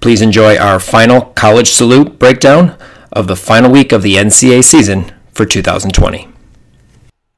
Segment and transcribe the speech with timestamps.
[0.00, 2.76] please enjoy our final college salute breakdown
[3.12, 6.28] of the final week of the NCAA season for 2020.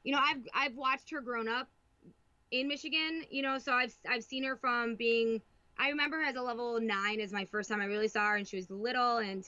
[0.03, 1.67] You know, I've I've watched her grown up
[2.51, 3.23] in Michigan.
[3.29, 5.41] You know, so I've I've seen her from being
[5.81, 8.35] I remember her as a level nine is my first time I really saw her,
[8.35, 9.43] and she was little, and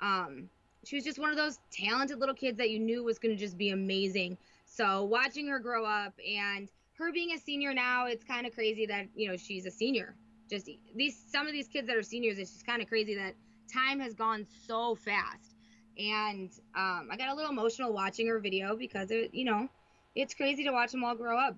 [0.00, 0.48] um,
[0.82, 3.38] she was just one of those talented little kids that you knew was going to
[3.38, 4.38] just be amazing.
[4.64, 8.86] So watching her grow up and her being a senior now, it's kind of crazy
[8.86, 10.14] that you know she's a senior.
[10.48, 13.34] Just these some of these kids that are seniors, it's just kind of crazy that
[13.70, 15.54] time has gone so fast.
[15.98, 19.68] And um, I got a little emotional watching her video because it, you know,
[20.14, 21.56] it's crazy to watch them all grow up.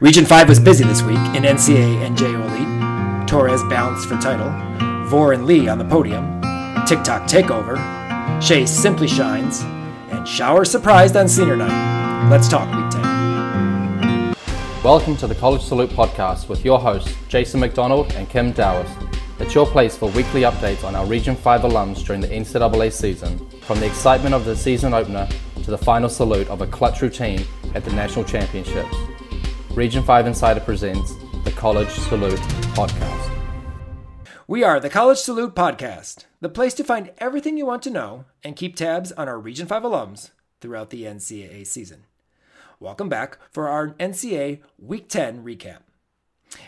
[0.00, 2.81] Region 5 was busy this week in NCAA and JO Elite.
[3.32, 4.50] Torres balanced for title,
[5.06, 6.38] Vor and Lee on the podium,
[6.84, 7.78] TikTok takeover,
[8.42, 9.62] Shea simply shines,
[10.10, 12.28] and Shower surprised on senior night.
[12.28, 14.34] Let's talk Week 10.
[14.84, 18.90] Welcome to the College Salute podcast with your hosts, Jason McDonald and Kim Dowis.
[19.40, 23.38] It's your place for weekly updates on our Region 5 alums during the NCAA season,
[23.62, 25.26] from the excitement of the season opener
[25.62, 27.42] to the final salute of a clutch routine
[27.74, 28.94] at the National Championships.
[29.70, 32.38] Region 5 Insider presents the College Salute
[32.76, 33.30] podcast.
[34.46, 38.26] We are the College Salute Podcast, the place to find everything you want to know
[38.44, 40.30] and keep tabs on our Region 5 alums
[40.60, 42.04] throughout the NCAA season.
[42.78, 45.78] Welcome back for our NCAA Week 10 recap.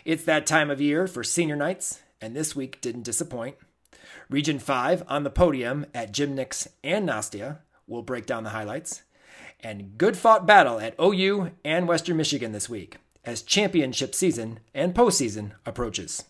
[0.05, 3.55] It's that time of year for senior nights, and this week didn't disappoint.
[4.29, 9.05] Region 5 on the podium at Gymnix and Nastia will break down the highlights.
[9.61, 14.95] And good fought battle at OU and Western Michigan this week as championship season and
[14.95, 16.25] postseason approaches.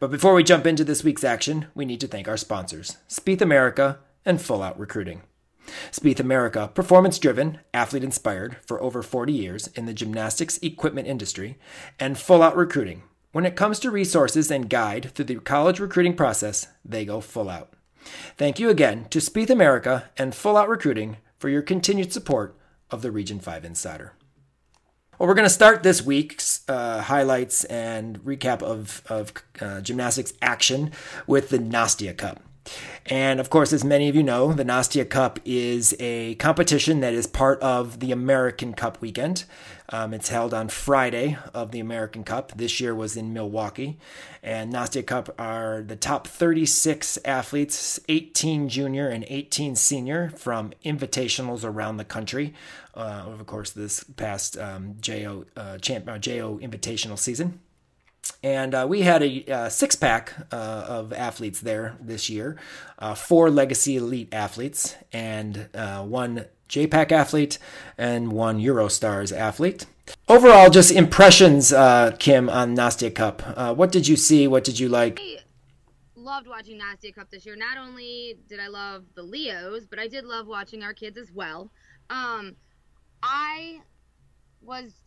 [0.00, 3.40] But before we jump into this week's action, we need to thank our sponsors, Spieth
[3.40, 5.22] America and Full Out Recruiting.
[5.90, 11.58] Spieth America, performance driven, athlete inspired for over 40 years in the gymnastics equipment industry,
[11.98, 13.02] and Full Out Recruiting.
[13.32, 17.48] When it comes to resources and guide through the college recruiting process, they go full
[17.50, 17.72] out.
[18.36, 22.56] Thank you again to Spieth America and Full Out Recruiting for your continued support
[22.90, 24.12] of the Region 5 Insider.
[25.18, 30.32] Well, we're going to start this week's uh, highlights and recap of, of uh, gymnastics
[30.42, 30.90] action
[31.28, 32.42] with the Nastia Cup.
[33.06, 37.12] And of course, as many of you know, the Nastia Cup is a competition that
[37.12, 39.44] is part of the American Cup weekend.
[39.90, 42.52] Um, it's held on Friday of the American Cup.
[42.56, 43.98] This year was in Milwaukee.
[44.42, 51.64] And Nastia Cup are the top 36 athletes, 18 junior and 18 senior, from invitationals
[51.64, 52.54] around the country.
[52.94, 57.60] Uh, of course, this past um, JO, uh, champ, uh, JO invitational season.
[58.42, 62.58] And uh, we had a uh, six pack uh, of athletes there this year
[62.98, 67.58] uh, four Legacy Elite athletes, and uh, one JPAC athlete,
[67.98, 69.86] and one Eurostars athlete.
[70.28, 71.70] Overall, just impressions,
[72.18, 73.76] Kim, on Nastia Cup.
[73.76, 74.46] what did you see?
[74.46, 75.20] What did you like?
[75.20, 75.38] I
[76.16, 77.56] loved watching Nastia Cup this year.
[77.56, 81.32] Not only did I love the Leos, but I did love watching our kids as
[81.32, 81.70] well.
[82.10, 82.56] Um,
[83.22, 83.80] I
[84.62, 85.03] was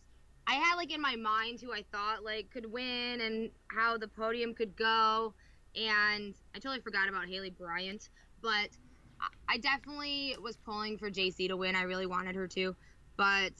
[0.48, 4.08] I had like in my mind who I thought like could win and how the
[4.08, 5.34] podium could go,
[5.76, 8.08] and I totally forgot about Haleigh Bryant,
[8.40, 8.70] but
[9.46, 11.76] I definitely was pulling for JC to win.
[11.76, 12.74] I really wanted her to,
[13.18, 13.52] but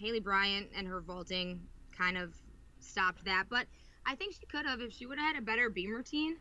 [0.00, 1.60] Haleigh Bryant and her vaulting
[1.96, 2.34] kind of
[2.80, 3.44] stopped that.
[3.50, 3.66] But
[4.06, 6.38] I think she could have if she would have had a better beam routine.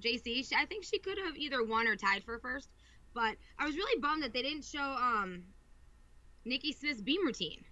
[0.00, 2.68] JC, I think she could have either won or tied for first.
[3.14, 5.42] But I was really bummed that they didn't show um
[6.44, 7.64] Nikki Smith's beam routine.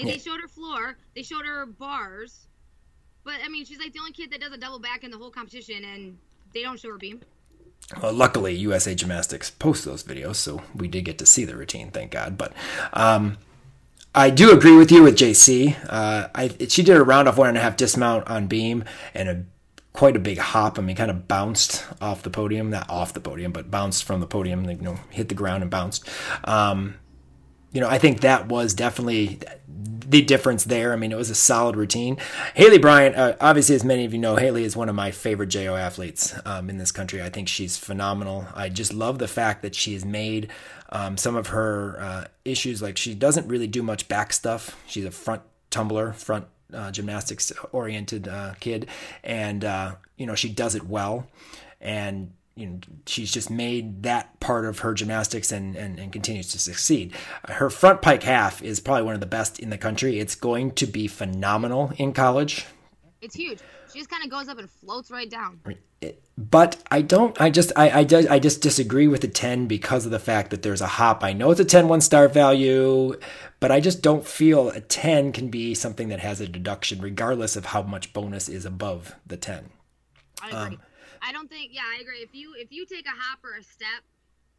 [0.00, 0.12] Like yeah.
[0.14, 2.46] they showed her floor, they showed her bars,
[3.22, 5.18] But I mean, she's like the only kid that does a double back in the
[5.18, 6.16] whole competition, and
[6.54, 7.20] they don't show her beam.
[8.02, 11.90] Well, luckily, USA Gymnastics posts those videos, so we did get to see the routine,
[11.90, 12.38] thank God.
[12.38, 12.54] But
[12.94, 13.36] um,
[14.14, 15.76] I do agree with you with JC.
[15.86, 19.28] Uh, I, she did a round off one and a half dismount on beam and
[19.28, 19.44] a
[19.92, 20.78] quite a big hop.
[20.78, 24.20] I mean, kind of bounced off the podium, not off the podium, but bounced from
[24.20, 24.64] the podium.
[24.64, 26.08] Like, you know, hit the ground and bounced.
[26.44, 26.94] Um,
[27.72, 29.40] you know, I think that was definitely
[30.10, 30.92] the difference there.
[30.92, 32.16] I mean, it was a solid routine.
[32.56, 35.46] Haleigh Bryant, uh, obviously, as many of you know, Haleigh is one of my favorite
[35.46, 37.22] JO athletes um, in this country.
[37.22, 38.46] I think she's phenomenal.
[38.52, 40.50] I just love the fact that she has made
[40.90, 44.76] um, some of her uh, issues like she doesn't really do much back stuff.
[44.86, 48.88] She's a front tumbler, front uh, gymnastics oriented uh, kid,
[49.22, 51.28] and uh, you know she does it well,
[51.80, 56.48] and you know she's just made that part of her gymnastics and, and, and continues
[56.52, 57.14] to succeed.
[57.48, 60.18] Her front pike half is probably one of the best in the country.
[60.18, 62.66] It's going to be phenomenal in college.
[63.20, 63.60] It's huge.
[63.92, 65.60] She just kind of goes up and floats right down.
[66.38, 67.38] But I don't.
[67.40, 67.72] I just.
[67.76, 67.90] I.
[67.90, 71.22] I, I just disagree with the ten because of the fact that there's a hop.
[71.22, 73.18] I know it's a 10 one star value,
[73.58, 77.56] but I just don't feel a ten can be something that has a deduction, regardless
[77.56, 79.70] of how much bonus is above the ten.
[80.42, 80.76] I agree.
[80.76, 80.78] Um,
[81.22, 81.72] I don't think.
[81.72, 82.18] Yeah, I agree.
[82.18, 84.02] If you if you take a hop or a step,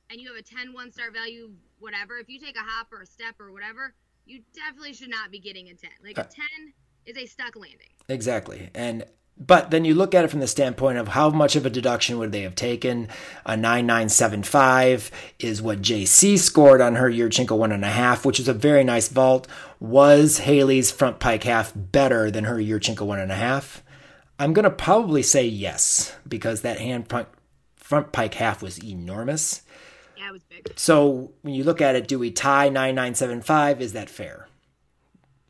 [0.10, 2.18] and you have a 10 one star value, whatever.
[2.18, 3.94] If you take a hop or a step or whatever,
[4.26, 5.92] you definitely should not be getting a ten.
[6.04, 6.74] Like a ten
[7.06, 7.90] is a stuck landing.
[8.08, 9.06] Exactly, and
[9.38, 12.20] but then you look at it from the standpoint of how much of a deduction
[12.20, 13.08] would they have taken?
[13.46, 15.10] A 9975
[15.40, 18.84] is what JC scored on her Yurchenko one and a half, which is a very
[18.84, 19.48] nice vault.
[19.80, 23.82] Was Haleigh's front pike half better than her Yurchenko one and a half?
[24.42, 27.28] I'm going to probably say yes, because that hand front,
[27.76, 29.62] front pike half was enormous.
[30.18, 30.74] Yeah, it was big.
[30.76, 33.82] So when you look at it, do we tie 9975?
[33.82, 34.48] Is that fair?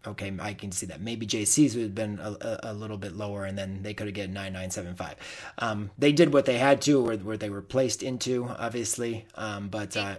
[0.06, 1.02] okay, I can see that.
[1.02, 4.08] Maybe JC's would have been a, a, a little bit lower, and then they could
[4.08, 5.16] have get 9975.
[5.60, 9.26] Um, they did what they had to, where, where they were placed into, obviously.
[9.36, 10.16] Um, but uh,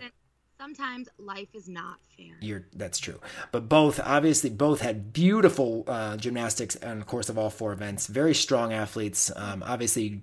[0.63, 2.37] sometimes life is not fair.
[2.41, 3.21] You're, that's true.
[3.51, 8.07] But both, obviously, both had beautiful uh, gymnastics and of course of all four events.
[8.07, 9.33] Very strong athletes.
[9.35, 10.23] Um, obviously,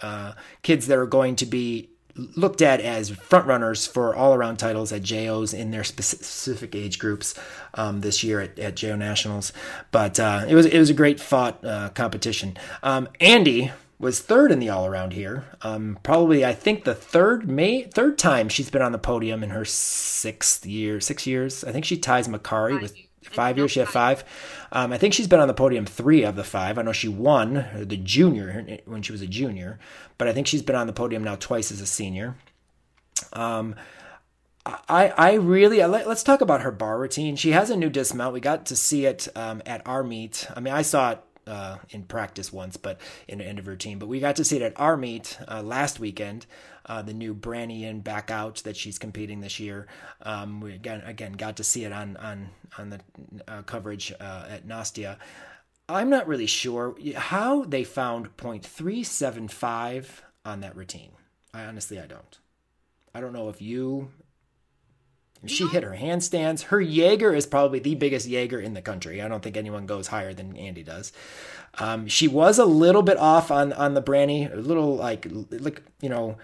[0.00, 1.90] uh, kids that are going to be
[2.36, 7.34] looked at as frontrunners for all around titles at JOs in their specific age groups
[7.74, 9.52] um, this year at, at JO Nationals.
[9.90, 12.56] But uh, it was it was a great fought uh, competition.
[12.84, 15.44] Um, Andy was third in the all around here.
[15.60, 19.50] Um, probably I think the third May third time she's been on the podium in
[19.50, 21.62] her sixth year, six years.
[21.62, 23.72] I think she ties Makari with five years.
[23.72, 24.24] She had five.
[24.72, 26.78] Um, I think she's been on the podium three of the five.
[26.78, 29.78] I know she won the junior when she was a junior,
[30.16, 32.36] but I think she's been on the podium now twice as a senior.
[33.34, 33.74] Um,
[34.64, 37.36] I I really let, us talk about her bar routine.
[37.36, 38.32] She has a new dismount.
[38.32, 40.46] We got to see it um, at our meet.
[40.56, 41.20] I mean, I saw it
[41.50, 43.98] uh, in practice once, but in the end of routine.
[43.98, 46.46] But we got to see it at our meet uh, last weekend
[46.86, 49.86] uh, the new Branian back out that she's competing this year.
[50.22, 53.00] Um, we again again got to see it on on on the
[53.48, 55.16] uh, coverage uh, at Nastia.
[55.88, 60.06] I'm not really sure how they found 0.375
[60.44, 61.10] on that routine.
[61.52, 62.38] I honestly I don't.
[63.12, 64.10] I don't know if you
[65.46, 66.64] she hit her handstands.
[66.64, 69.22] Her Jaeger is probably the biggest Jaeger in the country.
[69.22, 71.12] I don't think anyone goes higher than Andy does.
[71.78, 75.82] Um, she was a little bit off on on the Branny, a little like like
[76.00, 76.36] you know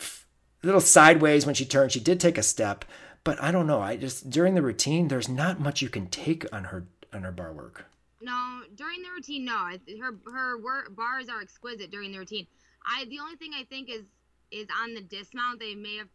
[0.00, 1.92] a little sideways when she turned.
[1.92, 2.84] She did take a step,
[3.24, 3.80] but I don't know.
[3.80, 7.32] I just during the routine, there's not much you can take on her on her
[7.32, 7.86] bar work.
[8.20, 9.70] No, during the routine, no.
[10.00, 10.58] Her her
[10.90, 12.46] bars are exquisite during the routine.
[12.84, 14.04] I the only thing I think is
[14.50, 15.60] is on the dismount.
[15.60, 16.08] They may have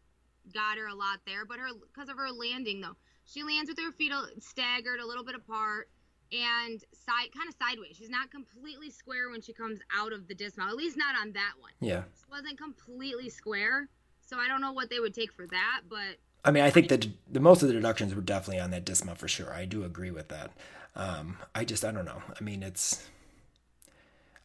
[0.53, 2.95] got her a lot there, but her because of her landing though,
[3.25, 5.89] she lands with her feet staggered, a little bit apart,
[6.31, 7.95] and side kind of sideways.
[7.95, 10.71] She's not completely square when she comes out of the dismount.
[10.71, 11.71] At least not on that one.
[11.79, 13.89] Yeah, she wasn't completely square.
[14.25, 16.89] So I don't know what they would take for that, but I mean, I think
[16.89, 19.53] that the most of the deductions were definitely on that dismount for sure.
[19.53, 20.51] I do agree with that.
[20.95, 22.21] Um, I just I don't know.
[22.39, 23.07] I mean, it's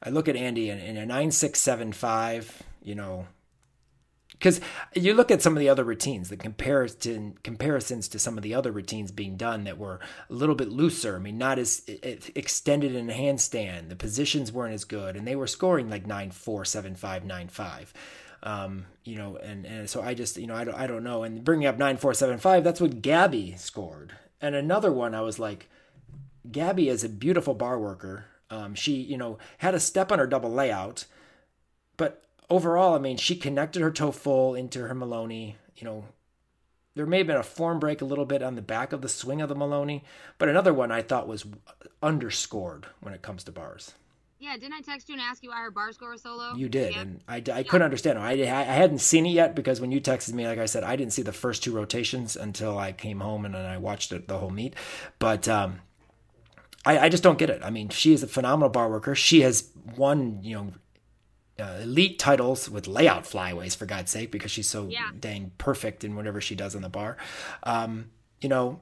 [0.02, 3.26] I look at Andy and in a nine six seven five, you know,
[4.38, 4.60] because
[4.94, 8.54] you look at some of the other routines, the comparison comparisons to some of the
[8.54, 11.16] other routines being done that were a little bit looser.
[11.16, 13.88] I mean, not as extended in a handstand.
[13.88, 17.48] The positions weren't as good, and they were scoring like nine four seven five nine
[17.48, 17.92] five.
[18.42, 21.24] Um, you know, and, and so I just, you know, I don't, I don't know.
[21.24, 24.12] And bringing up 9475, that's what Gabby scored.
[24.40, 25.68] And another one, I was like,
[26.50, 28.26] Gabby is a beautiful bar worker.
[28.48, 31.04] Um, she, you know, had a step on her double layout,
[31.96, 35.56] but overall, I mean, she connected her toe full into her Maloney.
[35.76, 36.04] You know,
[36.94, 39.08] there may have been a form break a little bit on the back of the
[39.08, 40.04] swing of the Maloney,
[40.38, 41.46] but another one I thought was
[42.02, 43.92] underscored when it comes to bars.
[44.40, 46.54] Yeah, didn't I text you and ask you why her bar score was so low?
[46.54, 47.00] You did, Yeah.
[47.00, 48.20] and I, I couldn't understand.
[48.20, 50.94] I, I hadn't seen it yet because when you texted me, like I said, I
[50.94, 54.28] didn't see the first two rotations until I came home and then I watched it,
[54.28, 54.74] the whole meet.
[55.18, 55.80] But um,
[56.86, 57.62] I, I just don't get it.
[57.64, 59.16] I mean, she is a phenomenal bar worker.
[59.16, 60.72] She has won, you know,
[61.60, 65.10] uh, elite titles with layout flyways for God's sake because she's so Yeah.
[65.18, 67.16] dang perfect in whatever she does on the bar.
[67.64, 68.10] Um,
[68.40, 68.80] you know,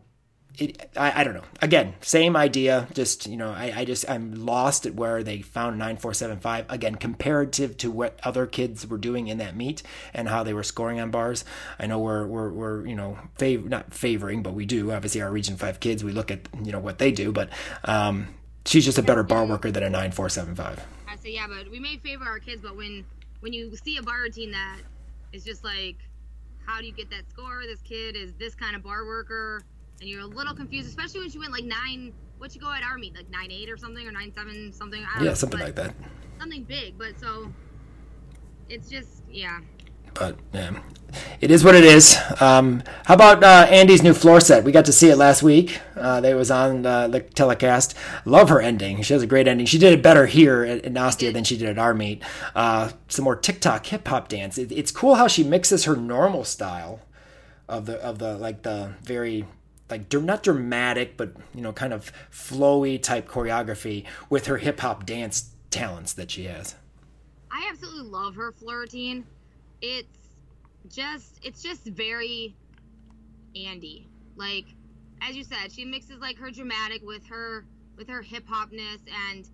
[0.59, 1.43] it, I, I don't know.
[1.61, 2.89] Again, same idea.
[2.95, 6.39] Just you know, I, I just I'm lost at where they found nine four seven
[6.41, 6.65] five.
[6.71, 9.83] Again, comparative to what other kids were doing in that meet
[10.15, 11.45] and how they were scoring on bars.
[11.79, 15.31] I know we're we're, we're you know fav- not favoring, but we do obviously our
[15.31, 16.03] Region Five kids.
[16.03, 17.51] We look at you know what they do, but
[17.85, 18.29] um,
[18.65, 20.83] she's just a better bar worker than a nine four seven five.
[21.27, 23.05] Say yeah, but we may favor our kids, but when
[23.41, 24.79] when you see a bar routine that
[25.33, 25.97] is just like,
[26.65, 27.63] how do you get that score?
[27.67, 29.61] This kid is this kind of bar worker,
[30.01, 32.13] and you're a little confused, especially when she went like nine.
[32.39, 35.03] What you go at Army like nine eight or something, or nine seven something.
[35.05, 35.97] I don't Yeah, know, something like that.
[36.39, 37.51] Something big, but so
[38.69, 39.59] it's just yeah.
[40.19, 40.79] But yeah,
[41.41, 42.17] it is what it is.
[42.41, 44.65] Um, how about uh, Andy's new floor set?
[44.65, 45.81] We got to see it last week.
[45.95, 47.95] Uh, they was on uh, the telecast.
[48.25, 49.03] Love her ending.
[49.03, 49.67] She has a great ending.
[49.67, 52.23] She did it better here at, at Nastia than she did at our meet.
[52.55, 54.59] Uh, some more TikTok hip hop dance.
[54.59, 57.01] It, it's cool how she mixes her normal style
[57.69, 59.45] of the of the like the very
[59.91, 65.05] like not dramatic but you know kind of flowy type choreography with her hip hop
[65.05, 66.77] dance talents that she has.
[67.51, 69.27] I absolutely love her floor routine.
[69.81, 70.19] It's
[70.89, 72.57] just it's just very
[73.55, 74.09] Andy.
[74.37, 74.67] Like
[75.23, 77.65] as you said, she mixes like her dramatic with her
[77.97, 79.49] with her hip hopness and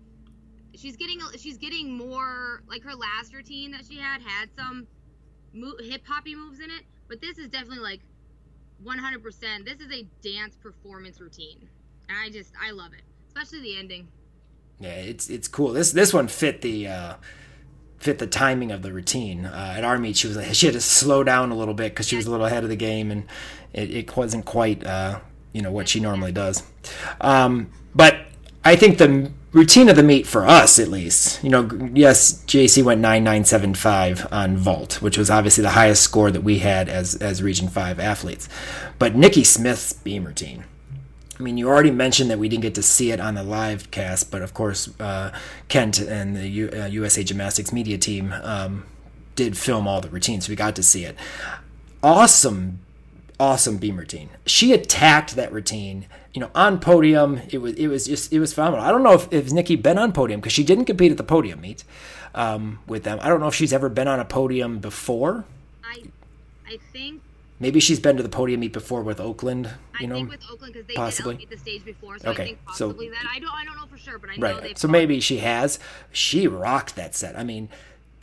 [0.75, 4.87] she's getting she's getting more like her last routine that she had had some
[5.53, 8.01] mo- hip hoppy moves in it, but this is definitely like
[8.83, 9.65] 100%.
[9.65, 11.69] This is a dance performance routine.
[12.09, 14.07] And I just I love it, especially the ending.
[14.79, 15.71] Yeah, it's it's cool.
[15.71, 17.13] This this one fit the uh,
[17.99, 19.45] fit the timing of the routine.
[19.45, 21.93] Uh, at our meet, she was like, she had to slow down a little bit
[21.93, 23.25] because she was a little ahead of the game, and
[23.73, 25.19] it, it wasn't quite uh,
[25.53, 26.63] you know what she normally does.
[27.21, 28.17] Um, but
[28.65, 32.83] I think the routine of the meet for us, at least, you know, yes, JC
[32.83, 36.59] went nine nine seven five on vault, which was obviously the highest score that we
[36.59, 38.49] had as as Region Five athletes.
[38.99, 40.65] But Nikki Smith's beam routine.
[41.39, 43.89] I mean, you already mentioned that we didn't get to see it on the live
[43.91, 45.31] cast, but of course, uh,
[45.67, 48.85] Kent and the U- uh, USA Gymnastics media team um,
[49.35, 50.45] did film all the routines.
[50.45, 51.15] So we got to see it.
[52.03, 52.79] Awesome,
[53.39, 54.29] awesome beam routine.
[54.45, 56.05] She attacked that routine.
[56.33, 58.85] You know, on podium, it was it was just it was phenomenal.
[58.85, 61.23] I don't know if, if Nikki been on podium because she didn't compete at the
[61.23, 61.83] podium meet
[62.35, 63.19] um, with them.
[63.21, 65.45] I don't know if she's ever been on a podium before.
[65.83, 66.03] I
[66.67, 67.21] I think
[67.59, 69.67] Maybe she's been to the podium meet before with Oakland.
[69.99, 71.35] You I know, think with Oakland because they possibly.
[71.37, 73.27] did the stage before, so Okay, I think so- that.
[73.31, 74.59] I don't I don't know for sure, but I know.
[74.59, 74.77] Right.
[74.77, 75.79] So maybe she has.
[76.11, 77.37] She rocked that set.
[77.37, 77.69] I mean,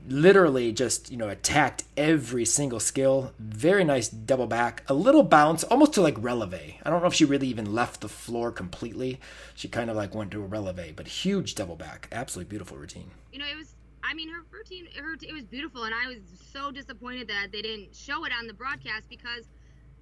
[0.08, 3.32] literally just, you know, attacked every single skill.
[3.38, 4.82] Very nice double back.
[4.88, 6.74] A little bounce, almost to like releve.
[6.84, 9.20] I don't know if she really even left the floor completely.
[9.54, 12.08] She kind of like went to a releve, but huge double back.
[12.12, 13.10] Absolutely beautiful routine.
[13.32, 13.74] you know it was.
[14.02, 16.18] I mean, her routine, her it was beautiful, and I was
[16.52, 19.48] so disappointed that they didn't show it on the broadcast because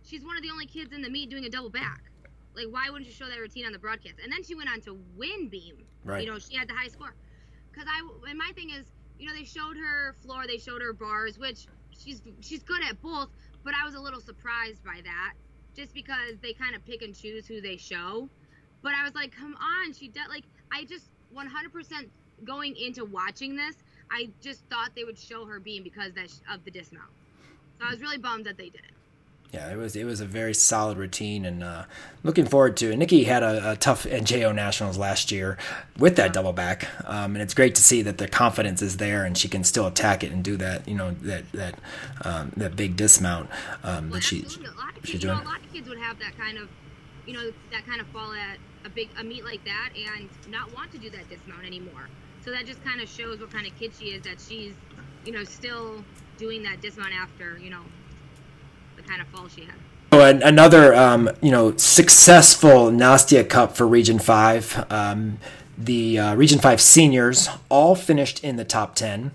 [0.02, 2.02] she's one of the only kids in the meet doing a double back.
[2.54, 4.16] Like, why wouldn't you show that routine on the broadcast?
[4.22, 5.84] And then she went on to win beam.
[6.04, 6.24] Right.
[6.24, 7.14] You know, she had the high score.
[7.70, 8.86] Because I, and my thing is,
[9.18, 13.00] you know, they showed her floor, they showed her bars, which she's she's good at
[13.00, 13.28] both.
[13.64, 15.34] But I was a little surprised by that,
[15.76, 18.28] just because they kind of pick and choose who they show.
[18.82, 20.22] But I was like, come on, she did.
[20.28, 22.08] Like, I just 100%
[22.44, 23.76] going into watching this,
[24.10, 27.10] I just thought they would show her beam because that of the dismount.
[27.78, 28.92] So I was really bummed that they didn't.
[29.52, 31.84] Yeah, it was it was a very solid routine, and uh,
[32.22, 32.98] looking forward to it.
[32.98, 35.56] Nikki had a, a tough NJO Nationals last year
[35.98, 39.24] with that double back, um, and it's great to see that the confidence is there,
[39.24, 40.86] and she can still attack it and do that.
[40.86, 41.78] You know that that
[42.26, 43.48] um, that big dismount
[43.82, 44.66] um, Well, that she absolutely.
[44.66, 45.46] a lot of she's kids, you know, doing.
[45.46, 46.68] a lot of kids would have that kind of,
[47.26, 50.74] you know, that kind of fall at a big a meet like that and not
[50.74, 52.10] want to do that dismount anymore.
[52.44, 54.22] So that just kind of shows what kind of kid she is.
[54.22, 54.74] That she's,
[55.24, 56.04] you know, still
[56.38, 57.82] doing that dismount after, you know,
[58.96, 59.74] the kind of fall she had.
[60.10, 64.86] Oh, another um, you know successful Nastia Cup for Region Five.
[64.90, 65.38] Um,
[65.76, 69.32] the uh, Region Five seniors all finished in the top ten,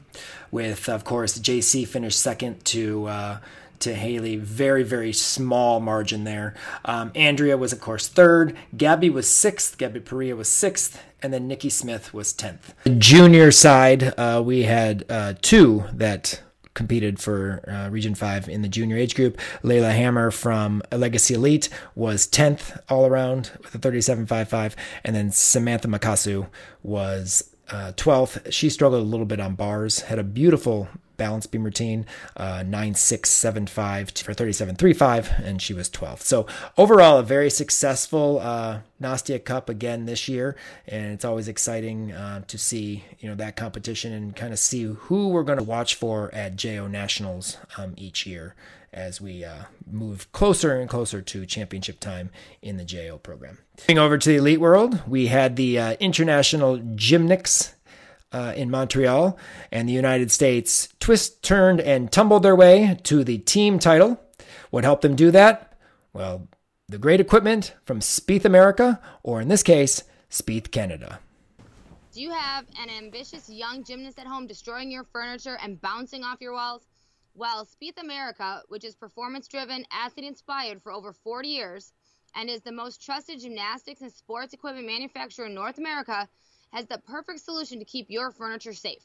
[0.49, 3.05] with of course JC finished second to.
[3.05, 3.37] Uh,
[3.79, 6.53] to Haleigh, very very small margin there.
[6.85, 8.55] Um, Andrea was of course third.
[8.77, 9.77] Gabby was sixth.
[9.77, 12.75] Gabby Perea was sixth, and then Nikki Smith was tenth.
[12.99, 16.41] Junior side, uh, we had uh, two that
[16.73, 19.39] competed for uh, Region 5 in the junior age group.
[19.63, 24.75] Layla Hammer from Legacy Elite was 10th all around with a 37.55.
[25.03, 26.47] And then Samantha Makasu
[26.81, 28.51] was uh, 12th.
[28.51, 32.05] She struggled a little bit on bars, had a beautiful balance beam routine,
[32.37, 36.21] uh, 9675 for 3735, and she was 12th.
[36.21, 36.45] So
[36.77, 40.55] overall, a very successful uh, Nastia Cup again this year,
[40.87, 44.83] and it's always exciting uh, to see you know that competition and kind of see
[44.83, 48.55] who we're going to watch for at JO Nationals um, each year
[48.93, 52.29] as we uh, move closer and closer to championship time
[52.61, 53.57] in the JO program.
[53.81, 57.73] Moving over to the elite world, we had the uh, International Gymnix
[58.33, 59.37] uh, in Montreal,
[59.71, 64.19] and the United States twist, turned, and tumbled their way to the team title.
[64.71, 65.77] What helped them do that?
[66.11, 66.47] Well,
[66.89, 71.19] the great equipment from Spieth America, or in this case, Spieth Canada.
[72.11, 76.41] Do you have an ambitious young gymnast at home destroying your furniture and bouncing off
[76.41, 76.83] your walls?
[77.35, 81.91] Well, Spieth America, which is performance driven, athlete inspired for over 40 years,
[82.35, 86.27] and is the most trusted gymnastics and sports equipment manufacturer in North America,
[86.73, 89.03] has the perfect solution to keep your furniture safe.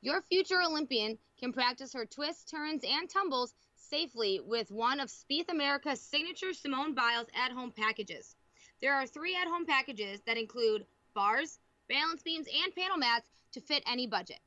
[0.00, 5.50] Your future Olympian can practice her twists, turns, and tumbles safely with one of Spieth
[5.50, 8.34] America's signature Simone Biles at home packages.
[8.80, 13.60] There are three at home packages that include bars, balance beams, and panel mats to
[13.60, 14.40] fit any budget.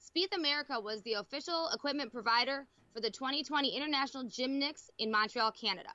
[0.00, 5.90] Spieth America was the official equipment provider for the 2020 International Gymnix in Montreal, Canada.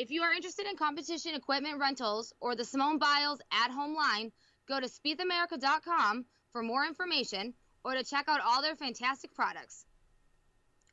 [0.00, 4.32] If you are interested in competition equipment rentals or the Simone Biles at home line,
[4.66, 7.52] go to spiethamerica.com for more information
[7.84, 9.84] or to check out all their fantastic products.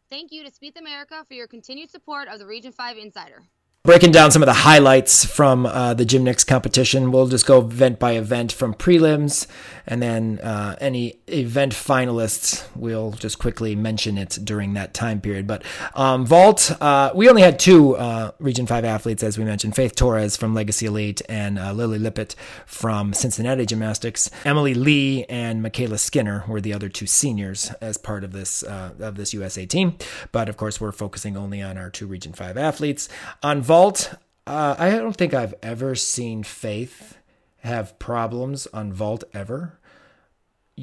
[0.09, 3.43] Thank you to Spieth America for your continued support of the Region 5 Insider
[3.87, 7.09] breaking down some of the highlights from uh, the gymnastics competition.
[7.09, 9.47] We'll just go event by event from prelims,
[9.87, 12.67] and then uh, any event finalists.
[12.75, 15.47] We'll just quickly mention it during that time period.
[15.47, 15.63] But
[15.95, 19.95] um, vault, uh, we only had two uh, Region Five athletes, as we mentioned: Faith
[19.95, 24.29] Torres from Legacy Elite and uh, Lily Lippeatt from Cincinnati Gymnastics.
[24.43, 28.91] Emily Lee and Michaela Skinner were the other two seniors as part of this uh,
[28.99, 29.97] of this USA team.
[30.33, 33.07] But of course, we're focusing only on our two Region Five athletes
[33.41, 34.15] on vault vault,
[34.47, 37.17] uh, I don't think I've ever seen Faith
[37.59, 39.79] have problems on vault ever.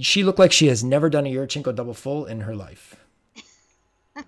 [0.01, 2.95] She looked like she has never done a Yurchenko double full in her life.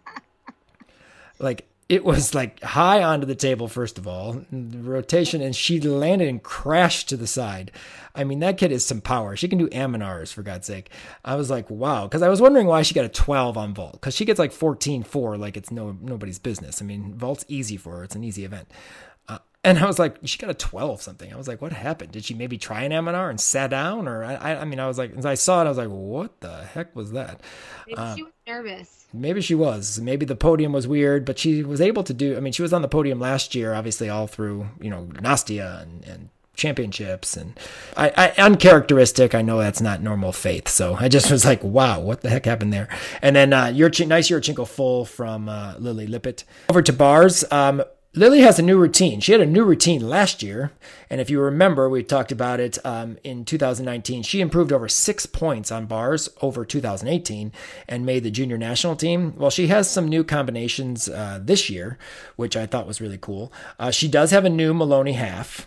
[1.38, 6.28] like it was like high onto the table first of all rotation and she landed
[6.28, 7.70] and crashed to the side.
[8.14, 9.36] I mean that kid is some power.
[9.36, 10.90] She can do Amanars for god's sake.
[11.24, 13.92] I was like wow because i was wondering why she got a 12 on vault
[13.92, 16.82] because she gets like 14 4 like it's no nobody's business.
[16.82, 18.04] I mean vault's easy for her.
[18.04, 18.68] It's an easy event
[19.66, 21.32] and I was like, she got a 12 something.
[21.32, 22.12] I was like, what happened?
[22.12, 24.06] Did she maybe try an Amanar and sat down?
[24.06, 26.40] Or I, I mean, I was like, as I saw it, I was like, what
[26.40, 27.40] the heck was that?
[27.84, 29.06] Maybe uh, she was nervous.
[29.12, 29.98] Maybe she was.
[29.98, 32.36] Maybe the podium was weird, but she was able to do.
[32.36, 35.82] I mean, she was on the podium last year, obviously all through you know Nastia
[35.82, 37.58] and, and championships and
[37.98, 42.00] I, I, uncharacteristic i know that's not normal faith so i just was like wow
[42.00, 42.88] what the heck happened there
[43.20, 47.82] and then uh your nice Yurchenko full from uh, lily Lippeatt over to bars um
[48.18, 49.20] Lily has a new routine.
[49.20, 50.72] She had a new routine last year,
[51.10, 54.22] and if you remember, we talked about it um, in 2019.
[54.22, 57.52] She improved over six points on bars over 2018
[57.86, 59.34] and made the junior national team.
[59.36, 61.98] Well, she has some new combinations uh, this year,
[62.36, 63.52] which I thought was really cool.
[63.78, 65.66] Uh, she does have a new Maloney half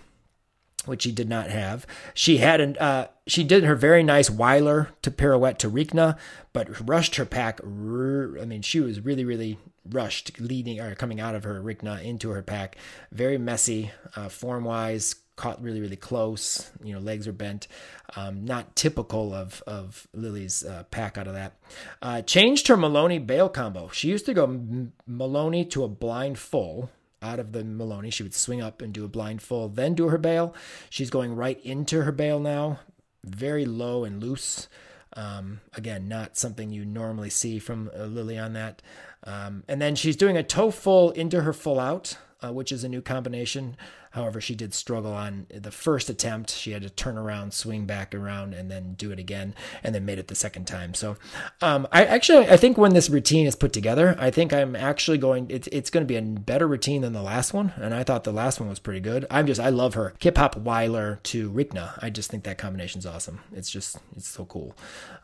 [0.86, 1.86] which she did not have.
[2.14, 6.18] She had an uh, she did her very nice Weiler to pirouette to Ricna,
[6.54, 7.60] but rushed her pack.
[7.64, 9.58] I mean, she was really really
[9.90, 12.78] rushed leading or coming out of her Ricna into her pack.
[13.12, 16.70] Very messy, uh, form wise, caught really really close.
[16.84, 17.68] You know, legs are bent.
[18.16, 21.54] Um, not typical of of Lily's uh, pack out of that.
[22.02, 23.90] Uh, changed her Maloney bail combo.
[23.90, 24.62] She used to go
[25.08, 26.90] Maloney to a blind full
[27.22, 28.10] out of the Maloney.
[28.10, 30.54] She would swing up and do a blind full, then do her bail.
[30.90, 32.80] She's going right into her bail now,
[33.24, 34.68] very low and loose.
[35.14, 38.82] Um, again, not something you normally see from uh, Lily on that.
[39.24, 42.84] Um, and then she's doing a toe full into her full out, uh, which is
[42.84, 43.76] a new combination.
[44.12, 46.52] However, she did struggle on the first attempt.
[46.52, 50.06] She had to turn around, swing back around, and then do it again, and then
[50.06, 50.94] made it the second time.
[50.94, 51.18] So,
[51.62, 55.18] um, I actually I think when this routine is put together, I think I'm actually
[55.18, 55.48] going.
[55.50, 58.24] It's it's going to be a better routine than the last one, and I thought
[58.24, 59.26] the last one was pretty good.
[59.30, 61.98] I'm just I love her Kip Hop Weiler to Ricna.
[62.02, 63.42] I just think that combination's awesome.
[63.54, 64.76] It's just it's so cool.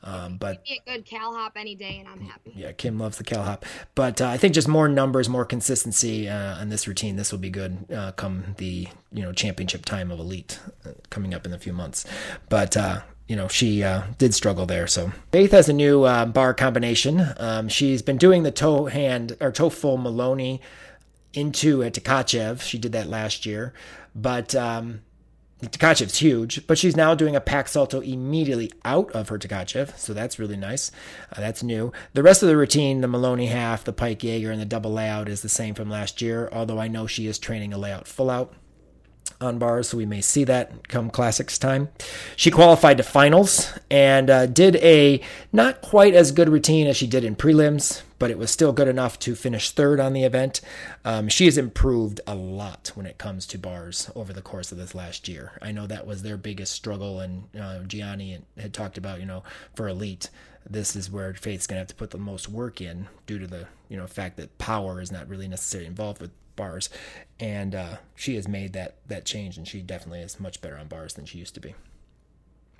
[0.04, 2.54] Um, but a good Cal hop any day, and I'm happy.
[2.56, 6.30] Yeah, Kim loves the Cal hop, but uh, I think just more numbers, more consistency
[6.30, 7.16] uh, on this routine.
[7.16, 8.75] This will be good uh, come the
[9.12, 12.06] you know championship time of elite uh, coming up in a few months.
[12.50, 14.88] But uh, you know she uh, did struggle there.
[14.88, 17.26] So Faith has a new uh, bar combination.
[17.38, 20.62] Um, she's been doing the toe hand or toe full Maloney
[21.34, 22.62] into a Tkachev.
[22.62, 23.74] She did that last year,
[24.16, 25.02] but um,
[25.62, 30.14] Tkachev's huge, but she's now doing a pack salto immediately out of her Tkachev, so
[30.14, 30.92] that's really nice.
[31.32, 31.92] Uh, that's new.
[32.14, 35.30] The rest of the routine, the Maloney half, the Pike Jaeger, and the double layout
[35.30, 38.30] is the same from last year, although I know she is training a layout full
[38.30, 38.54] out
[39.42, 41.90] on bars, so we may see that come classics time.
[42.36, 45.22] She qualified to finals and uh, did a
[45.52, 48.88] not quite as good routine as she did in prelims, but it was still good
[48.88, 50.62] enough to finish third on the event.
[51.04, 54.78] Um, she has improved a lot when it comes to bars over the course of
[54.78, 55.58] this last year.
[55.62, 59.44] I know that was their biggest struggle, and uh, Gianni had talked about, you know,
[59.76, 60.30] for elite.
[60.68, 63.68] This is where Faith's to have to put the most work in due to the
[63.88, 66.90] you know fact that power is not really necessarily involved with bars,
[67.40, 70.88] and uh, she has made that that change, and she definitely is much better on
[70.88, 71.76] bars than she used to be.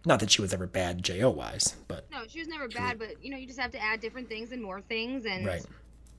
[0.06, 3.00] Not that she was ever bad Jo wise, but no, she was never bad.
[3.00, 5.66] But you know, you just have to add different things and more things, and right.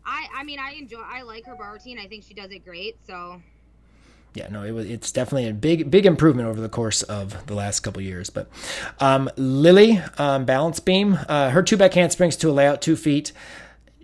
[0.05, 1.99] I I mean I enjoy I like her bar routine.
[1.99, 2.97] I think she does it great.
[3.07, 3.41] So
[4.37, 7.55] yeah, no, it was it's definitely a big big improvement over the course of the
[7.55, 8.29] last couple years.
[8.29, 8.49] But
[9.01, 13.33] um, Lily um, balance beam, uh, her two back handsprings to a layout two feet.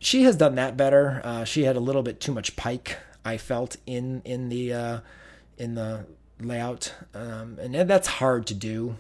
[0.00, 1.20] She has done that better.
[1.22, 5.00] Uh, she had a little bit too much pike I felt in in the uh,
[5.58, 6.06] in the
[6.40, 8.96] layout, um, and that's hard to do.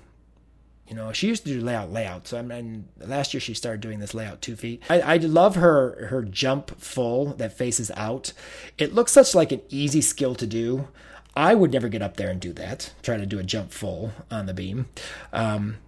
[0.88, 2.28] You know, she used to do layout layout.
[2.28, 4.82] So I mean, last year she started doing this layout two feet.
[4.90, 8.32] I, I love her her jump full that faces out.
[8.78, 10.88] It looks such like an easy skill to do.
[11.34, 12.92] I would never get up there and do that.
[13.02, 14.88] Try to do a jump full on the beam.
[15.32, 15.78] Um,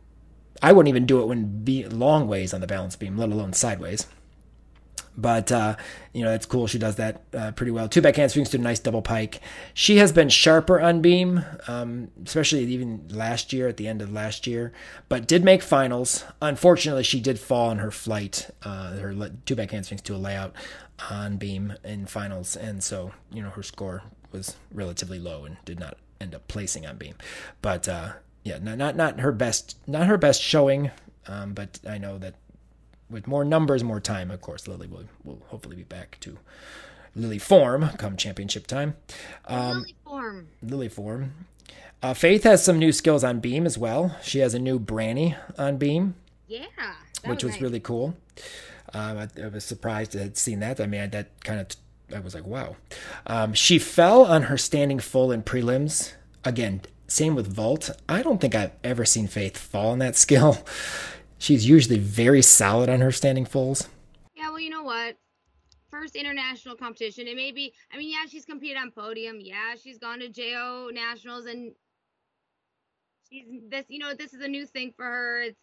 [0.62, 3.53] I wouldn't even do it when be long ways on the balance beam, let alone
[3.53, 4.07] sideways.
[5.16, 5.77] But uh,
[6.12, 6.66] you know that's cool.
[6.66, 7.88] She does that uh, pretty well.
[7.88, 9.40] Two back handsprings to a nice double pike.
[9.72, 14.12] She has been sharper on beam, um, especially even last year at the end of
[14.12, 14.72] last year.
[15.09, 16.24] But did make finals.
[16.42, 18.50] Unfortunately, she did fall on her flight.
[18.62, 20.53] Uh, her two back handsprings to a layout
[21.11, 25.79] on beam in finals, and so you know her score was relatively low and did
[25.79, 27.14] not end up placing on beam.
[27.62, 30.90] But uh, yeah, not, not not her best not her best showing.
[31.27, 32.35] Um, but I know that
[33.14, 36.37] with more numbers, more time, of course, Lily will, will hopefully be back to
[37.14, 38.96] Lily form come championship time.
[39.46, 40.48] Um, Lily form.
[40.62, 41.33] Lily form.
[42.03, 44.18] Uh, Faith has some new skills on Beam as well.
[44.20, 46.16] She has a new Branny on Beam.
[46.48, 46.66] Yeah.
[47.24, 47.62] Which was, was nice.
[47.62, 48.16] really cool.
[48.92, 50.81] Um, I, I, was surprised to have seen that.
[50.81, 51.68] I mean, that kind of,
[52.14, 52.74] I was like, wow.
[53.29, 56.12] Um, she fell on her standing full in prelims.
[56.44, 57.90] Again, same with Vault.
[58.09, 60.59] I don't think I've ever seen Faith fall on that skill.
[61.38, 63.88] She's usually very solid on her standing fulls.
[64.37, 65.16] Yeah, well, you know what?
[65.90, 67.27] First international competition.
[67.27, 69.38] It may be, I mean, yeah, she's competed on podium.
[69.40, 71.73] Yeah, she's gone to JO nationals and
[73.29, 75.42] she's this, you know, this is a new thing for her.
[75.42, 75.61] It's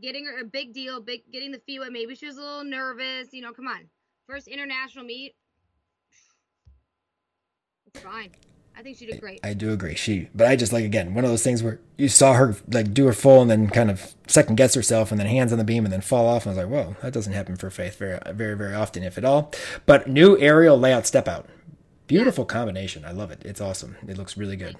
[0.00, 1.90] getting her a big deal, big getting the FIWA.
[1.90, 3.32] Maybe she was a little nervous.
[3.32, 3.88] You know, come on.
[4.26, 5.34] First international meet.
[7.86, 8.32] It's fine.
[8.78, 9.40] I think she did great.
[9.42, 9.94] I, do agree.
[9.94, 12.92] She, but I just like again one of those things where you saw her like
[12.92, 15.64] do her full and then kind of second guess herself and then hands on the
[15.64, 16.44] beam and then fall off.
[16.44, 19.16] And I was like, whoa, that doesn't happen for Faith very, very, very often, if
[19.16, 19.50] at all.
[19.86, 21.48] But new aerial layout step out.
[22.06, 23.04] Beautiful combination.
[23.04, 23.42] I love it.
[23.44, 23.96] It's awesome.
[24.06, 24.76] It looks really good.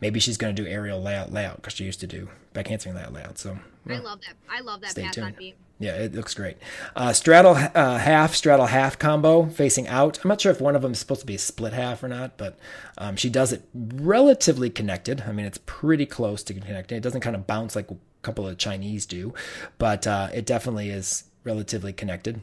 [0.00, 2.96] Maybe she's going to do aerial layout layout because she used to do back handspring
[2.96, 3.38] layout layout.
[3.38, 4.34] So well, I love that.
[4.50, 5.26] I love that pass tuned.
[5.28, 5.54] on beam.
[5.80, 6.56] Yeah, it looks great.
[6.96, 10.18] Uh, straddle uh, half, straddle half combo facing out.
[10.24, 12.08] I'm not sure if one of them is supposed to be a split half or
[12.08, 12.58] not, but
[12.96, 15.22] um, she does it relatively connected.
[15.26, 16.96] I mean, it's pretty close to connected.
[16.96, 19.32] It doesn't kind of bounce like a couple of Chinese do,
[19.78, 22.40] but uh, it definitely is relatively connected.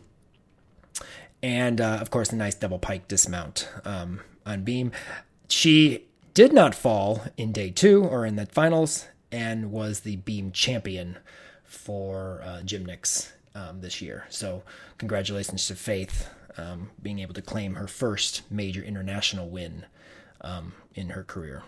[1.44, 4.94] And uh, of course, a nice double pike dismount um, on beam.
[5.50, 10.52] She did not fall in day two or in the finals and was the beam
[10.52, 11.18] champion
[11.76, 14.26] for uh, Gymnix um, this year.
[14.30, 14.64] So,
[14.98, 19.86] congratulations to Faith um, being able to claim her first major international win
[20.42, 21.64] um, in her career.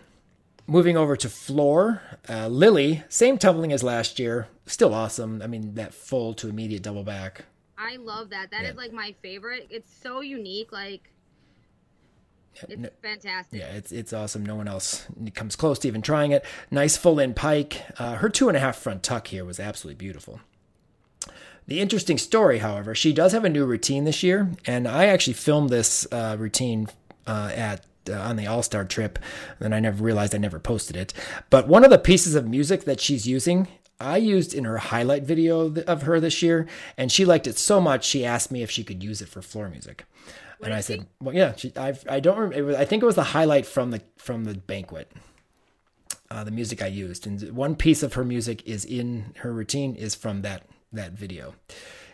[0.66, 5.42] Moving over to floor, uh, Lily, same tumbling as last year, still awesome.
[5.42, 7.46] I mean, that full to immediate double back.
[7.78, 8.52] I love that.
[8.52, 8.72] That yeah.
[8.72, 9.68] is like my favorite.
[9.70, 10.74] It's so unique.
[10.74, 11.10] Like,
[12.64, 13.60] it's no, fantastic.
[13.60, 14.46] Yeah, it's it's awesome.
[14.46, 16.46] No one else comes close to even trying it.
[16.72, 17.84] Nice full in pike.
[18.00, 20.40] Uh, her two and a half front tuck here was absolutely beautiful.
[21.68, 25.34] The interesting story, however, she does have a new routine this year, and I actually
[25.34, 26.88] filmed this uh, routine
[27.26, 29.20] uh, at uh, on the All Star trip.
[29.60, 31.14] And I never realized I never posted it.
[31.50, 33.68] But one of the pieces of music that she's using,
[34.00, 36.68] I used in her highlight video of her this year,
[36.98, 39.42] and she liked it so much she asked me if she could use it for
[39.42, 40.06] floor music
[40.64, 42.58] and I said, "Well, yeah." She, I I don't remember.
[42.58, 45.12] It was, I think it was the highlight from the from the banquet.
[46.30, 49.96] Uh, the music I used, and one piece of her music is in her routine
[49.96, 51.56] is from that that video,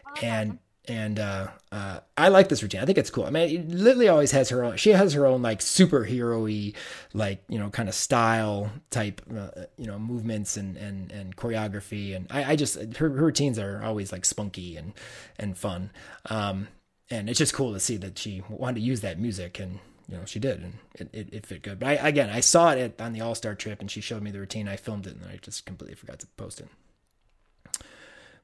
[0.05, 2.81] oh, and and uh, uh, I like this routine.
[2.81, 3.25] I think it's cool.
[3.25, 4.75] I mean, Lily always has her own.
[4.75, 6.73] She has her own like superhero-y,
[7.13, 12.15] like you know, kind of style type, uh, you know, movements and and and choreography.
[12.15, 14.93] And I, I just her, her, routines are always like spunky and
[15.39, 15.91] and fun.
[16.29, 16.67] Um,
[17.13, 20.17] and it's just cool to see that she wanted to use that music and you
[20.17, 21.79] know she did and it, it, it fit good.
[21.79, 24.31] But I, again i saw it at, on the all-star trip and she showed me
[24.31, 24.67] the routine.
[24.67, 26.67] I filmed it and i just completely forgot to post it.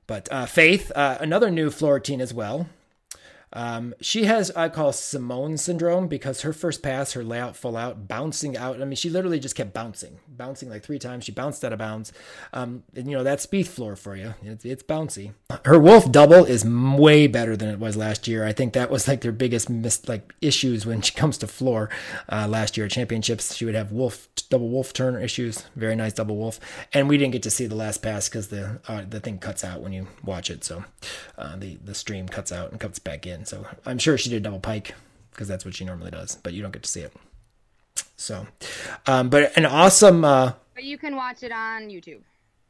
[0.08, 2.68] But uh, Faith, uh, another new floor routine as well.
[3.54, 8.08] Um, she has, I call Simone syndrome because her first pass, her layout full out,
[8.08, 8.82] bouncing out.
[8.82, 11.26] I mean, she literally just kept bouncing, bouncing like three times.
[11.26, 12.14] She bounced out of bounds.
[12.54, 14.36] Um, and, you know, that's Spieth floor for you.
[14.44, 15.34] It's, it's bouncy.
[15.66, 18.46] Her Wolf double is way better than it was last year.
[18.46, 21.90] I think that was like their biggest mis- like issues when she comes to floor
[22.32, 23.56] uh, last year at championships.
[23.56, 25.66] She would have Wolf double Wolf turn issues.
[25.76, 26.60] Very nice double Wolf.
[26.94, 29.64] And we didn't get to see the last pass because the uh, the thing cuts
[29.64, 30.64] out when you watch it.
[30.64, 30.86] So
[31.38, 33.39] uh, the the stream cuts out and cuts back in.
[33.46, 34.96] So I'm sure she did double pike
[35.32, 37.14] because that's what she normally does, but you don't get to see it.
[38.18, 38.46] So,
[39.08, 40.26] um, but an awesome.
[40.26, 42.20] Uh, but you can watch it on YouTube.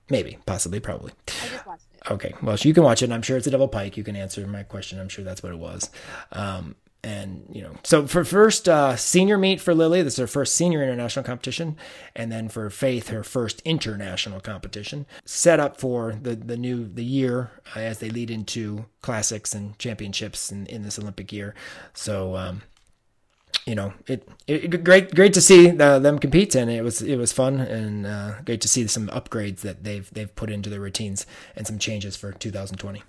[0.09, 1.11] Maybe, possibly, probably.
[1.27, 2.11] I just watched it.
[2.11, 3.11] Okay, well, you can watch it.
[3.11, 3.97] I'm sure it's a double pike.
[3.97, 4.99] You can answer my question.
[4.99, 5.89] I'm sure that's what it was.
[6.31, 10.27] Um, and you know so for first uh, senior meet for lily this is her
[10.27, 11.77] first senior international competition
[12.13, 17.03] and then for faith her first international competition set up for the the new the
[17.03, 21.55] year uh, as they lead into classics and championships in, in this olympic year.
[21.93, 22.61] So um,
[23.65, 27.17] you know it, it, great great to see uh, them compete and it was it
[27.17, 30.79] was fun and uh, great to see some upgrades that they've they've put into their
[30.79, 33.03] routines and some changes for 2020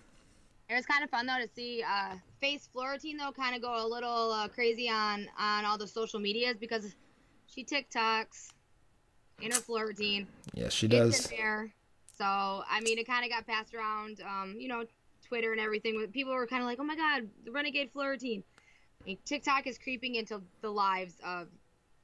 [0.71, 3.63] it was kind of fun though to see uh, Faith's floor routine though kind of
[3.63, 6.95] go a little uh, crazy on on all the social medias because
[7.47, 8.51] she TikToks
[9.43, 10.29] in her floor routine.
[10.55, 11.27] Yes, she does.
[11.27, 11.73] There.
[12.17, 14.85] So I mean, it kind of got passed around, um, you know,
[15.27, 16.07] Twitter and everything.
[16.13, 18.45] People were kind of like, "Oh my God, the Renegade floor routine."
[19.03, 21.49] I mean, TikTok is creeping into the lives of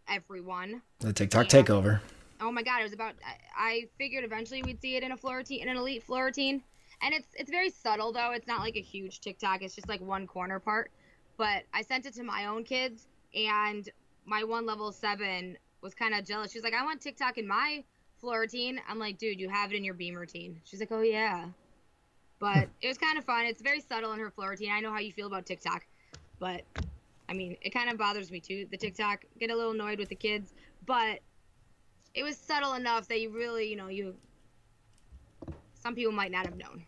[0.08, 0.82] everyone.
[0.98, 2.00] The TikTok and, takeover.
[2.40, 3.14] Oh my God, it was about.
[3.24, 6.24] I, I figured eventually we'd see it in a floor routine, in an elite floor
[6.24, 6.62] routine
[7.02, 8.32] and it's it's very subtle though.
[8.32, 9.62] It's not like a huge TikTok.
[9.62, 10.90] It's just like one corner part.
[11.36, 13.88] But I sent it to my own kids, and
[14.24, 16.52] my one level seven was kind of jealous.
[16.52, 17.84] She's like, I want TikTok in my
[18.18, 18.80] floor routine.
[18.88, 20.60] I'm like, dude, you have it in your beam routine.
[20.64, 21.46] She's like, oh yeah.
[22.38, 23.44] But it was kind of fun.
[23.44, 24.72] It's very subtle in her floor routine.
[24.72, 25.84] I know how you feel about TikTok,
[26.38, 26.62] but
[27.28, 28.66] I mean, it kind of bothers me too.
[28.70, 30.54] The TikTok get a little annoyed with the kids,
[30.86, 31.20] but
[32.14, 34.14] it was subtle enough that you really, you know, you
[35.86, 36.84] some people might not have known.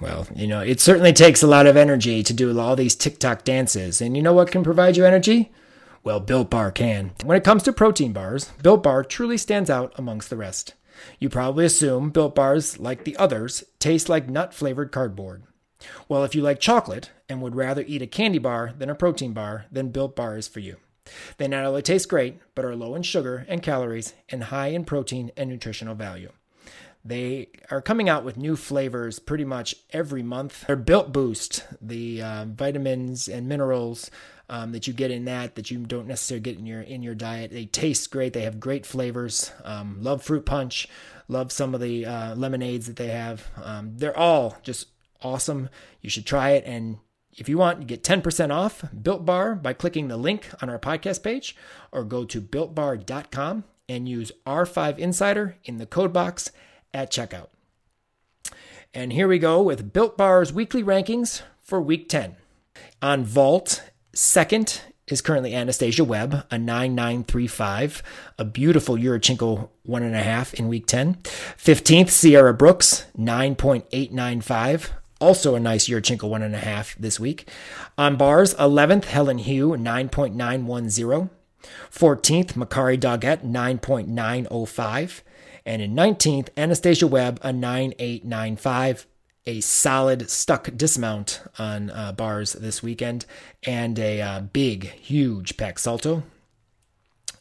[0.00, 3.42] Well, you know, it certainly takes a lot of energy to do all these TikTok
[3.42, 4.00] dances.
[4.00, 5.50] And you know what can provide you energy?
[6.04, 7.10] Well, Built Bar can.
[7.24, 10.74] When it comes to protein bars, Built Bar truly stands out amongst the rest.
[11.18, 15.42] You probably assume Built Bars, like the others, taste like nut flavored cardboard.
[16.08, 19.32] Well, if you like chocolate and would rather eat a candy bar than a protein
[19.32, 20.76] bar, then Built Bar is for you.
[21.38, 24.84] They not only taste great, but are low in sugar and calories and high in
[24.84, 26.30] protein and nutritional value.
[27.06, 30.66] They are coming out with new flavors pretty much every month.
[30.66, 34.10] They're Built Boost, the uh, vitamins and minerals
[34.48, 37.14] um, that you get in that that you don't necessarily get in your in your
[37.14, 37.52] diet.
[37.52, 38.32] They taste great.
[38.32, 39.52] They have great flavors.
[39.64, 40.88] Um, love fruit punch.
[41.28, 43.48] Love some of the uh, lemonades that they have.
[43.62, 44.88] Um, they're all just
[45.22, 45.68] awesome.
[46.00, 46.64] You should try it.
[46.66, 46.98] And
[47.36, 50.78] if you want, you get 10% off Built Bar by clicking the link on our
[50.78, 51.56] podcast page
[51.92, 56.50] or go to builtbar.com and use R5 Insider in the code box
[56.96, 57.48] at checkout.
[58.94, 62.36] And here we go with Built Bar's weekly rankings for week 10.
[63.02, 63.82] On Vault,
[64.14, 68.02] second is currently Anastasia Webb, a 9935,
[68.38, 71.16] a beautiful Yurchenko one and a half in week 10.
[71.16, 77.48] 15th, Sierra Brooks, 9.895, also a nice Yurchenko one and a half this week.
[77.98, 81.30] On bars, 11th, Helen Hu, 9.910.
[81.90, 85.20] 14th, Makarri Doggette, 9.905.
[85.66, 89.06] And in 19th, Anastasia Webb, a 9895,
[89.46, 93.26] a solid stuck dismount on uh, bars this weekend,
[93.64, 96.22] and a uh, big, huge Pak Salto,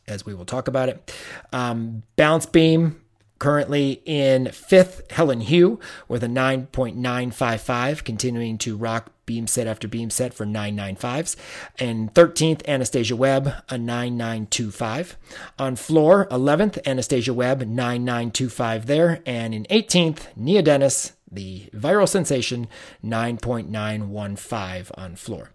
[0.07, 1.13] as we will talk about it.
[1.53, 2.99] Um, balance beam,
[3.45, 10.09] currently in fifth, Helen Hu with a 9.955, continuing to rock beam set after beam
[10.09, 11.35] set for 995s.
[11.77, 15.15] And 13th, Anastasia Webb, a 9925.
[15.59, 19.21] On floor, 11th, Anastasia Webb, 9925 there.
[19.27, 22.67] And in 18th, Nia Dennis, The viral sensation
[23.03, 25.49] 9.915 on floor.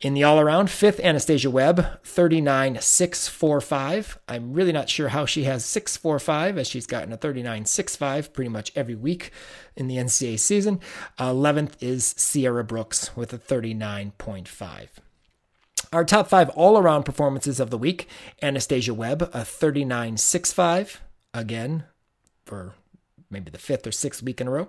[0.00, 4.18] In the all around, fifth Anastasia Webb 39645.
[4.28, 8.70] I'm really not sure how she has 645 as she's gotten a 3965 pretty much
[8.76, 9.32] every week
[9.76, 10.78] in the NCAA season.
[11.18, 14.88] 11th is Sierra Brooks with a 39.5.
[15.92, 18.08] Our top five all around performances of the week
[18.42, 20.98] Anastasia Webb, a 39.65,
[21.32, 21.84] again,
[22.44, 22.74] for
[23.30, 24.68] maybe the fifth or sixth week in a row.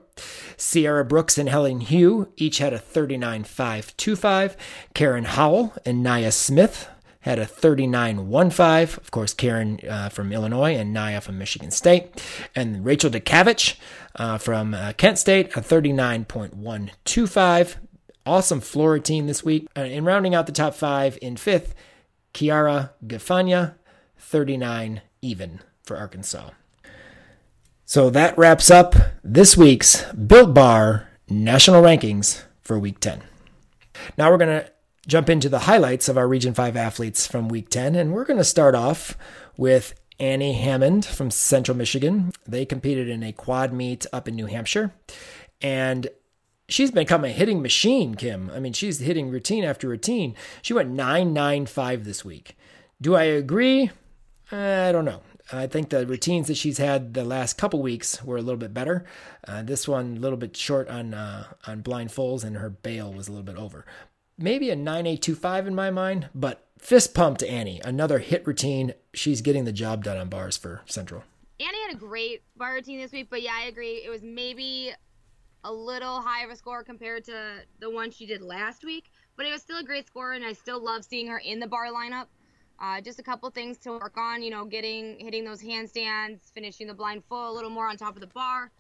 [0.58, 4.56] Sierra Brooks and Helen Hu each had a 39.525.
[4.94, 6.90] Karen Howell and Naya Smith
[7.26, 8.98] had a 39.15.
[8.98, 12.24] Of course, Karen uh, from Illinois and Naya from Michigan State.
[12.56, 13.78] And Rachel Dukavich
[14.16, 17.78] uh, from uh, Kent State, a 39.125.
[18.28, 19.68] Awesome floor team this week.
[19.76, 21.74] and rounding out the top five, in fifth,
[22.34, 23.74] Kiara Gianfagna,
[24.20, 26.52] 39 even for Arkansas.
[27.88, 33.22] So that wraps up this week's Built Bar national rankings for week 10.
[34.18, 34.72] Now we're going to
[35.08, 38.40] jump into the highlights of our Region 5 athletes from week 10, and we're going
[38.40, 39.16] to start off
[39.56, 42.32] with Annie Hammond from Central Michigan.
[42.48, 44.92] They competed in a quad meet up in New Hampshire,
[45.62, 46.08] and
[46.68, 48.50] she's become a hitting machine, Kim.
[48.50, 50.34] I mean, she's hitting routine after routine.
[50.64, 52.58] She went 995 this week.
[53.00, 53.92] Do I agree?
[54.52, 55.22] I don't know.
[55.52, 58.74] I think the routines that she's had the last couple weeks were a little bit
[58.74, 59.06] better.
[59.48, 63.14] Uh, this one a little bit short on uh, on blind fulls, and her bail
[63.14, 63.86] was a little bit over.
[64.38, 67.80] Maybe a 9825 in my mind, but fist pump to Annie.
[67.86, 68.94] Another hit routine.
[69.14, 71.24] She's getting the job done on bars for Central.
[71.60, 74.02] Annie had a great bar routine this week, but yeah, I agree.
[74.06, 74.92] It was maybe
[75.64, 79.06] a little high of a score compared to the one she did last week,
[79.38, 81.68] but it was still a great score, and I still love seeing her in the
[81.68, 82.26] bar lineup.
[82.80, 86.88] Uh, just a couple things to work on, you know, getting hitting those handstands, finishing
[86.88, 88.72] the blind full a little more on top of the bar.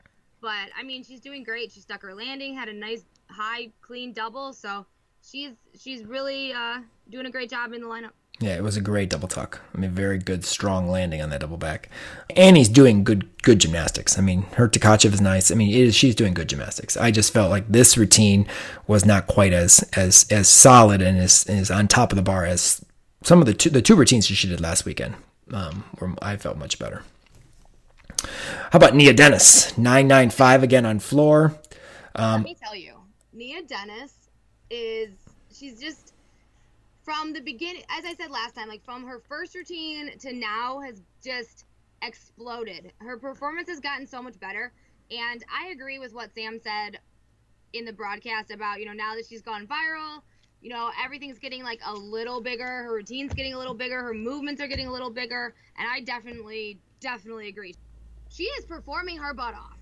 [0.41, 1.71] But I mean, she's doing great.
[1.71, 4.85] She stuck her landing, had a nice high clean double, so
[5.21, 6.79] she's she's really uh,
[7.09, 8.11] doing a great job in the lineup.
[8.39, 9.61] Yeah, it was a great double tuck.
[9.73, 11.89] I mean, very good, strong landing on that double back.
[12.35, 14.17] Annie's doing good, good gymnastics.
[14.17, 15.51] I mean, her Tkachev is nice.
[15.51, 16.97] I mean, she's doing good gymnastics.
[16.97, 18.45] I just felt like this routine
[18.87, 22.43] was not quite as as as solid and as, as on top of the bar
[22.43, 22.83] as
[23.25, 25.15] some of the two the two routines she did last weekend.
[25.51, 27.03] Um, where I felt much better.
[28.71, 29.77] How about Nia Dennis?
[29.77, 31.59] Nine nine five again on floor.
[32.15, 32.95] Um, Let me tell you,
[33.33, 34.13] Nia Dennis
[34.69, 35.09] is
[35.53, 36.13] she's just
[37.03, 40.79] from the beginning, as I said last time, like from her first routine to now
[40.79, 41.65] has just
[42.01, 42.91] exploded.
[42.97, 44.71] Her performance has gotten so much better.
[45.11, 46.99] And I agree with what Sam said
[47.73, 50.21] in the broadcast about, you know, now that she's gone viral,
[50.65, 52.65] you know, everything's getting like a little bigger.
[52.65, 54.01] Her routine's getting a little bigger.
[54.01, 55.53] Her movements are getting a little bigger.
[55.77, 57.75] And I definitely, definitely agree.
[58.31, 59.77] She is performing her butt off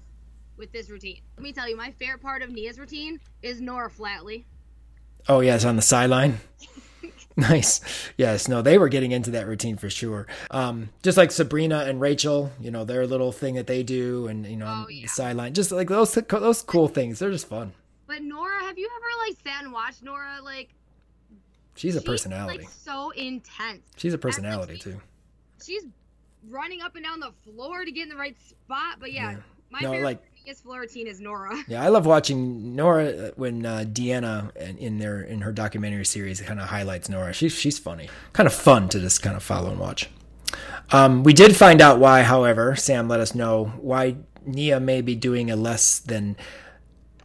[0.57, 1.21] with this routine.
[1.37, 4.43] Let me tell you, my favorite part of Nia's routine is Nora Flatley.
[5.29, 6.41] Oh, yes, on the sideline.
[7.35, 7.81] Nice.
[8.15, 8.47] Yes.
[8.47, 10.27] No, they were getting into that routine for sure.
[10.51, 14.45] Um, just like Sabrina and Rachel, you know, their little thing that they do, and
[14.45, 15.01] you know, oh, yeah.
[15.01, 17.17] the sideline, just like those those cool things.
[17.17, 17.73] They're just fun.
[18.07, 20.39] But Nora, have you ever like sat and watched Nora?
[20.43, 20.69] Like,
[21.75, 22.59] she's a she's, personality.
[22.59, 23.81] Like so intense.
[23.97, 24.99] She's a personality too.
[25.63, 25.85] She's
[26.49, 28.97] running up and down the floor to get in the right spot.
[28.99, 29.37] But yeah, yeah.
[29.69, 31.63] my no, favorite like, biggest floor is Nora.
[31.67, 36.41] Yeah, I love watching Nora uh, when uh, Deanna in their in her documentary series
[36.41, 37.33] kind of highlights Nora.
[37.33, 40.09] She's she's funny, kind of fun to just kind of follow and watch.
[40.91, 45.15] Um, we did find out why, however, Sam let us know why Nia may be
[45.15, 46.35] doing a less than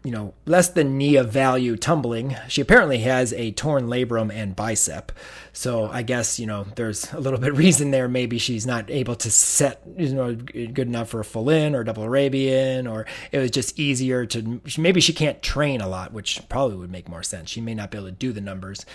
[0.08, 2.34] you know, less than knee of value tumbling.
[2.48, 5.12] She apparently has a torn labrum and bicep.
[5.58, 8.06] So I guess, you know, there's a little bit reason there.
[8.06, 11.82] Maybe she's not able to set, you know, good enough for a full in or
[11.82, 16.48] double Arabian, or it was just easier to, maybe she can't train a lot, which
[16.48, 17.50] probably would make more sense.
[17.50, 18.86] She may not be able to do the numbers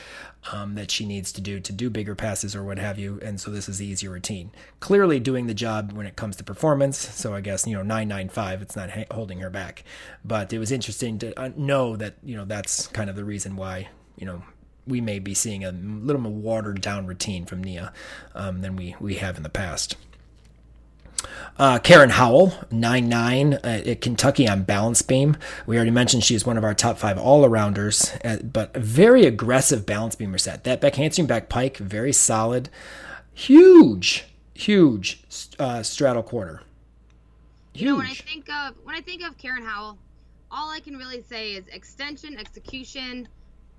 [0.54, 3.19] um, that she needs to do to do bigger passes or what have you.
[3.21, 4.49] And so this is the easier routine.
[4.80, 6.97] Clearly doing the job when it comes to performance.
[6.97, 9.84] So I guess, you know, 995, it's not ha- holding her back.
[10.23, 13.58] But it was interesting to uh, know that, you know, that's kind of the reason
[13.58, 14.43] why, you know,
[14.86, 17.93] we may be seeing a little more watered down routine from Nia
[18.36, 19.96] um, than we, we have in the past.
[21.58, 25.38] Uh, Karen Howell, 9 9 uh, at Kentucky on balance beam.
[25.65, 29.26] We already mentioned she's one of our top five all arounders, uh, but a very
[29.26, 30.63] aggressive balance beamer set.
[30.63, 32.69] That back handspring back pike, very solid.
[33.34, 35.23] Huge, huge
[35.60, 36.62] uh, straddle quarter.
[37.73, 37.81] Huge.
[37.81, 39.98] You know, when I think of when I think of Karen Howell,
[40.52, 43.27] all I can really say is extension, execution,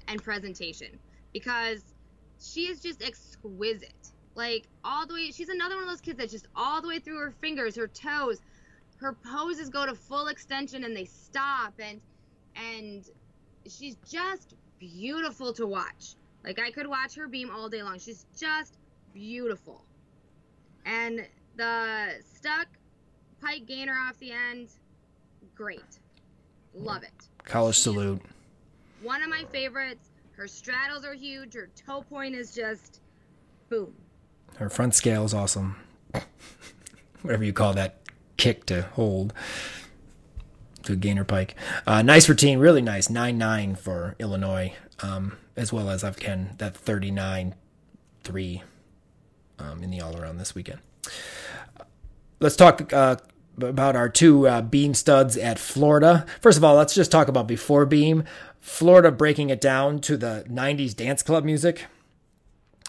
[0.08, 0.98] and presentation
[1.32, 1.82] because
[2.40, 4.10] she is just exquisite.
[4.34, 6.98] Like all the way, she's another one of those kids that just all the way
[6.98, 8.40] through her fingers, her toes,
[8.96, 12.00] her poses go to full extension and they stop and
[12.56, 13.04] and
[13.66, 16.14] she's just beautiful to watch.
[16.44, 17.98] Like I could watch her beam all day long.
[17.98, 18.78] She's just
[19.12, 19.84] beautiful.
[20.84, 21.26] And
[21.56, 22.66] the stuck
[23.40, 24.68] pike gainer off the end,
[25.54, 26.00] great.
[26.74, 27.28] Love it.
[27.44, 28.20] College salute.
[29.04, 30.12] One of my favorites.
[30.32, 31.52] Her straddles are huge.
[31.52, 33.02] Her toe point is just
[33.68, 33.94] boom.
[34.56, 35.76] Her front scale is awesome.
[37.20, 38.00] Whatever you call that
[38.38, 39.34] kick to hold
[40.84, 41.54] to a gainer pike.
[41.86, 43.10] Uh, nice routine, really nice.
[43.10, 47.54] 9 9 for Illinois, um, as well as I've Ken that 39
[48.22, 48.62] 3
[49.58, 50.80] um, in the all around this weekend.
[52.40, 53.16] Let's talk uh,
[53.60, 56.24] about our two uh, beam studs at Florida.
[56.40, 58.24] First of all, let's just talk about before beam.
[58.64, 61.84] Florida breaking it down to the 90s dance club music.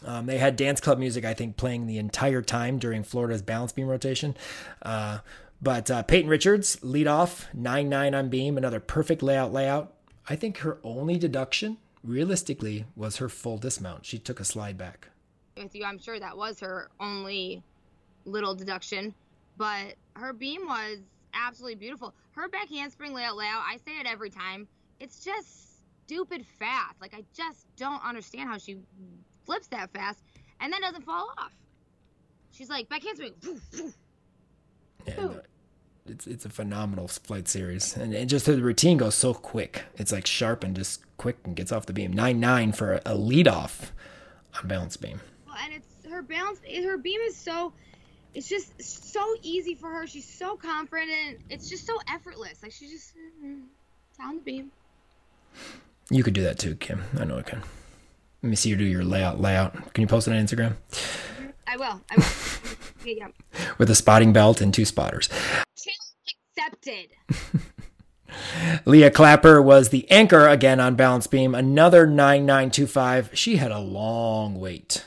[0.05, 3.73] Um, they had dance club music, I think, playing the entire time during Florida's balance
[3.73, 4.38] beam rotation.
[4.82, 5.19] Uh,
[5.61, 9.93] but uh, Peyton Richards, lead off, 9 9 on beam, another perfect layout layout.
[10.30, 14.05] I think her only deduction, realistically, was her full dismount.
[14.05, 15.09] She took a slide back.
[15.57, 17.61] With you, I'm sure that was her only
[18.23, 19.13] little deduction,
[19.57, 20.99] but her beam was
[21.34, 22.13] absolutely beautiful.
[22.32, 24.69] Her back handspring layout layout, I say it every time.
[25.01, 25.64] It's just
[26.06, 27.01] stupid fast.
[27.01, 28.78] Like I just don't understand how she
[29.45, 30.20] flips that fast
[30.60, 31.53] and then doesn't fall off.
[32.51, 33.34] She's like back handspring.
[35.06, 35.41] Yeah, no,
[36.08, 39.84] it's it's a phenomenal flight series, and, and just the routine goes so quick.
[39.97, 42.12] It's like sharp and just quick and gets off the beam.
[42.12, 43.91] Nine nine for a lead off
[44.60, 45.20] on balance beam.
[45.45, 46.60] Well, and it's her balance.
[46.64, 47.74] Her beam is so.
[48.34, 50.08] It's just so easy for her.
[50.08, 51.39] She's so confident.
[51.49, 52.64] It's just so effortless.
[52.64, 53.62] Like she just mm,
[54.18, 54.72] down the beam.
[56.10, 57.03] You could do that too, Kim.
[57.20, 57.64] I know I can.
[58.43, 59.41] Let me see you do your layout.
[59.41, 59.93] Layout.
[59.93, 60.76] Can you post it on Instagram?
[61.68, 62.01] I will.
[62.12, 62.24] I will.
[63.01, 63.28] okay, yeah.
[63.78, 65.28] With a spotting belt and two spotters.
[65.28, 66.06] Challenge
[66.58, 67.62] Accepted.
[68.86, 71.56] Leah Clapper was the anchor again on balance beam.
[71.56, 73.32] Another 9925.
[73.34, 75.06] She had a long wait.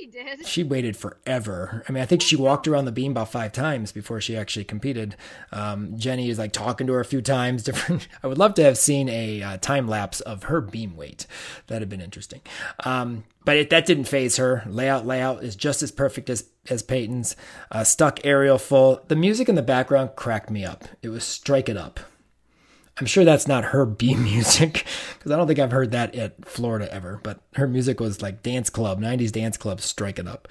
[0.00, 0.46] She did.
[0.46, 1.84] She waited forever.
[1.86, 4.64] I mean, I think she walked around the beam about five times before she actually
[4.64, 5.14] competed.
[5.52, 7.62] Um, Jenny is like talking to her a few times.
[7.70, 8.08] Different.
[8.22, 11.26] I would love to have seen a uh, time lapse of her beam weight.
[11.66, 12.40] That'd have been interesting.
[12.84, 14.62] Um, but it, that didn't phase her.
[14.66, 17.36] Layout, layout is just as perfect as as Peyton's.
[17.70, 19.02] Uh, stuck aerial full.
[19.08, 20.84] The music in the background cracked me up.
[21.02, 22.00] It was strike it up.
[23.00, 24.84] I'm sure that's not her beam music
[25.14, 27.18] because I don't think I've heard that at Florida ever.
[27.22, 30.48] But her music was like dance club, 90s dance club, strike it up.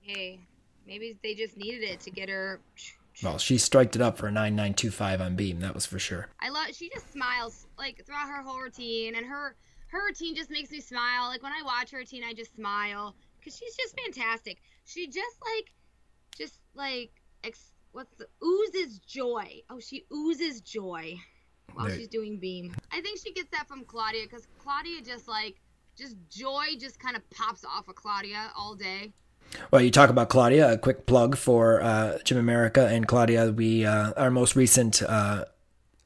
[0.00, 0.38] Hey,
[0.86, 2.60] maybe they just needed it to get her.
[3.22, 6.28] Well, she striked it up for a 9925 on beam, that was for sure.
[6.40, 6.68] I love.
[6.72, 9.56] She just smiles like throughout her whole routine, and her
[9.88, 11.28] her routine just makes me smile.
[11.28, 14.58] Like when I watch her routine, I just smile because she's just fantastic.
[14.84, 15.72] She just like,
[16.36, 17.10] just like,
[17.44, 19.62] ex- what's the oozes joy.
[19.68, 21.18] Oh, she oozes joy
[21.74, 21.96] while Right.
[21.98, 22.74] she's doing beam.
[22.90, 25.56] I think she gets that from Claudia because Claudia just like,
[25.96, 29.12] just joy just kind of pops off of Claudia all day.
[29.70, 30.72] Well, you talk about Claudia.
[30.72, 33.52] A quick plug for uh, Gym America and Claudia.
[33.52, 35.44] We uh, our most recent uh,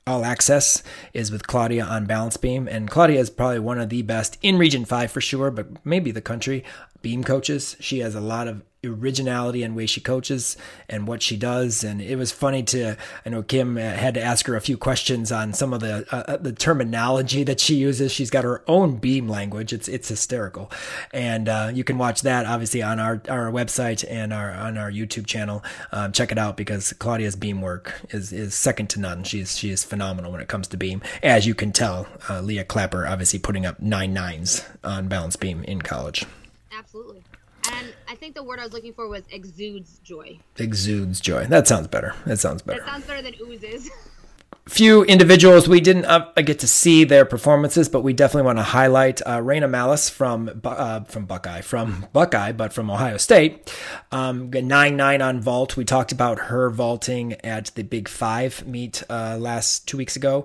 [0.07, 0.82] all access
[1.12, 4.59] is with Claudia on balance beam, and Claudia is probably one of the best in
[4.59, 6.64] Region Five for sure, but maybe the country
[7.07, 7.76] beam coaches.
[7.78, 10.57] She has a lot of originality in way she coaches
[10.88, 12.96] and what she does, and it was funny to.
[13.24, 16.04] I know Kim uh, had to ask her a few questions on some of the
[16.11, 18.11] uh, the terminology that she uses.
[18.11, 19.72] She's got her own beam language.
[19.72, 20.68] It's it's hysterical,
[21.12, 24.90] and uh, you can watch that obviously on our our website and our on our
[24.90, 25.62] YouTube channel.
[25.92, 29.22] Um, check it out because Claudia's beam work is is second to none.
[29.22, 32.09] She's she is phenomenal when it comes to beam, as you can tell.
[32.28, 36.26] Uh, Leah Clapper obviously putting up nine nines on balance beam in college.
[36.77, 37.22] Absolutely.
[37.72, 40.39] And I think the word I was looking for was exudes joy.
[40.57, 41.47] Exudes joy.
[41.47, 42.14] That sounds better.
[42.24, 42.81] That sounds better.
[42.81, 43.91] That sounds better than oozes.
[44.68, 48.64] few individuals we didn't uh, get to see their performances, but we definitely want to
[48.64, 53.72] highlight uh, Raina Malice from uh, from Buckeye, from Buckeye, but from Ohio State.
[54.11, 55.77] Um, nine nine on vault.
[55.77, 60.45] We talked about her vaulting at the Big Five meet uh, last two weeks ago.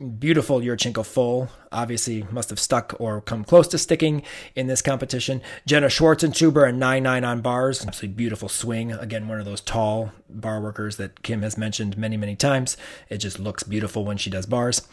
[0.00, 1.50] Beautiful Yurchenko full.
[1.70, 4.22] Obviously, must have stuck or come close to sticking
[4.56, 5.42] in this competition.
[5.66, 7.86] Jenna Schwartz and Schwarzentuber a 9 9 on bars.
[7.86, 8.92] Absolutely beautiful swing.
[8.92, 12.78] Again, one of those tall bar workers that Kim has mentioned many, many times.
[13.10, 14.88] It just looks beautiful when she does bars.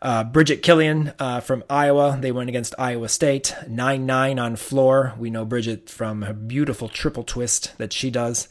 [0.00, 2.16] Uh, Bridget Killian uh, from Iowa.
[2.20, 3.56] They went against Iowa State.
[3.66, 5.14] 9 9 on floor.
[5.18, 8.46] We know Bridget from her beautiful triple twist that she does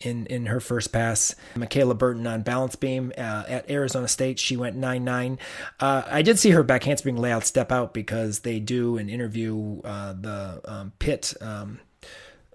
[0.00, 1.34] in in her first pass.
[1.56, 5.38] Michaela Burton on balance beam uh, at Arizona State, she went nine nine.
[5.80, 9.80] Uh, I did see her back handspring layout step out because they do an interview
[9.82, 11.34] uh, the um, pit.
[11.40, 11.80] Um,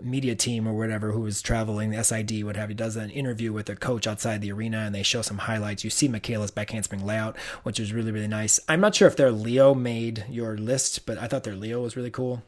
[0.02, 3.54] media team or whatever who is traveling, the SID, what have you, does an interview
[3.54, 5.86] with a coach outside the arena and they show some highlights.
[5.86, 8.60] You see Michaela's backhandspring layout, which is really, really nice.
[8.68, 11.96] I'm not sure if their Leo made your list, but I thought their Leo was
[11.96, 12.44] really cool.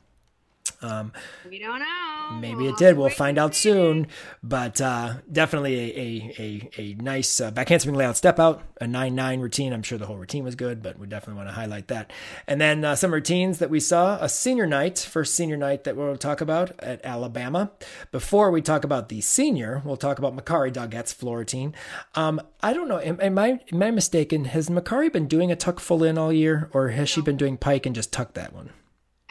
[0.85, 1.11] Um,
[1.49, 2.37] we don't know.
[2.39, 2.97] Maybe it did.
[2.97, 4.07] We'll find out soon.
[4.43, 8.87] But uh, definitely a, a, a, a nice uh, back handspring layout step out, a
[8.87, 9.73] 9 9 routine.
[9.73, 12.11] I'm sure the whole routine was good, but we definitely want to highlight that.
[12.47, 15.95] And then uh, some routines that we saw a senior night, first senior night that
[15.95, 17.71] we'll talk about at Alabama.
[18.11, 21.73] Before we talk about the senior, we'll talk about Makarri Doggette's floor routine.
[22.13, 22.99] Um, I don't know.
[22.99, 24.45] Am, am, I, am I mistaken?
[24.45, 27.57] Has Makarri been doing a tuck full in all year, or has she been doing
[27.57, 28.71] pike and just tucked that one?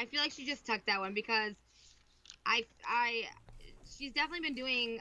[0.05, 1.55] I feel like she just tucked that one because
[2.44, 3.22] I I
[3.98, 4.98] she's definitely been doing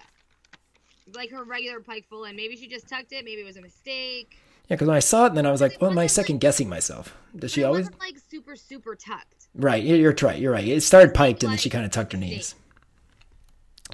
[1.14, 3.26] like her regular pike full and Maybe she just tucked it.
[3.26, 4.38] Maybe it was a mistake.
[4.70, 6.40] Yeah, because when I saw it, and then I was like, "Well, am I second
[6.40, 9.48] guessing myself?" Does she always like super super tucked?
[9.54, 10.40] Right, you're right.
[10.40, 10.66] You're right.
[10.66, 12.56] It started piked, and then she kind of tucked her knees.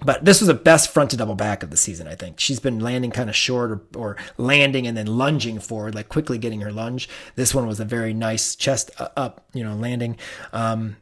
[0.04, 2.40] But this was the best front to double back of the season, I think.
[2.40, 6.38] She's been landing kind of short or, or landing and then lunging forward, like quickly
[6.38, 7.10] getting her lunge.
[7.36, 10.18] This one was a very nice chest up, you know, landing.
[10.54, 10.98] Um,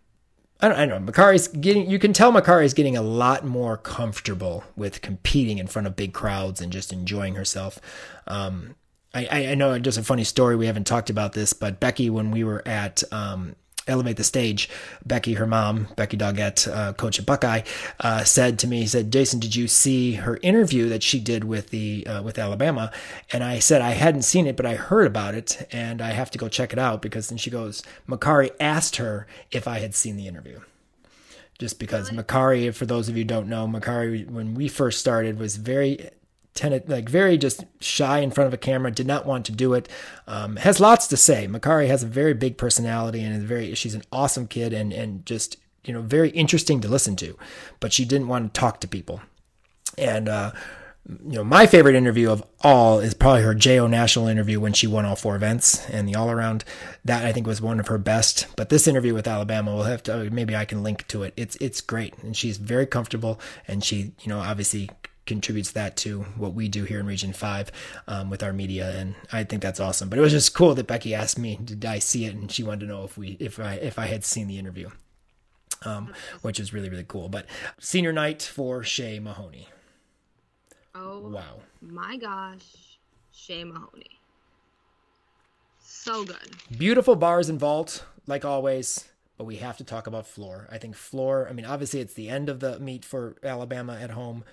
[0.60, 1.12] I don't, I don't know.
[1.12, 5.86] Makarri's getting, you can tell Makarri's getting a lot more comfortable with competing in front
[5.86, 7.80] of big crowds and just enjoying herself.
[8.26, 8.76] Um,
[9.14, 10.56] I, I know just a funny story.
[10.56, 13.56] We haven't talked about this, but Becky, when we were at um,
[13.88, 14.70] elevate the stage,
[15.06, 17.62] Becky, her mom, Becky Doggette, uh, coach at Buckeye,
[18.00, 21.44] uh, said to me, he said, Jason, did you see her interview that she did
[21.44, 22.92] with the uh, with Alabama?
[23.32, 26.32] And I said I hadn't seen it, but I heard about it, and I have
[26.32, 29.96] to go check it out because then she goes, Makarri asked her if I had
[29.96, 30.60] seen the interview.
[31.60, 35.56] Just because Makarri, for those of you don't know, Makarri, when we first started, was
[35.56, 36.12] very
[36.58, 39.74] tenant, like very just shy in front of a camera, did not want to do
[39.74, 39.88] it.
[40.28, 41.48] Um, has lots to say.
[41.48, 45.26] Makarri has a very big personality and is very, she's an awesome kid and, and
[45.26, 47.38] just, you know, very interesting to listen to,
[47.80, 49.22] but she didn't want to talk to people.
[49.98, 50.52] And, uh,
[51.08, 54.88] you know, my favorite interview of all is probably her JO National interview when she
[54.88, 56.66] won all four events and the all around.
[57.06, 58.48] That I think was one of her best.
[58.58, 61.34] But this interview with Alabama, we'll have to maybe I can link to it.
[61.38, 63.40] It's it's great, and she's very comfortable,
[63.70, 64.90] and she you know obviously
[65.28, 67.72] contributes that to what we do here in Region Five
[68.08, 70.10] um, with our media, and I think that's awesome.
[70.10, 72.64] But it was just cool that Becky asked me, "Did I see it?" and she
[72.64, 74.90] wanted to know if we if I if I had seen the interview,
[75.84, 77.30] um, which is really really cool.
[77.30, 77.46] But
[77.80, 79.68] senior night for Shea Mahoney.
[80.96, 81.60] Oh wow!
[81.82, 82.98] My gosh,
[83.32, 84.20] Shea Mahoney,
[85.80, 86.56] so good.
[86.76, 89.06] Beautiful bars and vault, like always
[89.38, 90.68] but we have to talk about floor.
[90.72, 94.12] I think floor, I mean, obviously it's the end of the meet for Alabama at
[94.12, 94.44] home,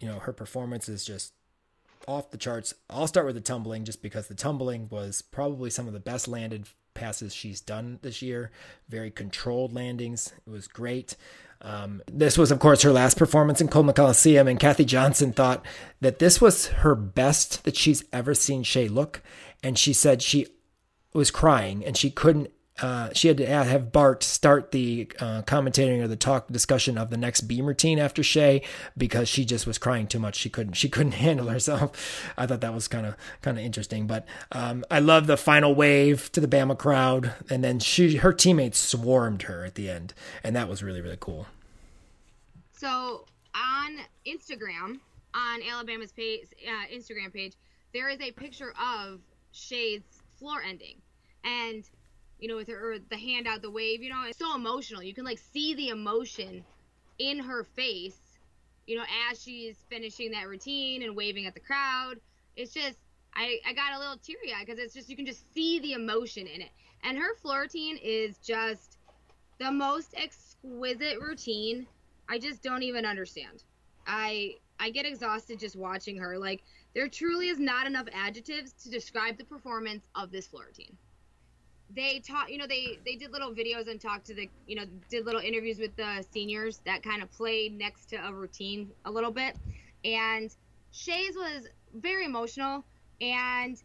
[0.00, 1.32] you know, her performance is just
[2.06, 2.74] off the charts.
[2.90, 6.28] I'll start with the tumbling just because the tumbling was probably some of the best
[6.28, 8.50] landed passes she's done this year.
[8.88, 10.32] Very controlled landings.
[10.46, 11.16] It was great.
[11.60, 15.64] Um, this was, of course, her last performance in Coleman Coliseum, and Kathy Johnson thought
[16.00, 19.22] that this was her best that she's ever seen Shea look.
[19.62, 20.46] And she said she
[21.14, 22.50] was crying and she couldn't
[22.82, 27.10] uh, she had to have Bart start the uh, commentating or the talk discussion of
[27.10, 28.62] the next beam routine after Shea
[28.98, 30.34] because she just was crying too much.
[30.34, 32.32] She couldn't she couldn't handle herself.
[32.36, 34.08] I thought that was kind of kind of interesting.
[34.08, 38.32] But um, I love the final wave to the Bama crowd, and then she her
[38.32, 40.12] teammates swarmed her at the end,
[40.42, 41.46] and that was really really cool.
[42.72, 44.98] So on Instagram,
[45.32, 47.54] on Alabama's page, uh, Instagram page,
[47.92, 49.20] there is a picture of
[49.52, 50.02] Shea's
[50.36, 50.96] floor ending,
[51.44, 51.84] and
[52.38, 55.02] you know, with her the hand out the wave, you know, it's so emotional.
[55.02, 56.64] You can like see the emotion
[57.18, 58.18] in her face,
[58.86, 62.16] you know, as she's finishing that routine and waving at the crowd.
[62.56, 62.98] It's just
[63.34, 65.92] I, I got a little teary eyed because it's just you can just see the
[65.92, 66.70] emotion in it.
[67.02, 68.98] And her floor routine is just
[69.58, 71.86] the most exquisite routine.
[72.28, 73.62] I just don't even understand.
[74.06, 76.38] I I get exhausted just watching her.
[76.38, 76.62] Like
[76.94, 80.96] there truly is not enough adjectives to describe the performance of this floor routine
[81.90, 84.84] they taught you know they they did little videos and talked to the you know
[85.08, 89.10] did little interviews with the seniors that kind of played next to a routine a
[89.10, 89.56] little bit.
[90.04, 90.54] And
[90.92, 92.84] Shea's was very emotional
[93.20, 93.80] and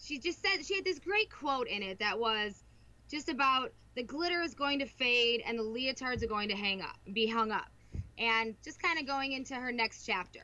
[0.00, 2.64] she just said she had this great quote in it that was
[3.10, 6.80] just about the glitter is going to fade and the leotards are going to hang
[6.80, 7.68] up be hung up
[8.18, 10.40] and just kind of going into her next chapter.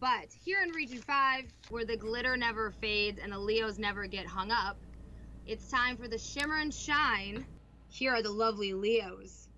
[0.00, 4.26] But here in region 5 where the glitter never fades and the leos never get
[4.26, 4.76] hung up
[5.46, 7.44] it's time for the shimmer and shine.
[7.88, 9.48] Here are the lovely Leos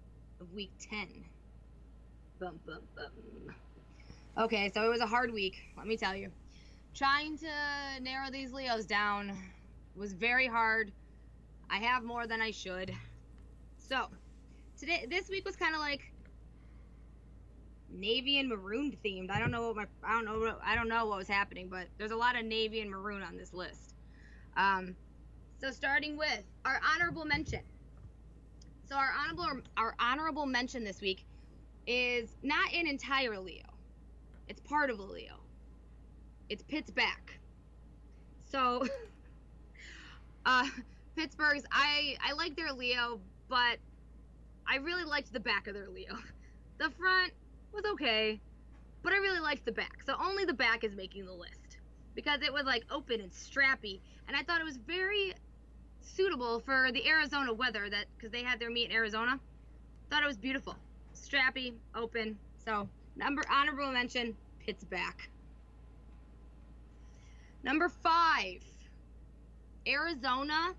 [0.41, 1.09] of week 10.
[2.41, 3.55] Bum, bum, bum.
[4.39, 6.31] Okay, so it was a hard week, let me tell you.
[6.95, 7.51] Trying to
[8.01, 9.37] narrow these Leos down
[9.95, 10.93] was very hard.
[11.69, 12.95] I have more than I should.
[13.77, 14.07] So,
[14.79, 16.13] today this week was kind of like
[17.91, 19.31] navy and maroon themed.
[19.31, 21.87] I don't know what my I don't know I don't know what was happening, but
[21.99, 23.95] there's a lot of navy and maroon on this list.
[24.57, 24.97] Um,
[25.63, 27.61] so starting with our honorable mention.
[28.89, 31.25] So our honorable our honorable mention this week
[31.87, 33.65] is not an entire Leo.
[34.49, 35.37] It's part of a Leo.
[36.49, 37.39] It's Pitt's back.
[38.45, 38.85] So
[40.47, 40.67] uh
[41.15, 43.79] Pittsburgh's I I like their Leo, but
[44.67, 46.15] I really liked the back of their Leo.
[46.79, 47.33] The front
[47.73, 48.41] was okay,
[49.05, 50.03] but I really liked the back.
[50.05, 51.79] So only the back is making the list
[52.17, 55.33] because it was like open and strappy, and I thought it was very
[56.05, 59.39] suitable for the Arizona weather that because they had their meet in Arizona.
[60.11, 60.77] Thought it was beautiful,
[61.15, 62.39] strappy, open.
[62.65, 65.29] So number honorable mention, Pitt's back.
[67.63, 68.63] Number five,
[69.87, 70.75] Arizona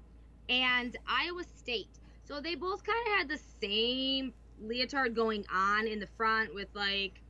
[0.49, 1.99] and Iowa State.
[2.25, 6.67] So they both kind of had the same leotard going on in the front with
[6.73, 7.21] like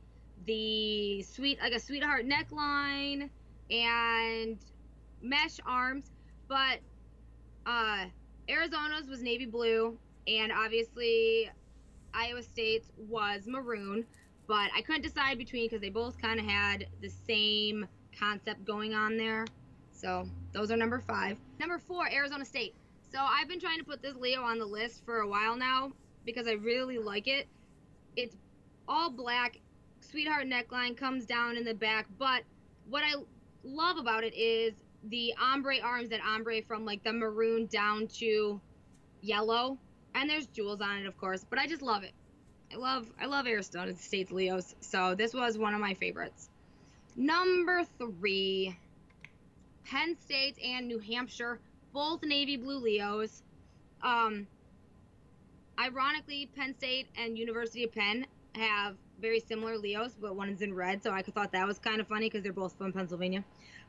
[0.46, 3.30] the sweet like a sweetheart neckline
[3.70, 4.58] and
[5.22, 6.10] mesh arms
[6.48, 6.78] but
[7.66, 8.04] uh
[8.48, 9.96] arizona's was navy blue
[10.26, 11.50] and obviously
[12.12, 14.04] iowa state's was maroon
[14.46, 17.86] but i couldn't decide between because they both kind of had the same
[18.18, 19.46] concept going on there.
[19.92, 21.38] So those are number five.
[21.58, 22.74] Number four arizona state.
[23.12, 25.92] So i've been trying to put this leo on the list for a while now
[26.24, 27.46] because I really like it.
[28.16, 28.36] It's
[28.88, 29.58] all black,
[30.00, 32.42] sweetheart neckline comes down in the back, but
[32.88, 33.14] what I
[33.62, 34.74] love about it is
[35.08, 38.60] the ombre arms that ombre from like the maroon down to
[39.20, 39.78] yellow,
[40.14, 41.44] and there's jewels on it, of course.
[41.48, 42.12] But I just love it.
[42.72, 46.48] I love I love Arizona State's Leos, so this was one of my favorites.
[47.16, 48.76] Number three,
[49.84, 51.60] Penn State and New Hampshire,
[51.92, 53.42] both navy blue Leos.
[54.02, 54.46] Um,
[55.78, 58.26] ironically, Penn State and University of Penn
[58.56, 62.00] have very similar Leos, but one is in red, so I thought that was kind
[62.00, 63.44] of funny because they're both from Pennsylvania.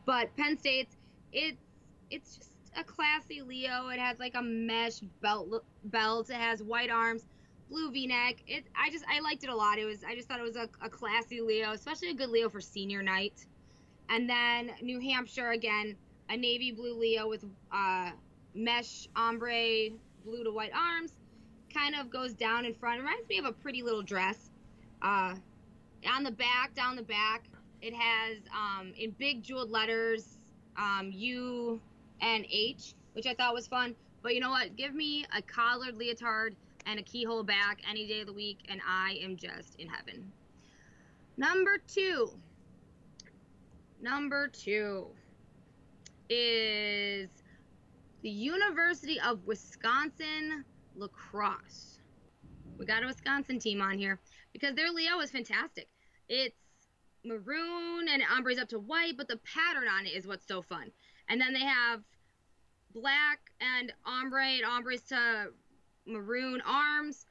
[0.05, 0.95] But Penn State's
[1.36, 1.61] it's
[2.09, 3.89] it's just a classy Leo.
[3.89, 6.29] It has like a mesh belt belt.
[6.29, 7.27] It has white arms,
[7.69, 8.43] blue V-neck.
[8.47, 9.77] It I just I liked it a lot.
[9.77, 12.49] It was I just thought it was a, a classy Leo, especially a good Leo
[12.49, 13.45] for senior night.
[14.09, 15.95] And then New Hampshire again,
[16.29, 18.11] a navy blue Leo with uh,
[18.53, 19.89] mesh ombre
[20.23, 21.11] blue to white arms
[21.73, 22.99] kind of goes down in front.
[22.99, 24.51] Reminds me of a pretty little dress.
[25.01, 25.36] Uh,
[26.09, 27.45] on the back, down the back,
[27.81, 30.34] it has um, in big jeweled letters
[30.78, 31.82] um, U
[32.21, 33.95] and H, which I thought was fun.
[34.21, 34.76] But you know what?
[34.76, 36.55] Give me a collared leotard
[36.86, 40.32] and a keyhole back any day of the week, and I am just in heaven.
[41.38, 42.32] Number two.
[44.01, 45.07] Number two
[46.30, 47.30] is
[48.21, 50.65] the University of Wisconsin
[50.95, 51.99] La Crosse.
[52.78, 54.19] We got a Wisconsin team on here
[54.53, 55.88] because their Leo is fantastic.
[56.28, 56.55] It's
[57.26, 60.91] maroon and ombre's up to white, but the pattern on it is what's so fun.
[61.28, 62.01] And then they have
[62.93, 65.47] black and ombre and ombre's to
[66.05, 67.26] maroon arms,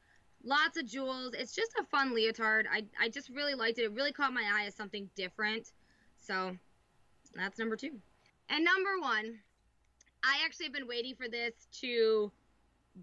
[0.45, 1.35] lots of jewels.
[1.35, 2.67] It's just a fun leotard.
[2.71, 3.85] I, I just really liked it.
[3.85, 5.73] It really caught my eye as something different.
[6.21, 6.57] So
[7.35, 7.93] that's number two.
[8.49, 9.39] And number one,
[10.23, 12.31] I actually have been waiting for this to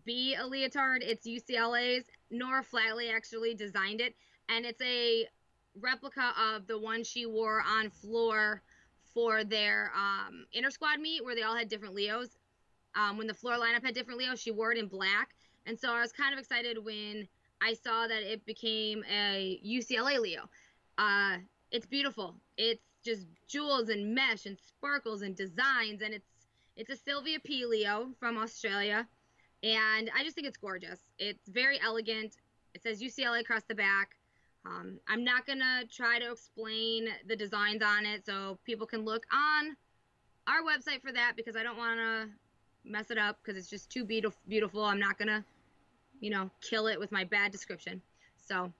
[0.06, 1.04] be a leotard.
[1.04, 2.06] It's UCLA's.
[2.30, 4.16] Nora Flatley actually designed it,
[4.48, 5.28] and it's a
[5.80, 8.61] replica of the one she wore on floor
[9.13, 12.38] for their um, inter squad meet where they all had different Leos.
[12.95, 15.30] Um, when the floor lineup had different Leos, she wore it in black,
[15.65, 17.28] and so I was kind of excited when
[17.61, 20.49] I saw that it became a UCLA Leo.
[20.97, 21.38] Uh,
[21.72, 22.36] it's beautiful.
[22.57, 26.28] It's just jewels and mesh and sparkles and designs, and it's
[26.76, 29.07] it's a Sylvia P Leo from Australia
[29.63, 30.99] and I just think it's gorgeous.
[31.19, 32.36] It's very elegant.
[32.74, 34.15] It says UCLA across the back.
[34.66, 39.26] Um, I'm not gonna try to explain the designs on it, so people can look
[39.34, 39.76] on
[40.47, 42.30] our website for that because I don't want to
[42.84, 44.39] mess it up because it's just too beautiful.
[44.47, 44.84] Beautiful.
[44.84, 45.43] I'm not gonna,
[46.20, 48.01] you know, kill it with my bad description.
[48.38, 48.72] So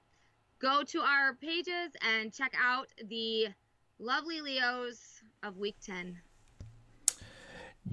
[0.60, 3.48] go to our pages and check out the
[4.00, 6.18] lovely Leos of week 10.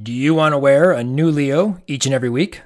[0.02, 2.62] Do you want to wear a new Leo each and every week?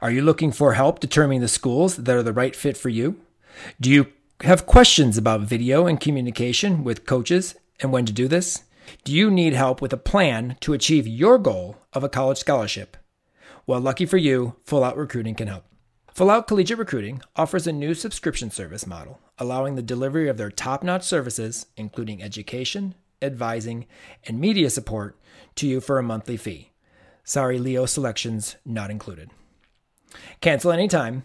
[0.00, 3.20] Are you looking for help determining the schools that are the right fit for you?
[3.78, 4.06] Do you
[4.42, 8.64] have questions about video and communication with coaches and when to do this?
[9.02, 12.96] Do you need help with a plan to achieve your goal of a college scholarship?
[13.66, 15.64] Well, lucky for you, Full Out Recruiting can help.
[16.14, 20.50] Full Out Collegiate Recruiting offers a new subscription service model, allowing the delivery of their
[20.50, 23.86] top notch services, including education, advising,
[24.24, 25.18] and media support,
[25.56, 26.72] to you for a monthly fee.
[27.24, 29.30] Sorry, Leo selections not included.
[30.40, 31.24] Cancel anytime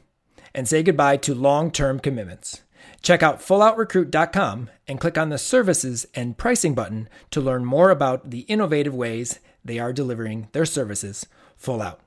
[0.54, 2.62] and say goodbye to long term commitments.
[3.02, 8.30] Check out fulloutrecruit.com and click on the services and pricing button to learn more about
[8.30, 11.26] the innovative ways they are delivering their services
[11.56, 12.00] full out.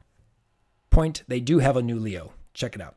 [0.91, 2.33] Point, they do have a new Leo.
[2.53, 2.95] Check it out.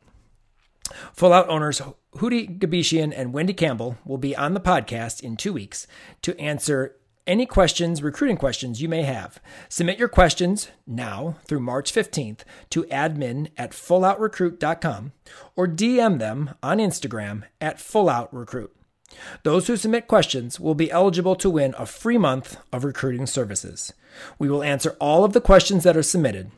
[1.13, 1.81] Full Out owners
[2.15, 5.87] Hootie Gabishian and Wendy Campbell will be on the podcast in two weeks
[6.21, 6.95] to answer
[7.27, 9.39] any questions, recruiting questions you may have.
[9.69, 12.39] Submit your questions now through March 15th
[12.71, 15.11] to admin at fulloutrecruit.com
[15.55, 18.69] or DM them on Instagram at fulloutrecruit.
[19.43, 23.93] Those who submit questions will be eligible to win a free month of recruiting services.
[24.39, 26.51] We will answer all of the questions that are submitted.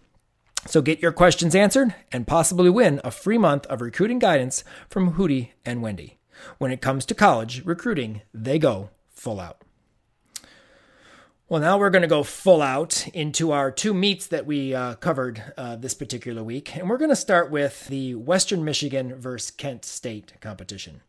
[0.65, 5.13] So get your questions answered and possibly win a free month of recruiting guidance from
[5.13, 6.19] Hootie and Wendy.
[6.57, 9.63] When it comes to college recruiting, they go full out.
[11.49, 14.93] Well, now we're going to go full out into our two meets that we uh,
[14.93, 16.77] covered uh, this particular week.
[16.77, 21.01] And we're going to start with the Western Michigan versus Kent State competition.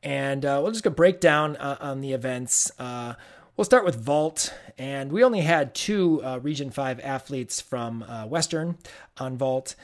[0.00, 2.70] And uh, we'll just go break down uh, on the events.
[2.78, 3.14] Uh,
[3.56, 4.54] we'll start with vault.
[4.78, 8.78] And we only had two uh, Region 5 athletes from Western
[9.18, 9.74] on vault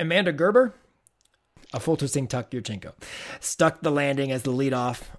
[0.00, 0.74] Amanda Gerber
[1.72, 2.92] a full twisting tuck Yurchenko.
[3.40, 5.10] Stuck the landing as the lead off.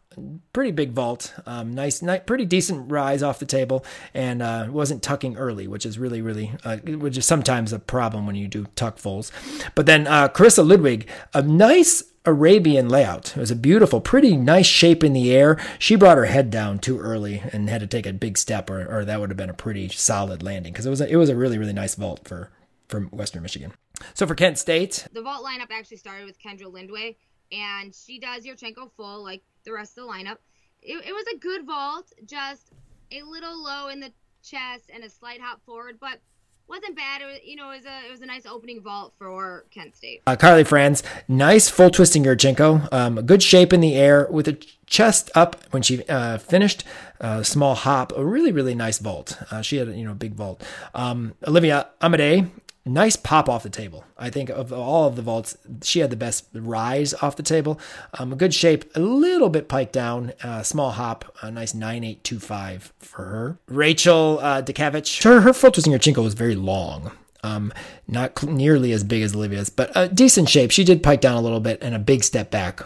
[0.54, 1.34] Pretty big vault.
[1.46, 5.86] Um, nice, nice, pretty decent rise off the table, and uh, wasn't tucking early, which
[5.86, 9.32] is really, really, uh, which is sometimes a problem when you do tuck fulls.
[9.76, 13.36] But then uh, Carissa Ludwig, a nice Arabian layout.
[13.36, 15.60] It was a beautiful, pretty nice shape in the air.
[15.78, 18.86] She brought her head down too early and had to take a big step, or,
[18.86, 21.30] or that would have been a pretty solid landing because it was a, it was
[21.30, 22.50] a really, really nice vault for
[22.88, 23.74] from Western Michigan.
[24.14, 27.16] So for Kent State, the vault lineup actually started with Kendra Lindway,
[27.52, 30.38] and she does Yurchenko full like the rest of the lineup.
[30.82, 32.72] It, it was a good vault, just
[33.12, 34.12] a little low in the
[34.44, 36.20] chest and a slight hop forward, but
[36.68, 37.22] wasn't bad.
[37.22, 39.96] It was, you know, it was a it was a nice opening vault for Kent
[39.96, 40.22] State.
[40.26, 44.54] Uh, Carly Franz, nice full twisting Yurchenko, um, good shape in the air with a
[44.86, 46.84] chest up when she uh, finished.
[47.20, 49.38] Uh, small hop, a really really nice vault.
[49.52, 50.64] Uh, she had you know a big vault.
[50.94, 52.50] Um, Olivia Amade,
[52.86, 54.04] nice pop off the table.
[54.18, 57.80] I think of all of the vaults, she had the best rise off the table.
[58.20, 62.94] Um, a good shape, a little bit piked down, uh, small hop, a nice 9825
[63.00, 63.60] for her.
[63.68, 67.12] Rachel uh, Dekavich, her, her full twisting Yurchenko was very long.
[67.44, 67.74] Um,
[68.08, 70.72] not cl- nearly as big as Olivia's, but a decent shape.
[70.72, 72.82] She did pike down a little bit, and a big step back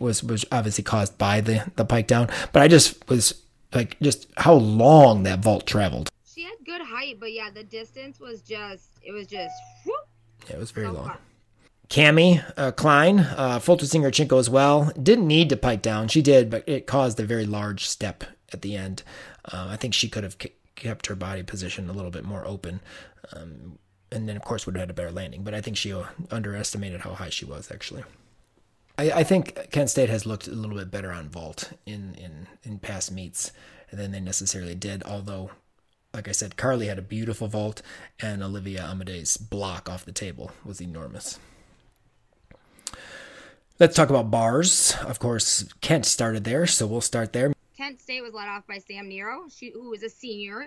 [0.00, 2.30] was was obviously caused by the the pike down.
[2.52, 3.42] But I just was
[3.74, 6.08] like, just how long that vault traveled
[6.64, 10.08] good height, but yeah, the distance was just it was just whoop,
[10.48, 11.06] yeah, it was very so long.
[11.06, 11.18] Far.
[11.88, 14.90] Cami uh, Klein, uh, twisting Yurchenko as well.
[15.00, 16.08] Didn't need to pike down.
[16.08, 19.02] She did, but it caused a very large step at the end.
[19.44, 20.36] Uh, I think she could have
[20.74, 22.80] kept her body position a little bit more open.
[23.32, 23.78] Um,
[24.10, 25.42] and then, of course, would have had a better landing.
[25.42, 28.04] But I think she uh, underestimated how high she was, actually.
[28.96, 32.46] I, I, think Kent State has looked a little bit better on vault in, in,
[32.62, 33.50] in past meets
[33.92, 35.50] than they necessarily did, although
[36.14, 37.82] like I said, Carly had a beautiful vault,
[38.20, 41.40] and Olivia Amade's block off the table was enormous.
[43.80, 44.94] Let's talk about bars.
[45.04, 47.52] Of course, Kent started there, so we'll start there.
[47.76, 50.66] Kent State was led off by Sam Nero, she, who was a senior,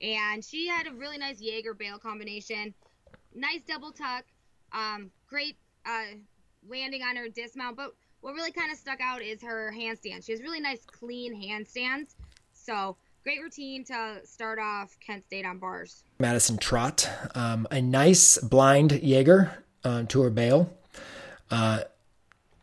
[0.00, 2.72] and she had a really nice Jaeger bail combination.
[3.34, 4.24] Nice double tuck,
[4.72, 6.14] um, great uh,
[6.68, 7.76] landing on her dismount.
[7.76, 10.24] But what really kind of stuck out is her handstand.
[10.24, 12.14] She has really nice, clean handstands.
[12.52, 12.96] So
[13.26, 16.04] great routine to start off Kent State on bars.
[16.20, 20.72] Madison Trot, um, a nice blind Jaeger uh, to her bail.
[21.50, 21.80] Uh,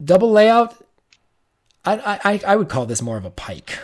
[0.01, 0.81] double layout.
[1.83, 3.77] I, I I would call this more of a pike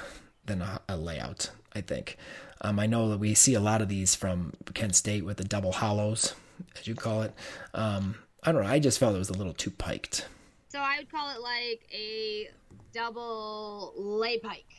[0.46, 1.52] than a, a layout.
[1.76, 2.16] I think.
[2.62, 5.44] Um, I know that we see a lot of these from Kent State with the
[5.44, 6.34] double hollows,
[6.80, 7.34] as you call it.
[7.74, 8.70] Um, I don't know.
[8.70, 10.28] I just felt it was a little too piked.
[10.70, 12.50] So I would call it like a
[12.94, 14.76] double lay pike.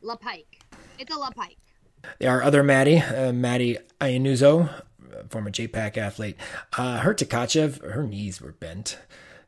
[0.00, 0.61] La pike.
[0.98, 1.58] It's a La Pike.
[2.24, 4.68] Our other Maddie, uh, Maddie Ayanuzo,
[5.28, 6.36] former JPAC athlete,
[6.76, 8.98] uh, her Tkachev, her knees were bent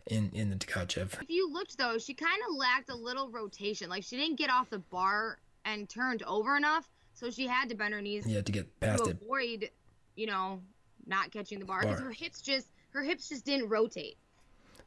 [0.07, 1.21] in in the Tkachev.
[1.23, 3.89] If you looked though, she kind of lacked a little rotation.
[3.89, 7.75] Like she didn't get off the bar and turned over enough, so she had to
[7.75, 8.27] bend her knees.
[8.27, 9.23] Yeah, to get past to it.
[9.23, 9.71] Avoid,
[10.17, 10.61] you know,
[11.07, 14.17] not catching the bar because her hips just her hips just didn't rotate.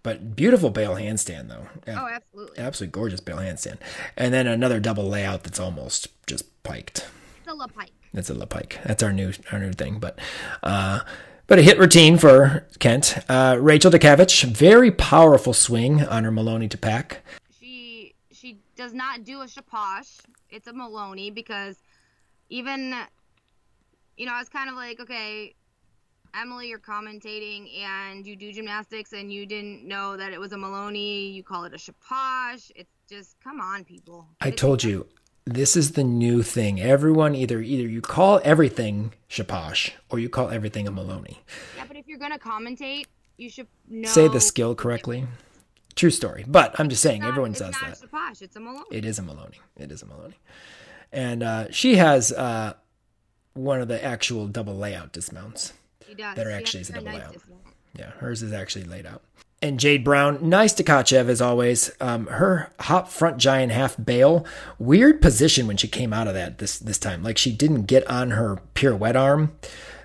[0.08, 1.68] But beautiful bail handstand though.
[1.86, 2.60] Oh, absolutely.
[2.60, 3.80] Absolutely gorgeous bail handstand.
[4.16, 7.06] And then another double layout that's almost just piked.
[7.40, 7.92] It's a la pike.
[8.14, 8.80] It's a la pike.
[8.86, 10.00] That's our new our new thing.
[10.00, 10.18] But
[10.64, 11.02] uh
[11.48, 13.18] but a hit routine for Kent.
[13.28, 17.22] Uh, Rachel Dekavich, very powerful swing on her Maloney to Pak.
[17.60, 20.22] She she does not do a shaposh.
[20.50, 21.76] It's a Maloney because
[22.48, 22.96] even
[24.16, 25.54] you know, I was kind of like, okay,
[26.36, 30.58] Emily, you're commentating and you do gymnastics and you didn't know that it was a
[30.58, 31.30] Maloney.
[31.30, 32.72] You call it a Shaposh.
[32.76, 34.28] It's just come on, people.
[34.42, 35.08] I told you
[35.46, 36.80] this is the new thing.
[36.82, 41.40] Everyone either either you call everything Shaposh or you call everything a Maloney.
[41.78, 43.06] Yeah, but if you're gonna commentate,
[43.38, 44.10] you should know.
[44.10, 45.26] Say the skill correctly.
[45.96, 46.44] True story.
[46.48, 48.04] But I'm just saying, Not- everyone it's says not that.
[48.04, 48.42] a Shaposh.
[48.42, 48.86] It's a Maloney.
[48.92, 49.60] It is a Maloney.
[49.78, 50.38] It is a Maloney.
[51.12, 52.74] And uh, she has uh,
[53.54, 55.74] one of the actual double layout dismounts.
[56.16, 57.36] That are actually is a double layout.
[57.98, 59.22] Yeah, hers is actually laid out.
[59.60, 61.92] And Jade Brown, nice Tkachev as always.
[62.00, 64.46] Um, her hop front giant half bail,
[64.78, 67.24] weird position when she came out of that this this time.
[67.24, 69.54] Like she didn't get on her pirouette arm,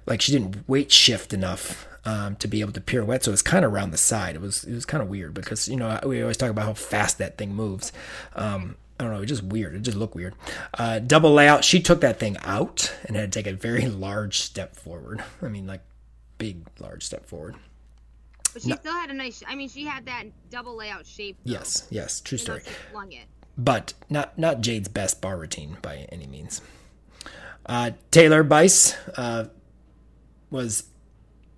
[0.06, 3.24] like she didn't weight shift enough um, to be able to pirouette.
[3.24, 4.36] So it was kind of around the side.
[4.36, 6.74] It was it was kind of weird because you know we always talk about how
[6.74, 7.92] fast that thing moves.
[8.34, 9.74] Um, I don't know, it just weird.
[9.74, 10.34] It just looked weird.
[10.74, 11.64] Uh, double layout.
[11.64, 15.22] She took that thing out and had to take a very large step forward.
[15.42, 15.80] I mean, like
[16.42, 17.54] big, large step forward.
[18.52, 19.44] But she still had a nice.
[19.46, 21.36] I mean, she had that double layout shape.
[21.44, 21.52] though.
[21.52, 22.62] Yes, yes, true story.
[22.90, 23.26] flung it.
[23.56, 26.60] But not not Jade's best bar routine by any means.
[27.64, 29.44] Uh, Taylor Bice uh,
[30.50, 30.84] was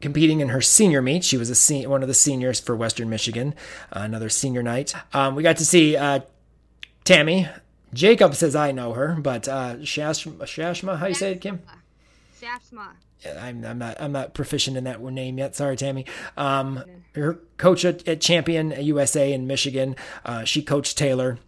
[0.03, 1.25] competing in her senior meet.
[1.25, 3.55] She was a se- one of the seniors for Western Michigan.
[3.91, 4.95] Uh, another senior night.
[5.15, 6.21] Um, we got to see uh,
[7.05, 7.49] Tammy.
[7.95, 11.63] Jacob says I know her, but uh, Shashma, Shashma, how you say it, Kim?
[13.39, 15.57] I'm, I'm not I'm not proficient in that name yet.
[15.57, 16.07] Sorry, Tammy.
[16.37, 16.83] Um,
[17.15, 19.97] her coach at, at Champion USA in Michigan.
[20.25, 21.39] Uh, she coached Taylor.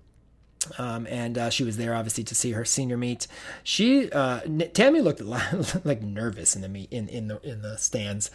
[0.79, 3.29] Um, and uh, she was there obviously to see her senior meet.
[3.63, 4.41] She uh,
[4.75, 5.21] Tammy looked
[5.85, 8.31] like nervous in the meet in, in the in the stands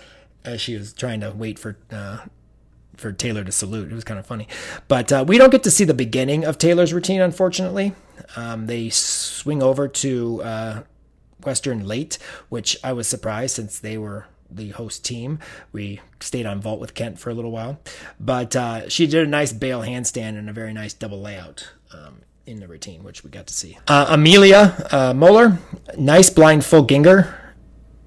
[0.46, 2.20] as she was trying to wait for uh,
[2.96, 3.92] for Taylor to salute.
[3.92, 4.48] It was kind of funny,
[4.88, 7.20] but uh, we don't get to see the beginning of Taylor's routine.
[7.20, 7.94] Unfortunately,
[8.38, 10.84] um, they swing over to uh,
[11.46, 12.18] Western late,
[12.50, 15.40] which I was surprised since they were the host team.
[15.72, 17.80] We stayed on vault with Kent for a little while,
[18.20, 21.70] but uh, she did a nice bail handstand and a very nice double layout.
[21.94, 23.78] Um, in the routine, which we got to see.
[23.88, 25.60] Uh, Amelia uh, Moeller,
[25.98, 27.34] nice blind full ginger,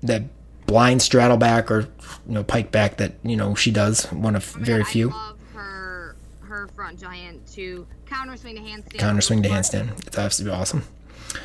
[0.02, 0.22] that
[0.66, 1.80] blind straddle back or
[2.26, 4.06] you know pike back that you know she does.
[4.06, 5.08] One of Oh my very God, few.
[5.10, 8.98] Love her her front giant to counter swing to handstand.
[8.98, 10.06] Counter swing to handstand.
[10.06, 10.84] It's absolutely awesome.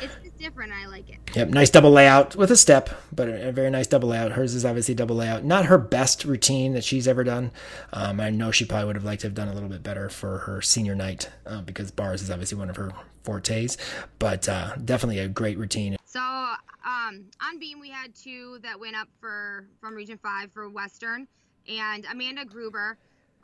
[0.02, 0.72] It's different.
[0.72, 1.18] I like it.
[1.34, 4.32] Yep, nice double layout with a step, but a, very nice double layout.
[4.32, 5.44] Hers is obviously double layout.
[5.44, 7.52] Not her best routine that she's ever done.
[7.92, 10.08] Um, I know she probably would have liked to have done a little bit better
[10.08, 13.76] for her senior night uh, because bars is obviously one of her fortes,
[14.18, 15.96] but uh, definitely a great routine.
[16.04, 20.68] So um, on beam we had two that went up for from Region Five for
[20.68, 21.28] Western,
[21.68, 22.96] and Amanda Gruber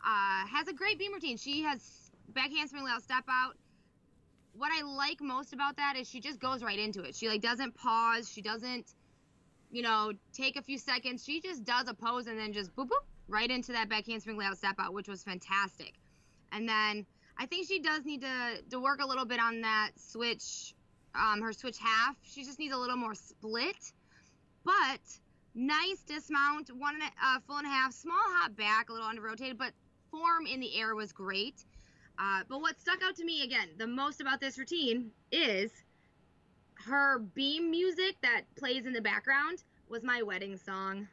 [0.05, 1.37] uh, has a great beam routine.
[1.37, 3.57] She has back handspring layout step out.
[4.57, 7.15] What I like most about that is she just goes right into it.
[7.15, 8.31] She like doesn't pause.
[8.31, 8.87] She doesn't,
[9.71, 11.25] you know, take a few seconds.
[11.25, 14.39] She just does a pose and then just boop boop right into that back handspring
[14.39, 15.95] layout step out, which was fantastic.
[16.53, 17.05] And then
[17.39, 20.75] I think she does need to to work a little bit on that switch
[21.17, 22.17] um, her switch half.
[22.23, 23.93] She just needs a little more split,
[24.65, 25.01] but
[25.55, 29.09] nice dismount, one and a uh, full and a half, small hop back, a little
[29.09, 29.73] under rotated, but
[30.11, 31.65] form in the air was great.
[32.19, 35.71] Uh, but what stuck out to me again the most about this routine is
[36.87, 41.09] her beam music that plays in the background was my wedding song.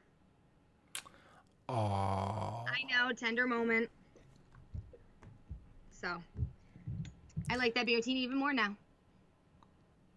[1.69, 2.65] Aww.
[2.67, 3.89] I know, tender moment.
[5.91, 6.21] So
[7.49, 8.75] I like that beam routine even more now.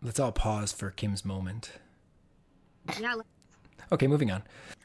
[0.03, 1.73] Let's all pause for Kim's moment.
[3.01, 3.15] Yeah.
[3.93, 4.43] Okay, moving on.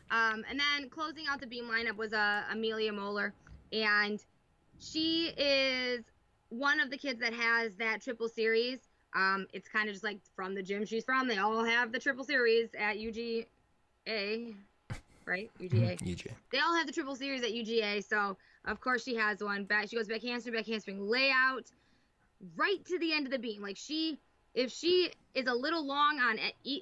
[0.10, 3.34] Um, and then closing out the beam lineup was uh, Amelia Moeller,
[3.72, 4.24] and
[4.82, 6.04] she is
[6.50, 8.80] one of the kids that has that triple series.
[9.14, 11.28] Um, it's kind of just like from the gym she's from.
[11.28, 13.46] They all have the triple series at UGA,
[15.26, 15.52] right?
[15.60, 16.00] UGA.
[16.00, 16.32] UGA.
[16.52, 19.66] They all have the triple series at UGA, so of course she has one.
[19.66, 21.66] Back, she goes back handspring, back handspring layout,
[22.56, 23.62] right to the end of the beam.
[23.62, 24.18] Like she,
[24.56, 26.40] if she is a little long on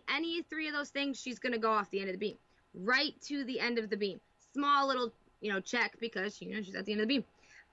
[0.07, 2.37] any three of those things, she's gonna go off the end of the beam,
[2.73, 4.19] right to the end of the beam.
[4.53, 7.25] Small little, you know, check because you know she's at the end of the beam.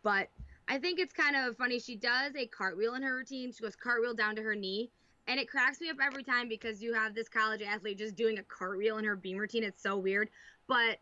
[0.07, 0.29] But
[0.69, 1.81] I think it's kind of funny.
[1.81, 3.51] She does a cartwheel in her routine.
[3.53, 4.93] She goes cartwheel down to her knee.
[5.27, 8.39] And it cracks me up every time because you have this college athlete just doing
[8.39, 9.65] a cartwheel in her beam routine.
[9.65, 10.31] It's so weird.
[10.69, 11.01] But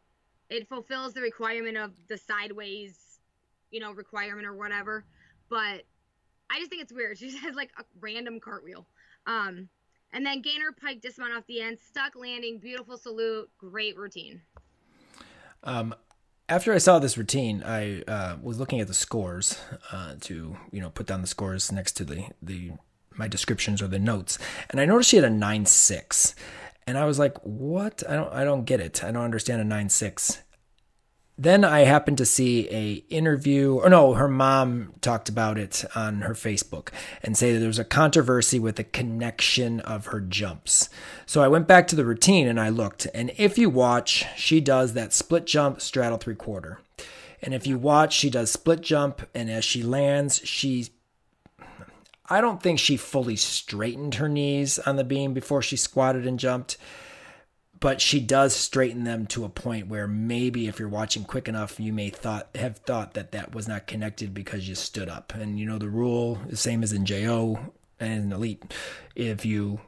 [0.48, 3.20] it fulfills the requirement of the sideways,
[3.70, 5.04] you know, requirement or whatever.
[5.50, 5.82] But
[6.48, 7.18] I just think it's weird.
[7.18, 8.86] She just has like a random cartwheel.
[9.26, 9.68] Um,
[10.14, 14.40] and then gainer pike dismount off the end, stuck landing, beautiful salute, great routine.
[15.62, 15.94] Um,
[16.48, 19.58] after I saw this routine, I uh, was looking at the scores
[19.92, 22.72] uh, to you know put down the scores next to the the
[23.16, 24.38] my descriptions or the notes,
[24.70, 26.34] and I noticed she had a nine six,
[26.86, 28.02] And I was like, "What?
[28.08, 29.02] I don't I don't get it.
[29.02, 30.40] I don't understand a 9-6."
[31.36, 36.20] Then I happened to see a interview, or no, her mom talked about it on
[36.20, 36.90] her Facebook
[37.24, 40.88] and say that there was a controversy with the connection of her jumps.
[41.26, 44.60] So I went back to the routine and I looked, and if you watch, she
[44.60, 46.78] does that split jump straddle three quarter.
[47.42, 50.90] And if you watch, she does split jump, and as she lands, she
[52.26, 56.38] I don't think she fully straightened her knees on the beam before she squatted and
[56.38, 56.78] jumped
[57.84, 61.78] but she does straighten them to a point where maybe if you're watching quick enough
[61.78, 65.34] you may thought have thought that that was not connected because you stood up.
[65.34, 67.58] And you know the rule the same as in jo
[68.00, 68.72] and elite.
[69.14, 69.80] If you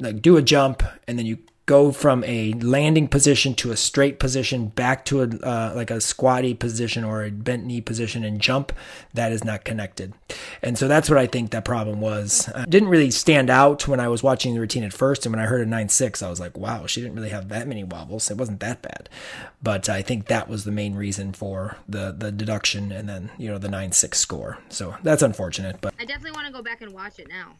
[0.00, 1.36] like do a jump and then you
[1.66, 6.00] go from a landing position to a straight position back to a uh, like a
[6.00, 8.72] squatty position or a bent knee position and jump
[9.12, 10.14] that is not connected.
[10.62, 12.48] And so that's what i think that problem was.
[12.54, 15.44] Uh, didn't really stand out when i was watching the routine at first and when
[15.44, 18.30] i heard a 9-6 i was like wow she didn't really have that many wobbles.
[18.30, 19.08] It wasn't that bad.
[19.62, 23.48] But i think that was the main reason for the the deduction and then you
[23.48, 24.58] know the 9-6 score.
[24.68, 27.56] So that's unfortunate but I definitely want to go back and watch it now.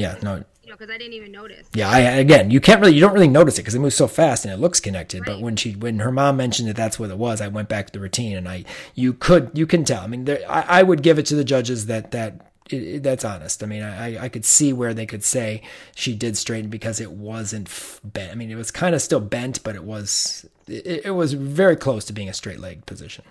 [0.00, 1.66] Yeah no You know, because I didn't even notice.
[1.74, 4.06] Yeah, I again, you can't really, you don't really notice it because it moves so
[4.06, 5.24] fast and it looks connected.
[5.24, 7.86] But when she, when her mom mentioned that that's what it was, I went back
[7.86, 10.02] to the routine and I, you could, you can tell.
[10.02, 13.24] I mean, there, I, I would give it to the judges that that it, that's
[13.24, 13.62] honest.
[13.64, 15.62] I mean, I, I could see where they could say
[15.96, 18.30] she did straighten because it wasn't f- bent.
[18.30, 21.74] I mean, it was kind of still bent, but it was, it, it was very
[21.74, 23.24] close to being a straight leg position.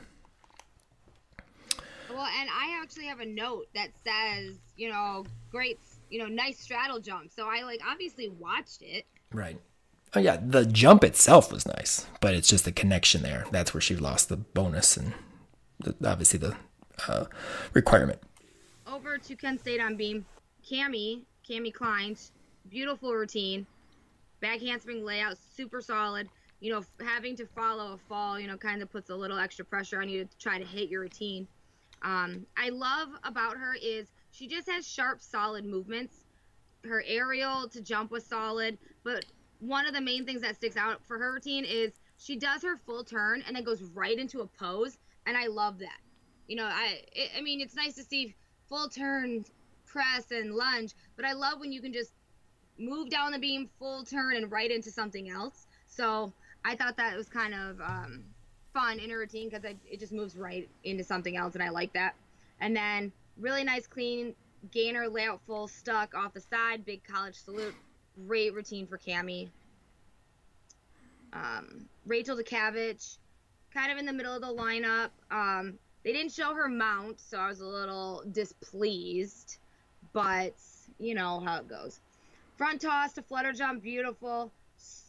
[2.10, 6.60] Well, and I actually have a note that says, you know, great, you know, nice
[6.60, 7.32] straddle jump.
[7.32, 9.06] So I like obviously watched it.
[9.32, 9.60] Right.
[10.16, 13.46] Oh yeah, the jump itself was nice, but it's just the connection there.
[13.52, 15.14] That's where she lost the bonus and
[15.80, 16.56] the, obviously the
[17.08, 17.26] uh,
[17.74, 18.20] requirement.
[18.88, 20.26] Over to Kent State on beam.
[20.70, 22.18] Cami, Cami Klein,
[22.70, 23.66] beautiful routine.
[24.42, 26.28] Back handspring layout, super solid.
[26.60, 29.64] You know, having to follow a fall, you know, kind of puts a little extra
[29.64, 31.48] pressure on you to try to hit your routine.
[32.02, 34.08] Um, I love about her is
[34.40, 36.16] she just has sharp, solid movements.
[36.86, 39.26] Her aerial to jump was solid, but
[39.60, 42.78] one of the main things that sticks out for her routine is she does her
[42.78, 46.00] full turn and then goes right into a pose, and I love that.
[46.48, 48.34] You know, I it, I mean, it's nice to see
[48.70, 49.44] full turn,
[49.86, 52.14] press, and lunge, but I love when you can just
[52.78, 55.68] move down the beam, full turn, and right into something else.
[55.88, 56.32] So
[56.64, 58.24] I thought that was kind of um,
[58.74, 61.92] fun in a routine because it just moves right into something else, and I like
[61.92, 62.16] that.
[62.62, 64.36] And then really nice, clean
[64.72, 67.76] gainer layout, full stuck off the side, big college salute.
[68.28, 69.50] Great routine for Cami.
[71.32, 73.18] Um, Rachel DeCavich,
[73.74, 75.10] kind of in the middle of the lineup.
[75.32, 79.58] Um, they didn't show her mount, so I was a little displeased,
[80.12, 80.56] but
[80.98, 82.00] you know how it goes.
[82.58, 84.52] Front toss to flutter jump, beautiful.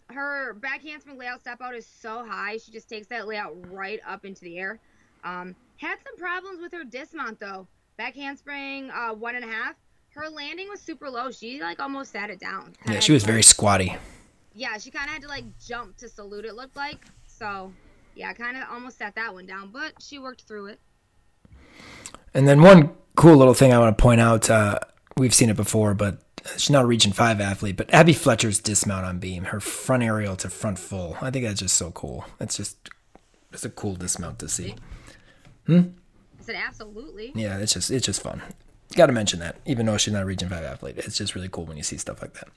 [0.09, 4.01] Her back handspring layout step out is so high, she just takes that layout right
[4.07, 4.79] up into the air.
[5.25, 7.67] Um, had some problems with her dismount though.
[8.01, 9.75] Back handspring, uh, one and a half.
[10.15, 11.31] Her landing was super low.
[11.31, 12.73] She like almost sat it down.
[12.83, 13.95] Kinda Yeah, she was to, very squatty.
[14.55, 16.47] yeah, she kind of had to like jump to salute.
[16.47, 17.75] It looked like so.
[18.15, 20.81] Yeah, kind of almost sat that one down, but she worked through it.
[22.33, 24.79] And then one cool little thing I want to point out, uh,
[25.19, 26.23] we've seen it before, but
[26.57, 30.37] she's not a Region 5 athlete, but Abby Fletcher's dismount on beam, her front aerial
[30.37, 31.19] to front full.
[31.21, 32.25] I think that's just so cool.
[32.39, 32.79] That's just
[33.53, 34.75] it's a cool dismount to see.
[35.69, 35.91] I
[36.55, 37.33] absolutely.
[37.35, 38.43] Yeah, it's just it's just fun.
[38.97, 40.99] Got to mention that, even though she's not a Region 5 athlete.
[40.99, 42.49] It's just really cool when you see stuff like that.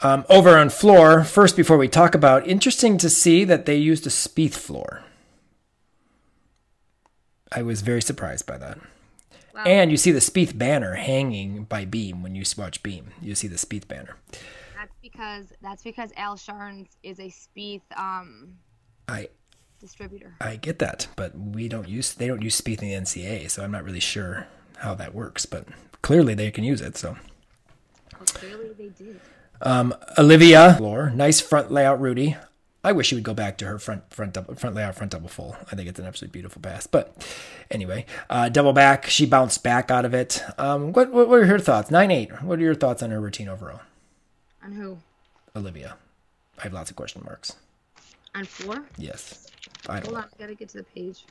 [0.00, 4.06] Um, over on floor, first before we talk about, interesting to see that they used
[4.06, 5.02] a Spieth floor.
[7.50, 8.78] I was very surprised by that.
[9.54, 9.64] Wow.
[9.64, 13.10] And you see the Spieth banner hanging by Beam when you watch Beam.
[13.20, 14.16] You see the Spieth banner.
[14.76, 18.54] That's because that's because Al Sharns is a Spieth um
[19.06, 19.28] I
[19.82, 20.34] distributor.
[20.40, 23.62] I get that, but we don't use they don't use Spieth in the NCAA, so
[23.62, 24.46] I'm not really sure
[24.78, 25.44] how that works.
[25.44, 25.66] But
[26.00, 26.96] clearly they can use it.
[26.96, 27.16] So
[28.18, 29.20] Well, clearly they did.
[30.18, 32.36] Olivia floor, nice front layout, Rudy.
[32.84, 35.28] I wish she would go back to her front front double, front layout front double
[35.28, 35.56] full.
[35.70, 36.86] I think it's an absolutely beautiful pass.
[36.88, 37.24] But
[37.70, 40.42] anyway, uh, double back, she bounced back out of it.
[40.58, 41.90] Um, what, what are her thoughts?
[41.92, 42.42] Nine eight.
[42.42, 43.80] What are your thoughts on her routine overall,
[44.64, 44.98] On who?
[45.54, 45.96] Olivia?
[46.58, 47.54] I have lots of question marks.
[48.34, 48.84] On four?
[48.96, 49.46] Yes,
[49.88, 50.04] I don't.
[50.04, 50.18] Hold know.
[50.18, 51.24] on, I gotta get to the page.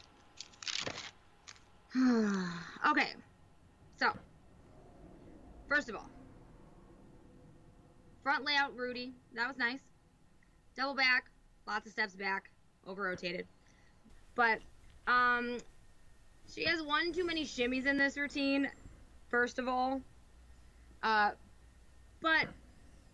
[2.90, 3.10] okay.
[3.98, 4.12] So,
[5.68, 6.10] first of all,
[8.24, 9.14] front layout, Rudy.
[9.36, 9.80] That was nice.
[10.76, 11.26] Double back,
[11.68, 12.50] lots of steps back,
[12.88, 13.46] over rotated.
[14.36, 14.60] But,
[15.08, 15.58] um,
[16.54, 18.70] she has one too many shimmies in this routine,
[19.30, 20.02] first of all.
[21.04, 21.32] Uh,
[22.22, 22.48] but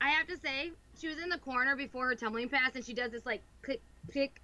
[0.01, 2.93] I have to say, she was in the corner before her tumbling pass, and she
[2.93, 3.81] does this like click
[4.11, 4.41] click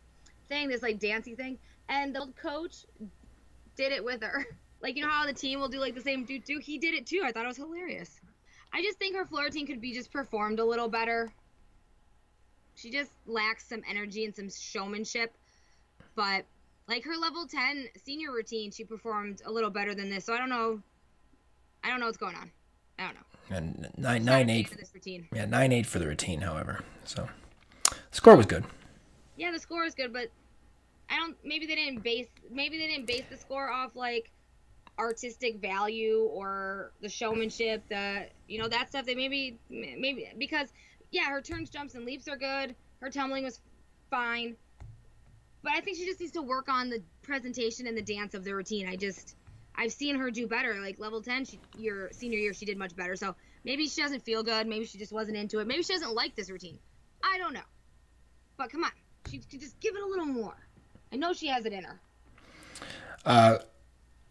[0.54, 1.58] thing, this like dancey thing,
[1.90, 2.86] and the old coach
[3.76, 4.46] did it with her.
[4.82, 6.60] Like you know how the team will do like the same do do.
[6.60, 7.22] He did it too.
[7.24, 8.20] I thought it was hilarious.
[8.74, 11.32] I just think her floor routine could be just performed a little better.
[12.76, 15.34] She just lacks some energy and some showmanship.
[16.16, 16.44] But
[16.90, 20.26] like her level 10 senior routine, she performed a little better than this.
[20.26, 20.82] So I don't know.
[21.82, 22.52] I don't know what's going on.
[23.00, 23.56] I don't know.
[23.56, 24.68] And nine nine eight.
[24.68, 25.30] for this routine.
[25.34, 26.42] Yeah, nine eight for the routine.
[26.42, 27.30] However, so
[28.12, 28.66] score was good.
[29.38, 30.28] Yeah, the score is good, but
[31.10, 31.38] I don't.
[31.44, 32.28] Maybe they didn't base.
[32.50, 34.32] Maybe they didn't base the score off like
[34.98, 37.84] artistic value or the showmanship.
[37.90, 39.06] The you know that stuff.
[39.06, 40.70] They maybe maybe because
[41.12, 42.76] yeah, her turns, jumps, and leaps are good.
[43.00, 43.60] Her tumbling was
[44.10, 44.56] fine,
[45.62, 48.44] but I think she just needs to work on the presentation and the dance of
[48.44, 48.88] the routine.
[48.88, 49.36] I just
[49.76, 50.80] I've seen her do better.
[50.80, 53.16] Like level ten, she, your senior year, she did much better.
[53.16, 54.68] So maybe she doesn't feel good.
[54.68, 55.68] Maybe she just wasn't into it.
[55.68, 56.80] Maybe she doesn't like this routine.
[57.24, 57.62] I don't know.
[58.58, 58.92] But come on,
[59.30, 60.56] she could just give it a little more.
[61.14, 62.00] I know she has it in her.
[63.24, 63.58] Uh,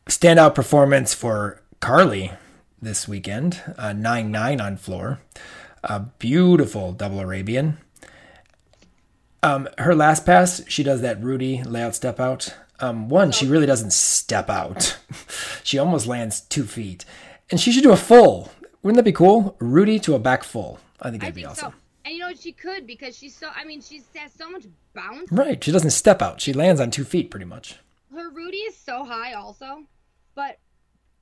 [0.06, 2.32] Standout performance for Carly
[2.80, 3.62] this weekend.
[3.78, 5.20] Uh, nine nine on floor.
[5.84, 7.78] A beautiful double Arabian.
[9.44, 12.52] Um, her last pass, she does that Rudy layout step out.
[12.80, 14.98] Um, one, she really doesn't step out.
[15.62, 17.04] she almost lands two feet,
[17.48, 18.50] and she should do a full.
[18.82, 19.56] Wouldn't that be cool?
[19.60, 20.80] Rudy to a back full.
[21.00, 21.70] I think that'd be think awesome.
[21.70, 21.76] so.
[22.04, 22.40] And you know what?
[22.40, 23.50] She could because she's so.
[23.54, 24.64] I mean, she has so much
[24.94, 25.30] bounce.
[25.30, 25.62] Right.
[25.62, 26.40] She doesn't step out.
[26.40, 27.78] She lands on two feet pretty much.
[28.14, 29.84] Her Rudy is so high, also.
[30.34, 30.58] But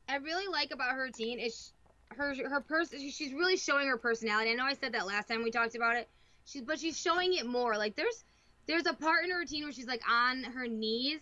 [0.08, 1.72] I really like about her routine is
[2.16, 2.98] her her person.
[3.10, 4.50] She's really showing her personality.
[4.50, 6.08] I know I said that last time we talked about it.
[6.44, 7.76] She's but she's showing it more.
[7.76, 8.24] Like there's
[8.66, 11.20] there's a part in her routine where she's like on her knees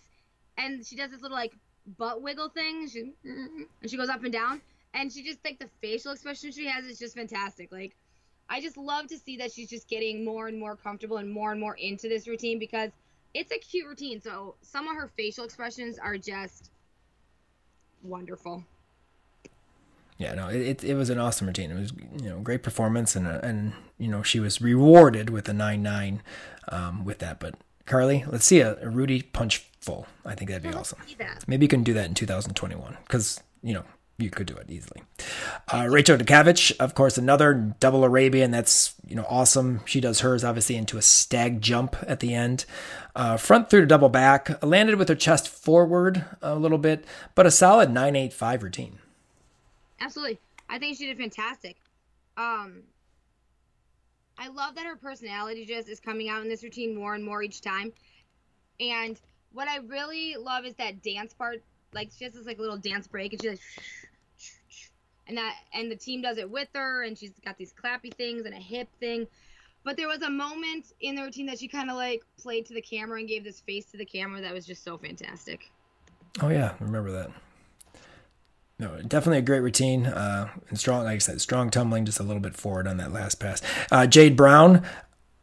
[0.57, 1.55] and she does this little like
[1.99, 2.89] butt wiggle thing.
[2.89, 4.61] She and she goes up and down
[4.95, 7.71] and she just like the facial expression she has is just fantastic.
[7.71, 7.95] Like
[8.51, 11.53] I just love to see that she's just getting more and more comfortable and more
[11.53, 12.91] and more into this routine because
[13.35, 14.21] it's a cute routine.
[14.21, 16.71] So some of her facial expressions are just
[18.03, 18.65] wonderful.
[20.17, 21.71] Yeah, no, it, it, was an awesome routine.
[21.71, 25.49] It was you know great performance and uh, and you know she was rewarded with
[25.49, 26.23] a nine nine
[26.73, 27.39] um, with that.
[27.39, 27.55] But
[27.87, 30.09] Carly, let's see a, a Rudy punch full.
[30.27, 30.99] I think that'd be awesome.
[31.19, 31.45] That.
[31.47, 33.85] Maybe you can do that in 2021 because you know
[34.19, 35.03] you could do it easily.
[35.73, 38.51] Uh, Rachel DeCavich, of course, another double Arabian.
[38.51, 39.81] That's you know awesome.
[39.85, 42.65] She does hers obviously into a stag jump at the end.
[43.15, 47.05] Uh, front through to double back, landed with her chest forward a little bit,
[47.35, 48.99] but a solid 985 routine.
[50.01, 50.39] Absolutely.
[50.69, 51.77] I think she did fantastic.
[52.37, 52.83] Um
[54.41, 57.43] I love that her personality just is coming out in this routine more and more
[57.43, 57.93] each time.
[58.79, 59.21] And
[59.53, 61.63] what I really love is that dance part.
[61.93, 63.61] Like she has this like a little dance break and she's like
[65.29, 68.47] and that and the team does it with her and she's got these clappy things
[68.47, 69.27] and a hip thing.
[69.85, 72.75] But there was a moment in the routine that she kind of like played to
[72.75, 75.71] the camera and gave this face to the camera that was just so fantastic.
[76.43, 77.31] Oh yeah, I remember that.
[78.79, 80.07] No, definitely a great routine.
[80.07, 83.13] Uh, and strong, like I said, strong tumbling, just a little bit forward on that
[83.13, 83.61] last pass.
[83.91, 84.85] Uh, Jade Brown,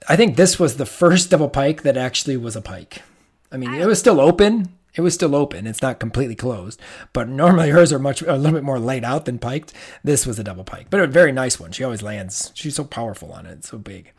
[0.08, 3.02] I think this was the first double pike that actually was a pike.
[3.52, 4.70] I mean, it was still open.
[4.96, 5.68] It was still open.
[5.68, 6.80] It's not completely closed,
[7.14, 9.74] but normally hers are much a little bit more laid out than piked.
[10.04, 11.72] This was a double pike, but a very nice one.
[11.72, 12.52] She always lands.
[12.56, 13.66] She's so powerful on it.
[13.66, 14.14] So big.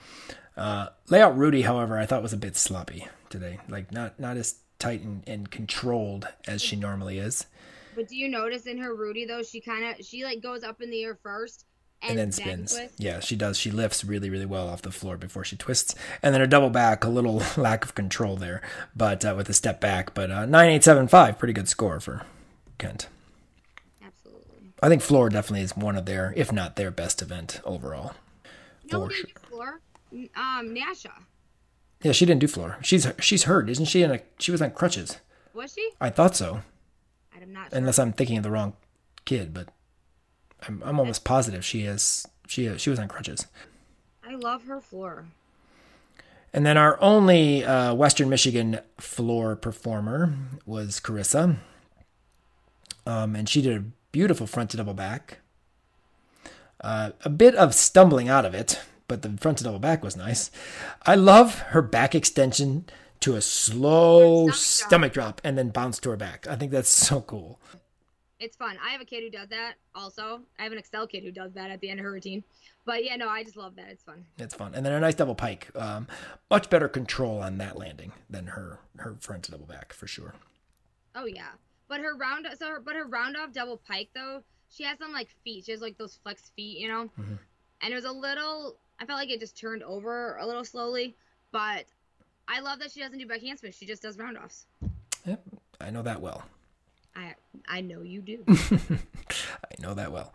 [0.56, 3.58] Uh, layout Rudy, however, I thought was a bit sloppy today.
[3.68, 7.46] Like not not as tight and, and controlled as she normally is.
[7.94, 10.82] But do you notice in her Rudy though, she kind of she like goes up
[10.82, 11.64] in the air first
[12.02, 12.78] and, and then spins.
[12.98, 13.58] Yeah, she does.
[13.58, 16.70] She lifts really, really well off the floor before she twists, and then her double
[16.70, 18.62] back, a little lack of control there,
[18.94, 20.14] but uh, with a step back.
[20.14, 22.22] But uh, nine eight seven five, pretty good score for
[22.78, 23.08] Kent.
[24.04, 24.72] Absolutely.
[24.82, 28.14] I think floor definitely is one of their, if not their best event overall.
[28.92, 29.26] No, sure.
[29.48, 29.80] floor.
[30.36, 31.12] Um, Nasha.
[32.02, 32.78] Yeah, she didn't do floor.
[32.82, 34.02] She's she's hurt, isn't she?
[34.02, 35.18] In a, she was on crutches.
[35.54, 35.90] Was she?
[36.00, 36.60] I thought so,
[37.34, 37.78] I'm not sure.
[37.78, 38.74] unless I'm thinking of the wrong
[39.24, 39.54] kid.
[39.54, 39.68] But
[40.66, 43.46] I'm I'm almost positive she is she is, she was on crutches.
[44.26, 45.26] I love her floor.
[46.52, 50.32] And then our only uh, Western Michigan floor performer
[50.64, 51.56] was Carissa.
[53.04, 55.38] Um, and she did a beautiful front to double back.
[56.80, 60.16] Uh, a bit of stumbling out of it, but the front to double back was
[60.16, 60.50] nice.
[61.04, 62.86] I love her back extension
[63.20, 64.56] to a slow Stomach drop.
[64.56, 66.46] stomach drop and then bounce to her back.
[66.48, 67.58] I think that's so cool.
[68.38, 68.76] It's fun.
[68.84, 70.40] I have a kid who does that also.
[70.58, 72.44] I have an Excel kid who does that at the end of her routine.
[72.84, 73.88] But yeah, no, I just love that.
[73.88, 74.26] It's fun.
[74.38, 74.74] It's fun.
[74.74, 75.70] And then a nice double pike.
[75.74, 76.06] Um,
[76.50, 80.34] much better control on that landing than her her front double back for sure.
[81.14, 81.52] Oh yeah.
[81.88, 85.12] But her round so her but her round off double pike though, she has some
[85.12, 85.64] like feet.
[85.64, 87.04] She has like those flex feet, you know?
[87.18, 87.34] Mm-hmm.
[87.80, 91.16] And it was a little I felt like it just turned over a little slowly,
[91.52, 91.86] but
[92.48, 93.74] I love that she doesn't do back handspin.
[93.74, 94.66] She just does roundoffs.
[95.24, 95.42] Yep,
[95.80, 96.44] I know that well.
[97.68, 98.44] I know you do.
[98.48, 100.32] I know that well.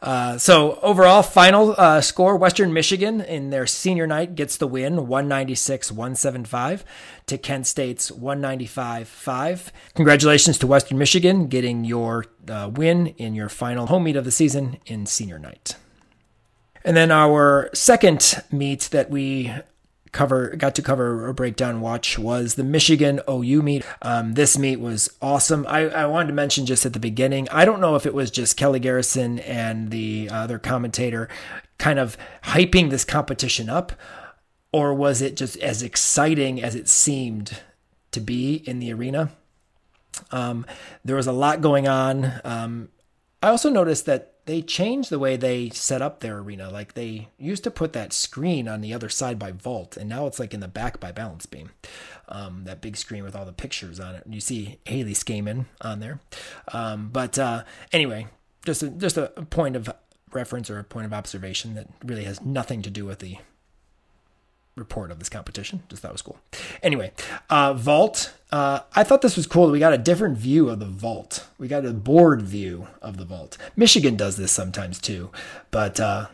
[0.00, 4.96] Uh, so overall, final uh, score: Western Michigan in their senior night gets the win,
[5.06, 6.84] 196-175
[7.26, 9.70] to Kent State's 195-5.
[9.94, 14.30] Congratulations to Western Michigan getting your uh, win in your final home meet of the
[14.30, 15.74] season in senior night.
[16.84, 19.52] And then our second meet that we
[20.12, 23.84] cover got to cover or break down watch was the Michigan OU meet.
[24.02, 25.66] Um, this meet was awesome.
[25.68, 27.48] I, I wanted to mention just at the beginning.
[27.50, 31.28] I don't know if it was just Kelly Garrison and the other commentator
[31.78, 33.92] kind of hyping this competition up,
[34.72, 37.60] or was it just as exciting as it seemed
[38.10, 39.30] to be in the arena?
[40.30, 40.66] Um,
[41.04, 42.40] there was a lot going on.
[42.44, 42.88] Um,
[43.42, 46.70] I also noticed that they changed the way they set up their arena.
[46.70, 50.26] Like they used to put that screen on the other side by vault, and now
[50.26, 51.68] it's like in the back by balance beam.
[52.30, 54.24] Um, that big screen with all the pictures on it.
[54.26, 56.20] You see Haley Scaman on there.
[56.72, 58.28] Um, but uh, anyway,
[58.64, 59.90] just a, just a point of
[60.32, 63.36] reference or a point of observation that really has nothing to do with the
[64.78, 65.82] report of this competition.
[65.88, 66.38] Just thought it was cool.
[66.82, 67.12] Anyway,
[67.50, 68.32] uh, vault.
[68.50, 69.70] Uh, I thought this was cool.
[69.70, 71.46] We got a different view of the vault.
[71.58, 73.58] We got a board view of the vault.
[73.76, 75.30] Michigan does this sometimes too,
[75.70, 76.26] but uh,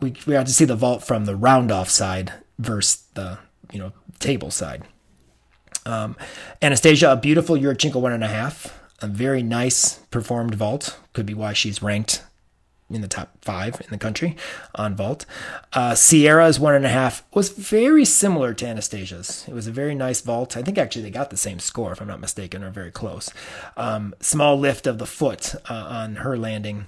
[0.00, 3.38] we we got to see the vault from the round off side versus the
[3.72, 4.84] you know table side.
[5.84, 6.16] Um,
[6.62, 8.80] Anastasia, a beautiful Yurchenko one and a half.
[9.02, 10.98] A very nice performed vault.
[11.12, 12.22] Could be why she's ranked
[12.88, 14.36] in the top five in the country
[14.74, 15.26] on vault.
[15.72, 19.44] Uh, Sierra's one and a half was very similar to Anastasia's.
[19.48, 20.56] It was a very nice vault.
[20.56, 23.30] I think actually they got the same score, if I'm not mistaken, or very close.
[23.76, 26.86] Um, small lift of the foot uh, on her landing.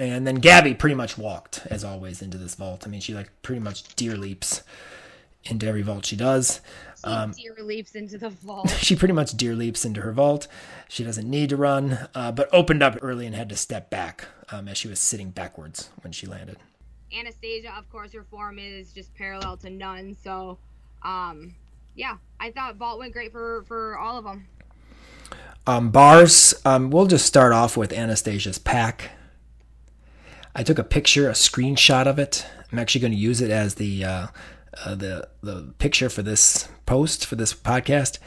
[0.00, 2.84] And then Gabby pretty much walked, as always, into this vault.
[2.86, 4.62] I mean, she like pretty much deer leaps
[5.44, 6.60] into every vault she does.
[7.04, 8.70] Um, deer leaps into the vault.
[8.80, 10.48] she pretty much deer leaps into her vault.
[10.88, 14.26] She doesn't need to run, uh, but opened up early and had to step back
[14.50, 16.56] um, as she was sitting backwards when she landed.
[17.16, 20.16] Anastasia, of course, her form is just parallel to none.
[20.22, 20.58] So,
[21.02, 21.54] um,
[21.94, 24.46] yeah, I thought vault went great for for all of them.
[25.66, 26.54] Um, bars.
[26.64, 29.10] Um, we'll just start off with Anastasia's Pak.
[30.54, 32.46] I took a picture, a screenshot of it.
[32.72, 34.26] I'm actually going to use it as the uh,
[34.84, 38.18] uh, the the picture for this post for this podcast.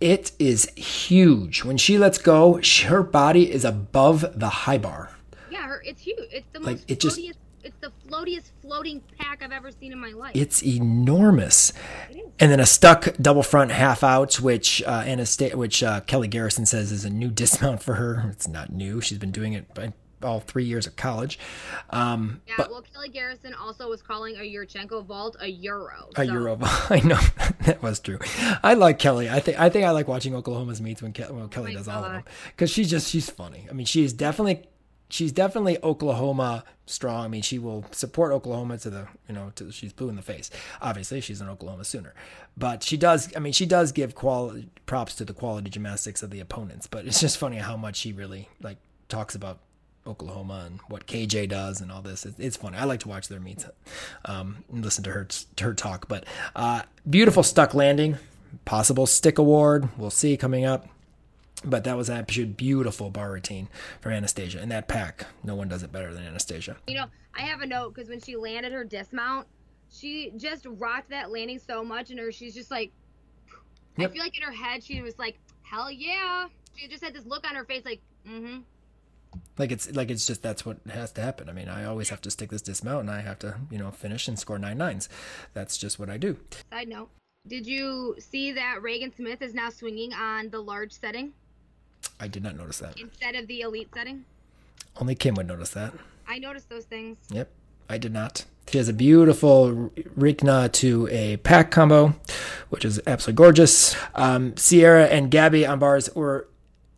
[0.00, 1.64] It is huge.
[1.64, 5.10] When she lets go, her body is above the high bar.
[5.50, 6.18] Yeah, her, it's huge.
[6.30, 9.98] It's the like, most it just, it's the floatiest floating Pak I've ever seen in
[9.98, 10.32] my life.
[10.34, 11.72] It's enormous.
[12.10, 16.28] It and then a stuck double front half out, which uh, Anastasia, which uh, Kelly
[16.28, 18.28] Garrison says is a new dismount for her.
[18.30, 19.00] It's not new.
[19.00, 19.66] She's been doing it
[20.22, 21.38] all three years of college.
[21.90, 26.10] Um, yeah, but, well, Kelly Garrison also was calling a Yurchenko vault a euro.
[26.16, 26.32] A so.
[26.32, 26.58] euro.
[26.62, 27.20] I know
[27.60, 28.18] that was true.
[28.62, 29.28] I like Kelly.
[29.28, 31.86] I think I think I like watching Oklahoma's meets when, Ke- when Kelly oh does
[31.86, 31.96] God.
[31.96, 33.66] all of them because she's just she's funny.
[33.70, 34.66] I mean, she's definitely
[35.08, 37.24] she's definitely Oklahoma strong.
[37.24, 40.22] I mean, she will support Oklahoma to the, you know, to, she's blue in the
[40.22, 40.50] face.
[40.80, 42.14] Obviously, she's an Oklahoma Sooner,
[42.56, 43.34] but she does.
[43.36, 46.86] I mean, she does give quality props to the quality gymnastics of the opponents.
[46.86, 48.78] But it's just funny how much she really like
[49.08, 49.58] talks about
[50.06, 52.24] Oklahoma and what KJ does and all this.
[52.24, 52.76] It's, it's funny.
[52.76, 53.66] I like to watch their meets
[54.24, 55.24] um, and listen to her
[55.56, 56.08] to her talk.
[56.08, 56.24] But
[56.54, 58.16] uh, beautiful stuck landing,
[58.64, 59.88] possible stick award.
[59.96, 60.88] We'll see coming up.
[61.64, 63.68] But that was actually beautiful bar routine
[64.00, 64.60] for Anastasia.
[64.60, 66.76] And that Pak, no one does it better than Anastasia.
[66.86, 69.48] You know, I have a note because when she landed her dismount,
[69.90, 72.92] she just rocked that landing so much, and her she's just like,
[73.96, 74.10] yep.
[74.10, 76.48] I feel like in her head she was like, hell yeah.
[76.76, 78.58] She just had this look on her face like, mm-hmm
[79.58, 81.48] like it's like it's just that's what has to happen.
[81.48, 83.90] I mean, I always have to stick this dismount, and I have to you know
[83.90, 85.08] finish and score nine nines.
[85.54, 86.36] That's just what I do.
[86.70, 87.10] Side note:
[87.46, 91.32] Did you see that Reagan Smith is now swinging on the large setting?
[92.20, 92.98] I did not notice that.
[93.00, 94.24] Instead of the elite setting.
[95.00, 95.92] Only Kim would notice that.
[96.26, 97.18] I noticed those things.
[97.30, 97.50] Yep,
[97.88, 98.44] I did not.
[98.68, 102.16] She has a beautiful Ricna to a Pak combo,
[102.68, 103.96] which is absolutely gorgeous.
[104.14, 106.48] Um, Sierra and Gabby on bars were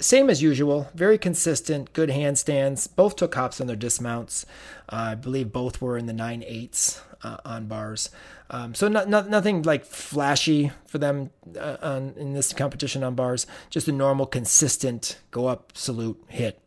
[0.01, 2.89] same as usual, very consistent, good handstands.
[2.95, 4.47] Both took hops on their dismounts.
[4.89, 8.11] Uh, I believe both were in the nine eights uh, on bars.
[8.51, 13.15] Um, so not, not, nothing like flashy for them uh, on, in this competition on
[13.15, 13.47] bars.
[13.71, 16.61] Just a normal, consistent go up, salute, hit,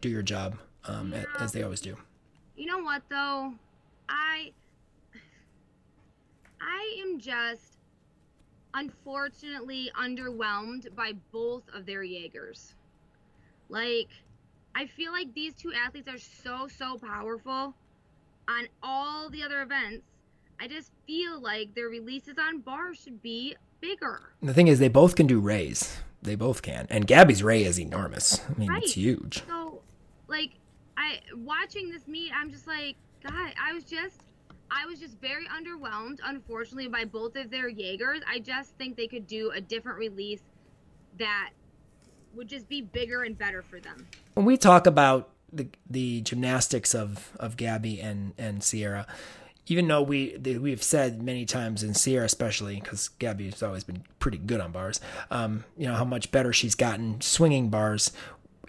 [0.00, 1.24] do your job um, yeah.
[1.38, 1.96] as they always do.
[2.56, 3.54] You know what though,
[4.08, 4.52] I
[6.60, 7.76] I am just
[8.74, 12.74] unfortunately underwhelmed by both of their Jaegers.
[13.68, 14.08] Like,
[14.74, 17.74] I feel like these two athletes are so, so powerful.
[18.48, 20.02] on all the other events,
[20.60, 24.32] I just feel like their releases on bar should be bigger.
[24.42, 25.98] The thing is, they both can do rays.
[26.22, 28.40] They both can, and Gabby's ray is enormous.
[28.48, 28.82] I mean, Right.
[28.82, 29.42] it's huge.
[29.46, 29.80] So,
[30.26, 30.50] like,
[30.96, 34.20] I watching this meet, I'm just like, God, I was just,
[34.70, 38.20] I was just very underwhelmed, unfortunately, by both of their Jaegers.
[38.28, 40.40] I just think they could do a different release
[41.18, 41.50] that
[42.34, 44.06] would just be bigger and better for them.
[44.34, 49.06] when we talk about the the gymnastics of of Gabby and and Sierra,
[49.66, 54.38] even though we we've said many times in Sierra especially because Gabby's always been pretty
[54.38, 58.12] good on bars, um, you know how much better she's gotten swinging bars.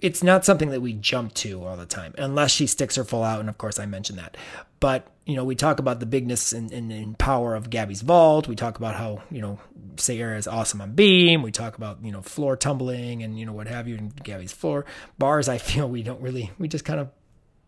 [0.01, 3.23] It's not something that we jump to all the time, unless she sticks her full
[3.23, 4.35] out, and of course I mentioned that.
[4.79, 8.47] But you know, we talk about the bigness and, and, and power of Gabby's vault.
[8.47, 9.59] We talk about how you know
[9.97, 11.43] Sierra is awesome on beam.
[11.43, 14.51] We talk about you know floor tumbling and you know what have you in Gabby's
[14.51, 14.85] floor
[15.17, 15.47] bars.
[15.47, 17.09] I feel we don't really we just kind of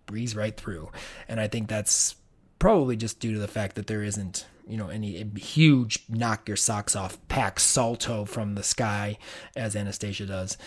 [0.08, 0.92] breeze right through,
[1.28, 2.16] and I think that's
[2.58, 6.58] probably just due to the fact that there isn't you know any huge knock your
[6.58, 9.18] socks off Pak salto from the sky
[9.56, 10.58] as Anastasia does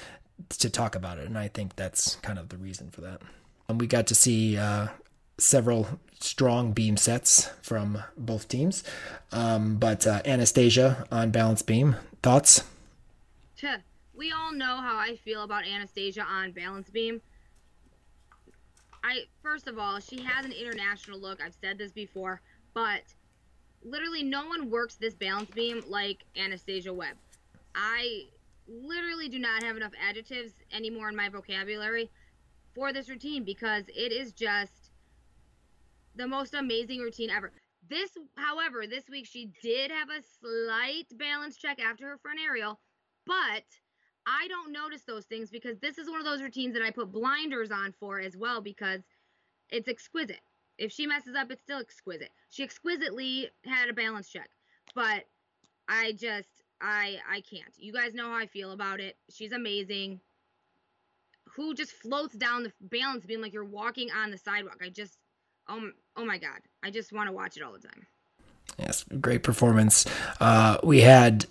[0.49, 3.23] to talk about it, and I think that's kind of the reason for that.
[3.69, 4.89] And we got to see uh,
[5.39, 8.85] several strong beam sets from both teams,
[9.33, 12.63] um, but uh, Anastasia on balance beam thoughts.
[14.17, 17.21] We all know how I feel about Anastasia on balance beam.
[19.05, 21.43] I first of all, she has an international look.
[21.43, 22.41] I've said this before,
[22.73, 23.03] but
[23.85, 27.17] literally no one works this balance beam like Anastasia Webb.
[27.75, 28.25] I
[28.69, 32.11] literally do not have enough adjectives anymore in my vocabulary
[32.75, 34.91] for this routine because it is just
[36.15, 37.53] the most amazing routine ever.
[37.89, 42.81] This, however, this week she did have a slight balance check after her front aerial,
[43.27, 43.65] but
[44.27, 47.13] I don't notice those things because this is one of those routines that I put
[47.13, 49.03] blinders on for as well because
[49.71, 50.41] it's exquisite.
[50.79, 52.31] If she messes up, it's still exquisite.
[52.51, 54.51] She exquisitely had a balance check,
[54.95, 55.25] but
[55.89, 57.73] I just I I can't.
[57.77, 59.17] You guys know how I feel about it.
[59.31, 60.21] She's amazing.
[61.55, 64.79] Who just floats down the balance beam like you're walking on the sidewalk.
[64.83, 65.19] I just
[65.69, 66.61] oh oh my god.
[66.83, 68.07] I just want to watch it all the time.
[68.79, 70.07] Yes, great performance.
[70.41, 71.47] Uh, we had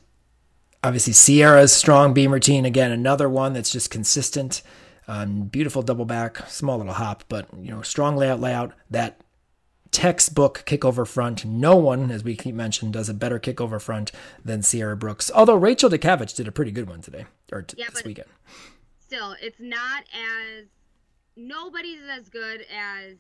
[0.84, 4.62] obviously Sierra's strong beam routine again, another one that's just consistent.
[5.08, 8.74] Um, beautiful double back, small little hop, but you know, strong layout, layout.
[8.90, 9.22] That
[9.92, 11.46] textbook kickover front.
[11.46, 14.12] No one, as we keep mentioning, does a better kickover front
[14.44, 15.32] than Sierra Brooks.
[15.34, 18.28] Although Rachel DeCavich did a pretty good one today or t- Yeah, this weekend.
[19.00, 20.66] still it's not as
[21.36, 23.18] nobody's as good as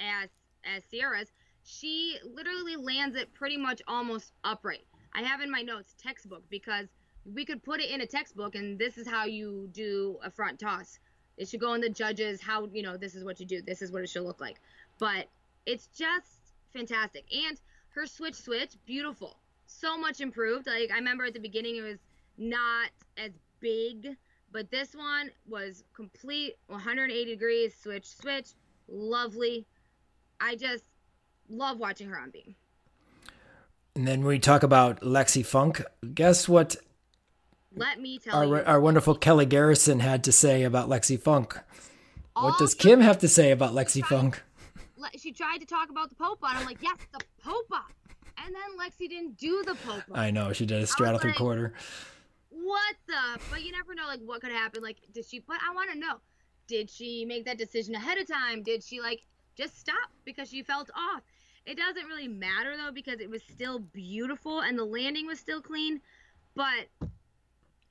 [0.00, 0.28] as
[0.64, 1.28] as Sierra's.
[1.64, 4.86] She literally lands it pretty much almost upright.
[5.14, 6.86] I have in my notes textbook because
[7.34, 10.58] we could put it in a textbook and this is how you do a front
[10.58, 10.98] toss.
[11.36, 13.60] It should go in the judges how you know this is what you do.
[13.60, 14.60] This is what it should look like.
[14.98, 15.28] But
[15.66, 17.24] it's just fantastic.
[17.32, 17.60] And
[17.90, 19.38] her switch switch, beautiful.
[19.66, 20.66] So much improved.
[20.66, 21.98] Like I remember at the beginning it was
[22.38, 24.16] not as big
[24.52, 28.50] but this one was complete 180 degrees switch switch
[28.88, 29.66] lovely
[30.40, 30.84] i just
[31.50, 32.54] love watching her on beam
[33.96, 35.82] And then we talk about Lexi Funk.
[36.14, 36.76] Guess what
[37.74, 41.58] let me tell you our, our wonderful Kelly Garrison had to say about Lexi Funk?
[42.34, 44.42] What does Kim have to say about Lexi Funk?
[44.98, 47.84] Le- she tried to talk about the popa and i'm like yes the popa
[48.44, 51.38] and then lexi didn't do the popa I know she did a straddle three like-
[51.38, 51.72] quarter.
[52.50, 55.74] what the but you never know like what could happen like did she but i
[55.74, 56.16] want to know
[56.68, 58.62] did she make that decision ahead of time?
[58.62, 59.22] Did she like
[59.56, 61.22] just stop because she felt off?
[61.64, 65.62] It doesn't really matter though because it was still beautiful and the landing was still
[65.62, 66.00] clean
[66.54, 66.88] but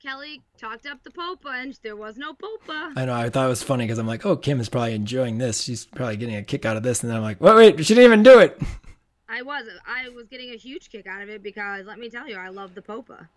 [0.00, 3.14] kelly talked up the popa and there was no popa I know.
[3.14, 5.62] I thought it was funny because I'm like, oh, Kim is probably enjoying this.
[5.62, 7.02] She's probably getting a kick out of this.
[7.02, 8.60] And then I'm like, wait, wait, she didn't even do it.
[9.28, 12.26] i was i was getting a huge kick out of it because let me tell
[12.26, 13.28] you i love the popa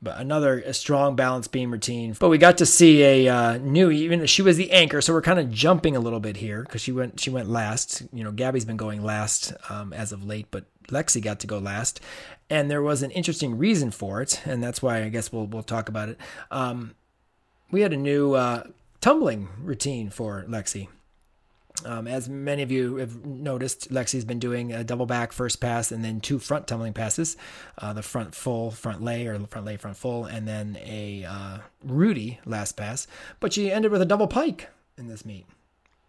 [0.00, 2.14] But another a strong balance beam routine.
[2.18, 3.90] But we got to see a uh, new.
[3.90, 6.82] Even she was the anchor, so we're kind of jumping a little bit here because
[6.82, 8.02] she went she went last.
[8.12, 11.58] You know, Gabby's been going last um, as of late, but Lexi got to go
[11.58, 12.00] last,
[12.50, 15.62] and there was an interesting reason for it, and that's why I guess we'll we'll
[15.62, 16.18] talk about it.
[16.50, 16.94] Um,
[17.70, 18.64] we had a new uh,
[19.00, 20.88] tumbling routine for Lexi.
[21.84, 25.92] Um, as many of you have noticed, Lexi's been doing a double back first pass
[25.92, 27.36] and then two front tumbling passes,
[27.78, 31.58] uh, the front full, front lay, or front lay, front full, and then a uh,
[31.84, 33.06] Rudy last pass.
[33.40, 35.46] But she ended with a double pike in this meet.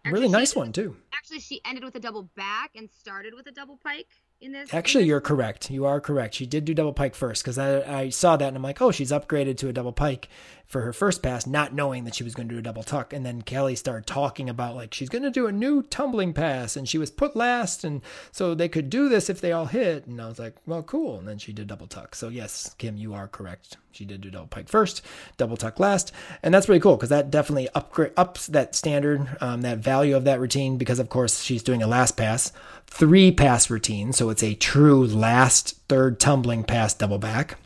[0.06, 0.96] Really nice one too.
[1.14, 4.08] actually she ended with a double back and started with a double pike
[4.40, 4.72] this.
[4.72, 5.70] Actually, you're correct.
[5.70, 6.34] You are correct.
[6.34, 8.90] She did do double pike first because I, I saw that and I'm like, oh,
[8.90, 10.28] she's upgraded to a double pike
[10.66, 13.12] for her first pass, not knowing that she was going to do a double tuck.
[13.12, 16.76] And then Kelly started talking about like she's going to do a new tumbling pass
[16.76, 17.84] and she was put last.
[17.84, 20.06] And so they could do this if they all hit.
[20.06, 21.18] And I was like, well, cool.
[21.18, 22.14] And then she did double tuck.
[22.14, 23.76] So, yes, Kim, you are correct.
[23.98, 25.02] She did do double pike first,
[25.38, 26.12] double tuck last.
[26.40, 30.22] And that's really cool because that definitely upgrade ups that standard, um, that value of
[30.22, 32.52] that routine because, of course, she's doing a last pass,
[32.86, 34.12] three pass routine.
[34.12, 37.58] So it's a true last third tumbling pass double back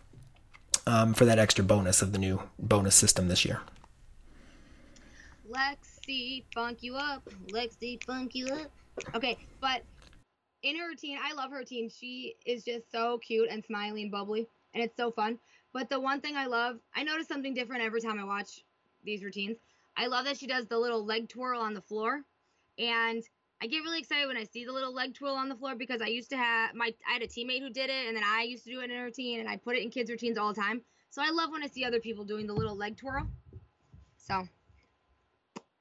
[0.86, 3.60] um, for that extra bonus of the new bonus system this year.
[5.50, 7.28] Lexi, funk you up.
[7.48, 8.70] Lexi, funk you up.
[9.14, 9.82] Okay, but
[10.62, 11.90] in her routine, I love her routine.
[11.90, 15.38] She is just so cute and smiley and bubbly, and it's so fun.
[15.72, 18.64] But the one thing I love, I notice something different every time I watch
[19.04, 19.56] these routines.
[19.96, 22.22] I love that she does the little leg twirl on the floor,
[22.78, 23.22] and
[23.62, 26.00] I get really excited when I see the little leg twirl on the floor because
[26.02, 28.42] I used to have my I had a teammate who did it, and then I
[28.42, 30.52] used to do it in a routine, and I put it in kids' routines all
[30.52, 30.82] the time.
[31.10, 33.26] So I love when I see other people doing the little leg twirl.
[34.16, 34.48] So,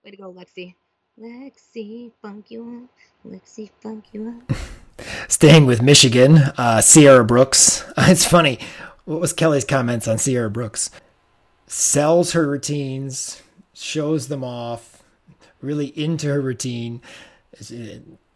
[0.03, 0.75] way to go, Lexi.
[1.19, 3.31] Lexi, funk you up.
[3.31, 4.57] Lexi, funk you up.
[5.27, 7.85] Staying with Michigan, uh, Sierra Brooks.
[7.97, 8.59] It's funny.
[9.05, 10.91] What was Kelly's comments on Sierra Brooks?
[11.67, 13.41] Sells her routines,
[13.73, 15.03] shows them off,
[15.61, 17.01] really into her routine.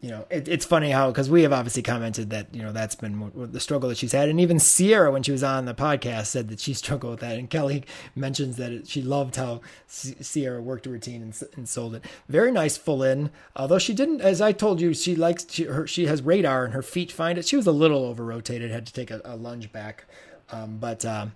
[0.05, 2.93] You know, it, it's funny how because we have obviously commented that you know that's
[2.93, 6.27] been the struggle that she's had, and even Sierra when she was on the podcast
[6.27, 7.83] said that she struggled with that, and Kelly
[8.15, 12.05] mentions that it, she loved how Si- Sierra worked a routine and, and sold it.
[12.29, 15.87] Very nice full in, although she didn't, as I told you, she likes she, her
[15.87, 17.47] she has radar and her feet find it.
[17.47, 20.05] She was a little over rotated, had to take a, a lunge back,
[20.51, 21.03] um, but.
[21.03, 21.31] Um,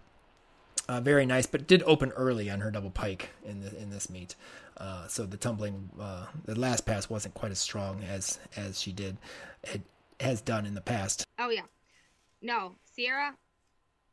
[0.89, 4.09] uh, very nice, but did open early on her double pike in the, in this
[4.09, 4.35] meet.
[4.77, 8.91] Uh, so the tumbling, uh, the last pass wasn't quite as strong as as she
[8.91, 9.15] did
[9.63, 9.83] had,
[10.19, 11.25] has done in the past.
[11.37, 11.67] Oh yeah,
[12.41, 13.35] no, Sierra,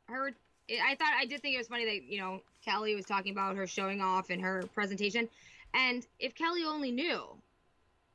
[0.07, 0.33] her.
[0.69, 3.57] I thought I did think it was funny that you know Kelly was talking about
[3.57, 5.31] her showing off in her presentation,
[5.73, 7.23] and if Kelly only knew,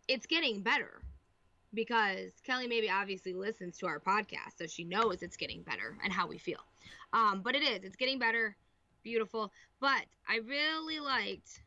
[0.08, 1.02] it's getting better,
[1.74, 6.14] because Kelly maybe obviously listens to our podcast, so she knows it's getting better and
[6.14, 6.60] how we feel.
[7.14, 8.56] Um, but it is, it's getting better,
[9.04, 9.52] beautiful.
[9.80, 11.62] But I really liked,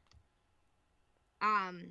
[1.43, 1.83] um,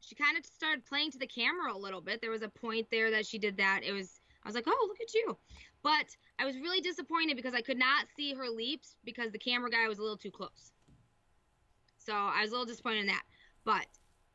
[0.00, 2.20] she kind of started playing to the camera a little bit.
[2.20, 3.80] There was a point there that she did that.
[3.82, 5.36] It was I was like, "Oh, look at you."
[5.82, 9.70] But I was really disappointed because I could not see her leaps because the camera
[9.70, 10.72] guy was a little too close.
[11.98, 13.22] So I was a little disappointed in that.
[13.64, 13.86] But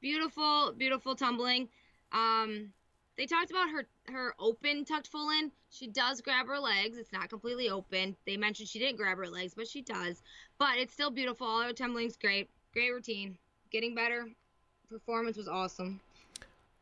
[0.01, 1.69] beautiful, beautiful tumbling.
[2.11, 2.73] Um
[3.17, 5.51] they talked about her her open tucked full in.
[5.69, 6.97] She does grab her legs.
[6.97, 8.15] It's not completely open.
[8.25, 10.21] They mentioned she didn't grab her legs, but she does.
[10.57, 11.47] But it's still beautiful.
[11.47, 12.49] All her tumbling's great.
[12.73, 13.37] Great routine.
[13.71, 14.27] Getting better.
[14.89, 15.99] Performance was awesome.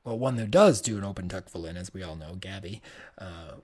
[0.03, 2.81] Well, one that does do an open tuck full in, as we all know, Gabby
[3.18, 3.55] uh,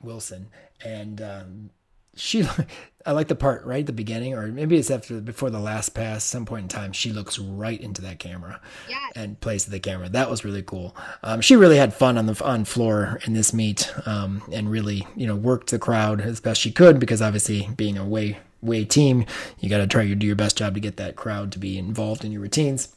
[0.00, 0.48] Wilson,
[0.84, 1.70] and um,
[2.16, 2.46] she.
[3.04, 5.88] I like the part right at the beginning, or maybe it's after before the last
[5.88, 6.22] pass.
[6.22, 8.60] Some point in time, she looks right into that camera.
[8.88, 9.12] Yes.
[9.16, 10.08] and plays to the camera.
[10.08, 10.96] That was really cool.
[11.24, 15.06] Um, she really had fun on the on floor in this meet, um, and really
[15.16, 18.84] you know worked the crowd as best she could because obviously being a way way
[18.84, 19.26] team,
[19.58, 21.78] you got to try to do your best job to get that crowd to be
[21.78, 22.94] involved in your routines.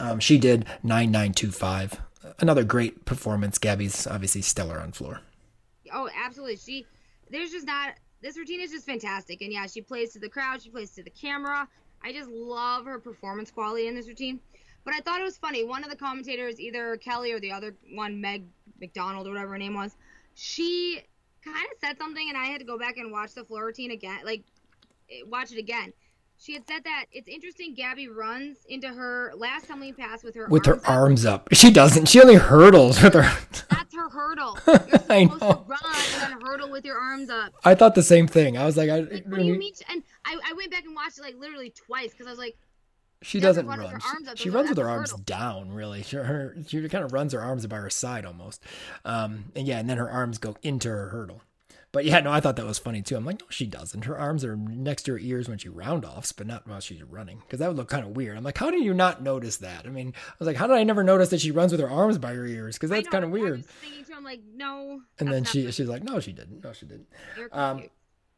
[0.00, 2.00] Um, she did nine nine two five.
[2.40, 3.58] Another great performance.
[3.58, 5.20] Gabby's obviously stellar on floor.
[5.92, 6.56] Oh, absolutely.
[6.56, 6.86] She
[7.30, 9.42] there's just not this routine is just fantastic.
[9.42, 11.68] And yeah, she plays to the crowd, she plays to the camera.
[12.02, 14.40] I just love her performance quality in this routine.
[14.84, 15.64] But I thought it was funny.
[15.64, 18.44] One of the commentators, either Kelly or the other one, Meg
[18.80, 19.96] McDonald or whatever her name was,
[20.34, 21.02] she
[21.44, 23.90] kind of said something, and I had to go back and watch the floor routine
[23.90, 24.44] again, like
[25.10, 25.92] eh, watch it again.
[26.40, 27.74] She had said that it's interesting.
[27.74, 30.90] Gabby runs into her last tumbling pass with her With her arms up.
[30.90, 32.06] arms up, she doesn't.
[32.06, 33.22] She only hurdles with her.
[33.70, 34.56] That's her hurdle.
[34.66, 35.64] You're supposed I to know.
[35.66, 37.52] run and hurdle with your arms up.
[37.64, 38.56] I thought the same thing.
[38.56, 39.72] I was like, I, Like, what do you mean?
[39.90, 42.56] And I, I went back and watched it like literally twice because I was like,
[43.22, 43.98] She doesn't run run.
[44.36, 45.24] She, she runs with her arms hurdle.
[45.26, 46.02] down, really.
[46.04, 48.62] She, her, she kind of runs her arms by her side almost.
[49.04, 51.42] Um, and yeah, and then her arms go into her hurdle.
[51.90, 53.16] But yeah, no, I thought that was funny too.
[53.16, 54.04] I'm like, no, she doesn't.
[54.04, 57.02] Her arms are next to her ears when she round offs, but not while she's
[57.02, 58.36] running, because that would look kind of weird.
[58.36, 59.86] I'm like, how do you not notice that?
[59.86, 61.88] I mean, I was like, how did I never notice that she runs with her
[61.88, 62.76] arms by her ears?
[62.76, 63.64] Because that's kind of weird.
[64.06, 65.00] too, I'm like, no.
[65.18, 66.62] And then she she's like, no, she didn't.
[66.62, 67.08] No, she didn't.
[67.52, 67.84] Um,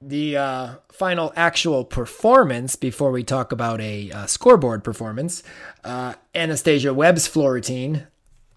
[0.03, 5.43] the uh, final actual performance before we talk about a uh, scoreboard performance.
[5.85, 8.07] Uh, Anastasia Webb's floor routine.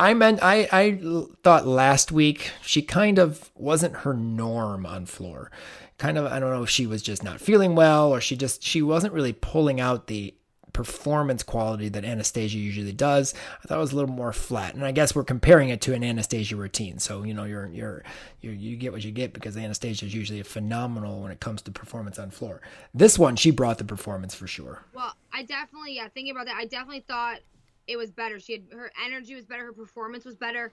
[0.03, 0.99] I meant I I
[1.43, 5.49] thought last week she kind of wasn't her norm on floor.
[5.97, 8.61] Kind of I don't know if she was just not feeling well or she just
[8.61, 10.33] she wasn't really pulling out the
[10.73, 13.33] performance quality that Anastasia usually does.
[13.63, 15.93] I thought it was a little more flat, and I guess we're comparing it to
[15.93, 16.99] an Anastasia routine.
[16.99, 18.03] So you know, you're you're,
[18.41, 21.71] you're you get what you get because Anastasia is usually phenomenal when it comes to
[21.71, 22.59] performance on floor.
[22.93, 24.83] This one, she brought the performance for sure.
[24.93, 27.39] Well, I definitely yeah, thinking about that, I definitely thought
[27.87, 28.39] it was better.
[28.39, 30.71] She had her energy was better, her performance was better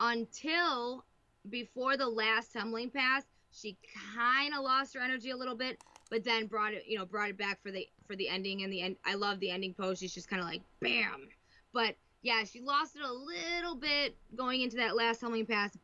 [0.00, 1.04] until
[1.48, 3.24] before the last tumbling pass.
[3.52, 3.76] She
[4.14, 7.30] kind of lost her energy a little bit, but then brought it, you know, brought
[7.30, 8.96] it back for the for the ending and the end.
[9.04, 9.98] I love the ending pose.
[9.98, 11.28] She's just kind of like bam,
[11.72, 15.76] but yeah, she lost it a little bit going into that last tumbling pass.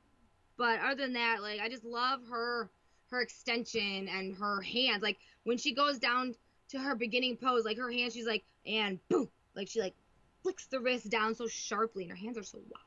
[0.56, 2.70] But other than that, like I just love her
[3.10, 5.02] her extension and her hands.
[5.02, 6.34] Like when she goes down
[6.70, 9.94] to her beginning pose, like her hands, she's like and boom, like she like
[10.43, 12.82] flicks the wrist down so sharply, and her hands are so wide.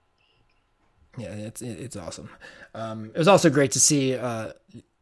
[1.18, 2.30] Yeah, it's it's awesome.
[2.74, 4.52] Um, it was also great to see uh,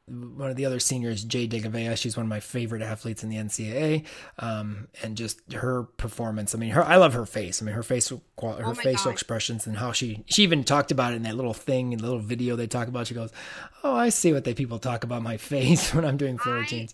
[0.08, 1.98] one of the other seniors, Jade Degouveia.
[1.98, 4.06] She's one of my favorite athletes in the NCAA,
[4.38, 6.54] um, and just her performance.
[6.54, 7.62] I mean, her I love her face.
[7.62, 9.12] I mean, her facial her oh facial God.
[9.14, 12.06] expressions and how she she even talked about it in that little thing, in the
[12.06, 13.08] little video they talk about.
[13.08, 13.32] She goes,
[13.84, 16.94] "Oh, I see what they people talk about my face when I'm doing floor routines."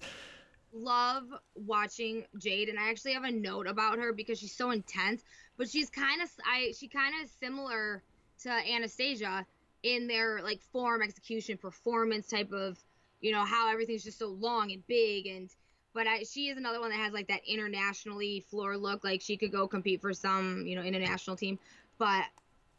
[0.71, 1.23] Love
[1.55, 5.23] watching Jade, and I actually have a note about her because she's so intense.
[5.59, 8.01] But she's kind of I she kind of similar
[8.43, 9.45] to Anastasia
[9.83, 12.79] in their like form, execution, performance type of
[13.21, 15.49] you know how everything's just so long and big and
[15.93, 19.37] but I, she is another one that has like that internationally floor look like she
[19.37, 21.59] could go compete for some you know international team
[21.97, 22.23] but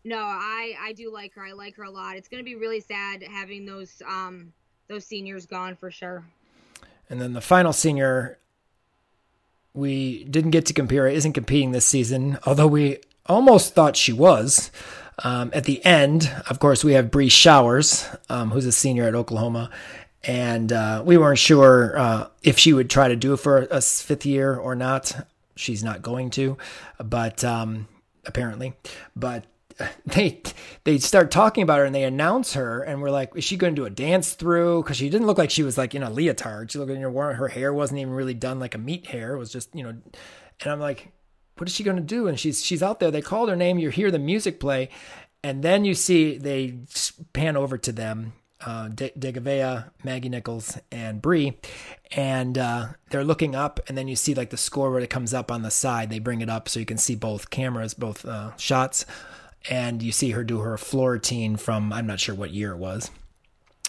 [0.05, 1.45] no i i do like her.
[1.45, 2.17] I like her a lot.
[2.17, 4.53] It's going to be really sad having those um
[4.89, 6.25] those seniors gone for sure.
[7.09, 8.39] And then the final senior
[9.75, 14.71] we didn't get to compare isn't competing this season although we almost thought she was
[15.23, 19.15] um, at the end of course we have Bre Showers um, who's a senior at
[19.15, 19.71] oklahoma
[20.25, 23.81] and uh, we weren't sure uh, if she would try to do it for a
[23.81, 25.27] fifth year or not.
[25.57, 26.57] She's not going to,
[27.03, 27.89] but um,
[28.27, 28.75] apparently,
[29.17, 29.45] but
[30.07, 30.43] they
[30.85, 33.75] they start talking about her and they announce her and we're like, is she going
[33.75, 34.83] to do a dance through?
[34.83, 36.71] Because she didn't look like she was like in a leotard.
[36.71, 39.35] She looked, you know, her hair wasn't even really done like a meat hair.
[39.35, 41.13] It was just you know, and I'm like,
[41.57, 42.27] what is she going to do?
[42.27, 43.11] And she's she's out there.
[43.11, 43.79] They called her name.
[43.79, 44.89] You hear the music play,
[45.43, 46.79] and then you see they
[47.33, 48.33] pan over to them
[48.65, 51.49] uh, De- Maggie Nichols, and Bre,
[52.13, 55.33] and uh, they're looking up, and then you see like the score where it comes
[55.33, 56.11] up on the side.
[56.11, 59.07] They bring it up so you can see both cameras, both uh, shots,
[59.69, 62.79] and you see her do her floor routine from I'm not sure what year it
[62.79, 63.11] was.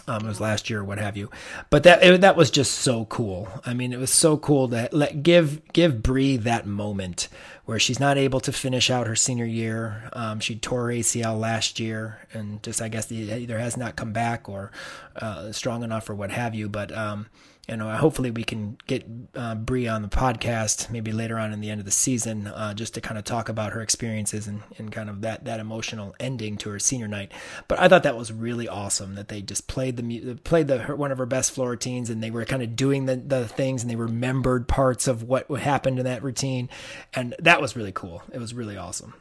[0.08, 1.30] Um, it was last year or what have you,
[1.70, 3.50] but that it, that was just so cool.
[3.66, 7.28] I mean, it was so cool to let give give Bre that moment
[7.66, 10.10] where she's not able to finish out her senior year.
[10.14, 14.50] Um, she tore ACL last year, and just I guess either has not come back
[14.50, 14.72] or
[15.18, 16.68] uh, strong enough or what have you.
[16.68, 17.28] But um,
[17.72, 21.62] you know, hopefully we can get uh, Bre on the podcast maybe later on in
[21.62, 24.62] the end of the season, uh, just to kind of talk about her experiences and,
[24.78, 27.32] and kind of that that emotional ending to her senior night.
[27.70, 30.96] But I thought that was really awesome that they just played the played the her,
[30.96, 33.82] one of her best floor routines, and they were kind of doing the the things,
[33.82, 36.70] and they remembered parts of what happened in that routine,
[37.14, 38.22] and that was really cool.
[38.34, 39.14] It was really awesome.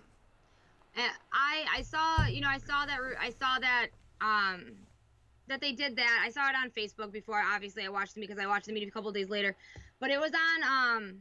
[1.33, 3.87] I I saw you know I saw that I saw that
[4.21, 4.73] um
[5.51, 6.23] that they did that.
[6.25, 7.41] I saw it on Facebook before.
[7.41, 9.55] Obviously, I watched them because I watched the meet a couple days later.
[9.99, 11.15] But it was on um,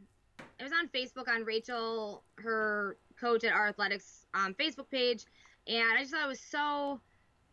[0.59, 5.25] it was on Facebook on Rachel, her coach at our athletics um, Facebook page,
[5.67, 7.01] and I just thought it was so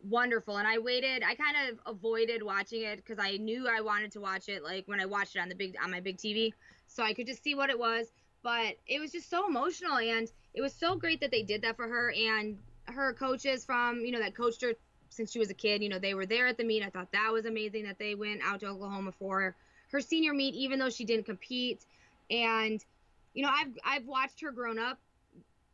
[0.03, 0.57] wonderful.
[0.57, 1.23] And I waited.
[1.23, 4.87] I kind of avoided watching it because I knew I wanted to watch it like
[4.87, 6.53] when I watched it on the big on my big TV,
[6.87, 8.07] so I could just see what it was.
[8.43, 11.75] But it was just so emotional, and it was so great that they did that
[11.75, 14.73] for her and her coaches from you know that coached her
[15.09, 15.81] since she was a kid.
[15.81, 16.83] You know, they were there at the meet.
[16.83, 19.55] I thought that was amazing that they went out to Oklahoma for
[19.91, 21.85] her senior meet, even though she didn't compete.
[22.29, 22.83] And
[23.33, 24.99] you know, I've I've watched her grown up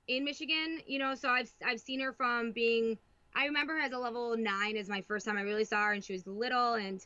[0.07, 0.79] in Michigan.
[0.85, 2.97] You know, so I've I've seen her from being.
[3.35, 5.93] I remember her as a level nine as my first time I really saw her,
[5.93, 7.03] and she was little, and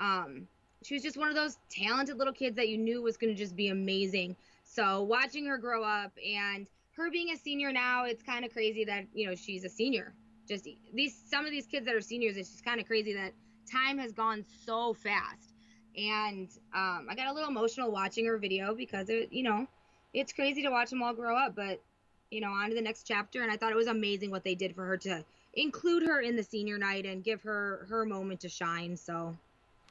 [0.00, 0.48] um,
[0.82, 3.38] she was just one of those talented little kids that you knew was going to
[3.38, 4.34] just be amazing.
[4.64, 8.84] So watching her grow up and her being a senior now, it's kind of crazy
[8.86, 10.14] that you know she's a senior
[10.48, 13.32] just these some of these kids that are seniors it's just kind of crazy that
[13.70, 15.54] time has gone so fast.
[15.96, 19.66] And um, i got a little emotional watching her video because it you know
[20.14, 21.82] it's crazy to watch them all grow up but
[22.30, 23.42] you know on to the next chapter.
[23.42, 26.36] And i thought it was amazing what they did for her to include her in
[26.36, 28.96] the senior night and give her her moment to shine.
[28.96, 29.36] So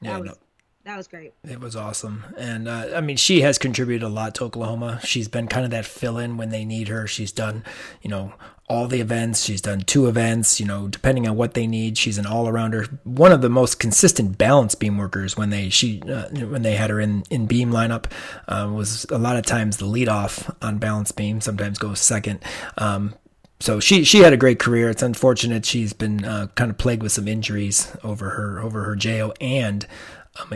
[0.01, 0.29] yeah was...
[0.29, 0.35] no,
[0.85, 1.33] that was great.
[1.43, 2.23] It was awesome.
[2.37, 4.99] And uh, I mean, she has contributed a lot to Oklahoma.
[5.03, 7.05] She's been kind of that fill in when they need her.
[7.07, 7.63] She's done,
[8.01, 8.33] you know,
[8.69, 9.43] all the events.
[9.43, 11.97] She's done two events, you know, depending on what they need.
[11.97, 12.99] She's an all arounder.
[13.03, 16.89] One of the most consistent balance beam workers when they she uh, when they had
[16.89, 18.11] her in in beam lineup
[18.47, 21.41] uh, was a lot of times the lead off on balance beam.
[21.41, 22.43] Sometimes goes second.
[22.77, 23.13] Um,
[23.59, 24.89] so she she had a great career.
[24.89, 28.95] It's unfortunate she's been uh, kind of plagued with some injuries over her over her
[28.95, 29.87] JO and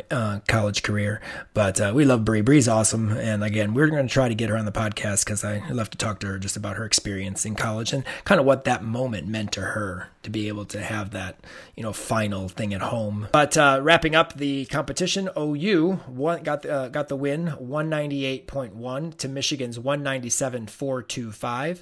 [0.10, 1.22] uh, college career.
[1.54, 2.42] But uh, we love Bre.
[2.42, 3.12] Bre's awesome.
[3.12, 5.90] And again, we're going to try to get her on the podcast because I love
[5.92, 8.84] to talk to her just about her experience in college and kind of what that
[8.84, 11.40] moment meant to her to be able to have that,
[11.76, 13.28] you know, final thing at home.
[13.32, 19.28] But uh, wrapping up the competition, OU won, got, uh, got the win 198.1 to
[19.28, 21.82] Michigan's 197.425.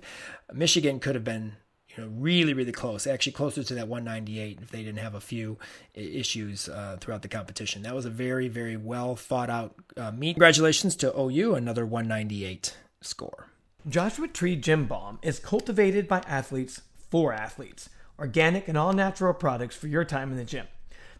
[0.54, 1.54] Michigan could have been
[2.00, 3.08] know, really, really close.
[3.08, 5.58] Actually, closer to that 198 if they didn't have a few
[5.94, 7.84] issues uh, throughout the competition.
[7.84, 10.34] That was a very, very well thought out uh, meet.
[10.34, 13.48] Congratulations to OU, another 198 score.
[13.88, 17.90] Joshua Tree Gym Balm is cultivated by athletes for athletes.
[18.18, 20.68] Organic and all natural products for your time in the gym.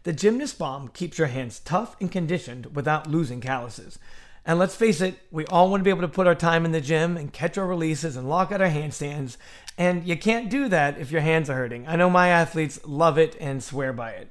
[0.02, 3.98] The Gymnast Balm keeps your hands tough and conditioned without losing calluses.
[4.44, 6.72] And let's face it, we all want to be able to put our time in
[6.72, 9.36] the gym and catch our releases and lock out our handstands.
[9.76, 11.86] And you can't do that if your hands are hurting.
[11.86, 14.30] I know my athletes love it and swear by it.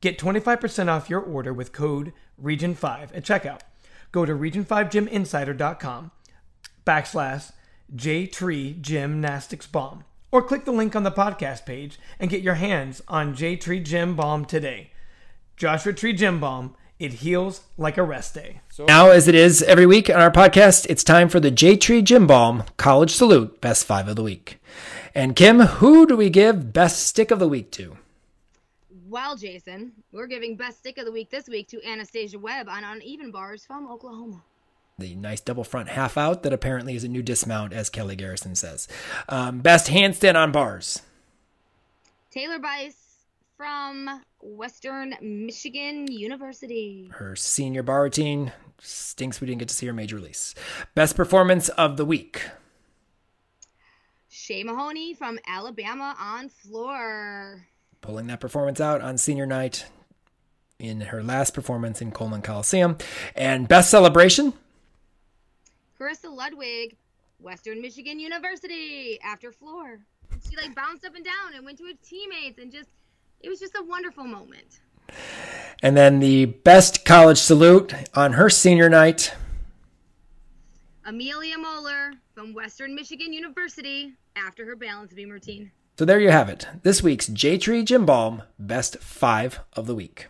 [0.00, 2.12] Get 25% off your order with code
[2.42, 3.60] REGION5 at checkout.
[4.12, 6.10] Go to region5gyminsider.com
[6.86, 7.52] backslash
[7.94, 8.80] J-Tree
[10.30, 14.16] or click the link on the podcast page and get your hands on J-Tree Gym
[14.16, 14.90] Balm today.
[15.56, 18.60] Joshua Tree Gym Balm it heals like a rest day.
[18.70, 21.76] So now, as it is every week on our podcast, it's time for the J
[21.76, 24.58] Tree Gym Balm College Salute Best Five of the Week.
[25.14, 27.98] And Kim, who do we give Best Stick of the Week to?
[29.06, 32.82] Well, Jason, we're giving Best Stick of the Week this week to Anastasia Webb on
[32.82, 34.42] Uneven Bars from Oklahoma.
[34.98, 38.54] The nice double front half out that apparently is a new dismount, as Kelly Garrison
[38.54, 38.88] says.
[39.28, 41.02] Um, best handstand on bars.
[42.30, 43.04] Taylor Bice
[43.56, 47.10] from Western Michigan University.
[47.14, 50.54] Her senior bar routine stinks we didn't get to see her major release.
[50.94, 52.42] Best performance of the week.
[54.28, 57.66] Shea Mahoney from Alabama on floor.
[58.02, 59.86] Pulling that performance out on senior night
[60.78, 62.98] in her last performance in Coleman Coliseum.
[63.34, 64.52] And best celebration.
[65.98, 66.96] Carissa Ludwig,
[67.40, 70.00] Western Michigan University, after floor.
[70.46, 72.88] She like bounced up and down and went to her teammates and just
[73.44, 74.80] it was just a wonderful moment.
[75.82, 79.34] And then the best college salute on her senior night.
[81.04, 85.70] Amelia Moeller from Western Michigan University after her balance beam routine.
[85.98, 86.66] So there you have it.
[86.82, 90.28] This week's J Tree Gym Balm Best Five of the Week.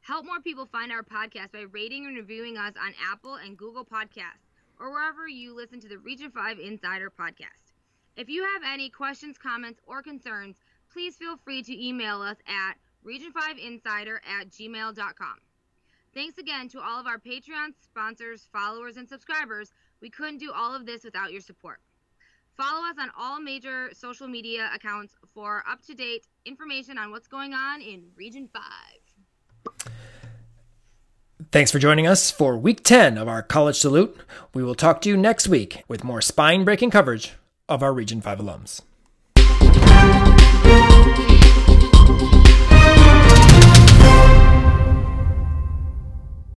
[0.00, 3.84] Help more people find our podcast by rating and reviewing us on Apple and Google
[3.84, 4.48] Podcasts
[4.80, 7.74] or wherever you listen to the Region 5 Insider podcast.
[8.16, 10.56] If you have any questions, comments, or concerns,
[10.92, 12.74] please feel free to email us at
[13.06, 15.36] region5insider at gmail.com.
[16.14, 19.72] Thanks again to all of our Patreon sponsors, followers, and subscribers.
[20.00, 21.80] We couldn't do all of this without your support.
[22.56, 27.28] Follow us on all major social media accounts for up to date information on what's
[27.28, 28.62] going on in Region 5.
[31.52, 34.16] Thanks for joining us for week 10 of our College Salute.
[34.52, 37.34] We will talk to you next week with more spine breaking coverage
[37.68, 38.82] of our Region 5 alums.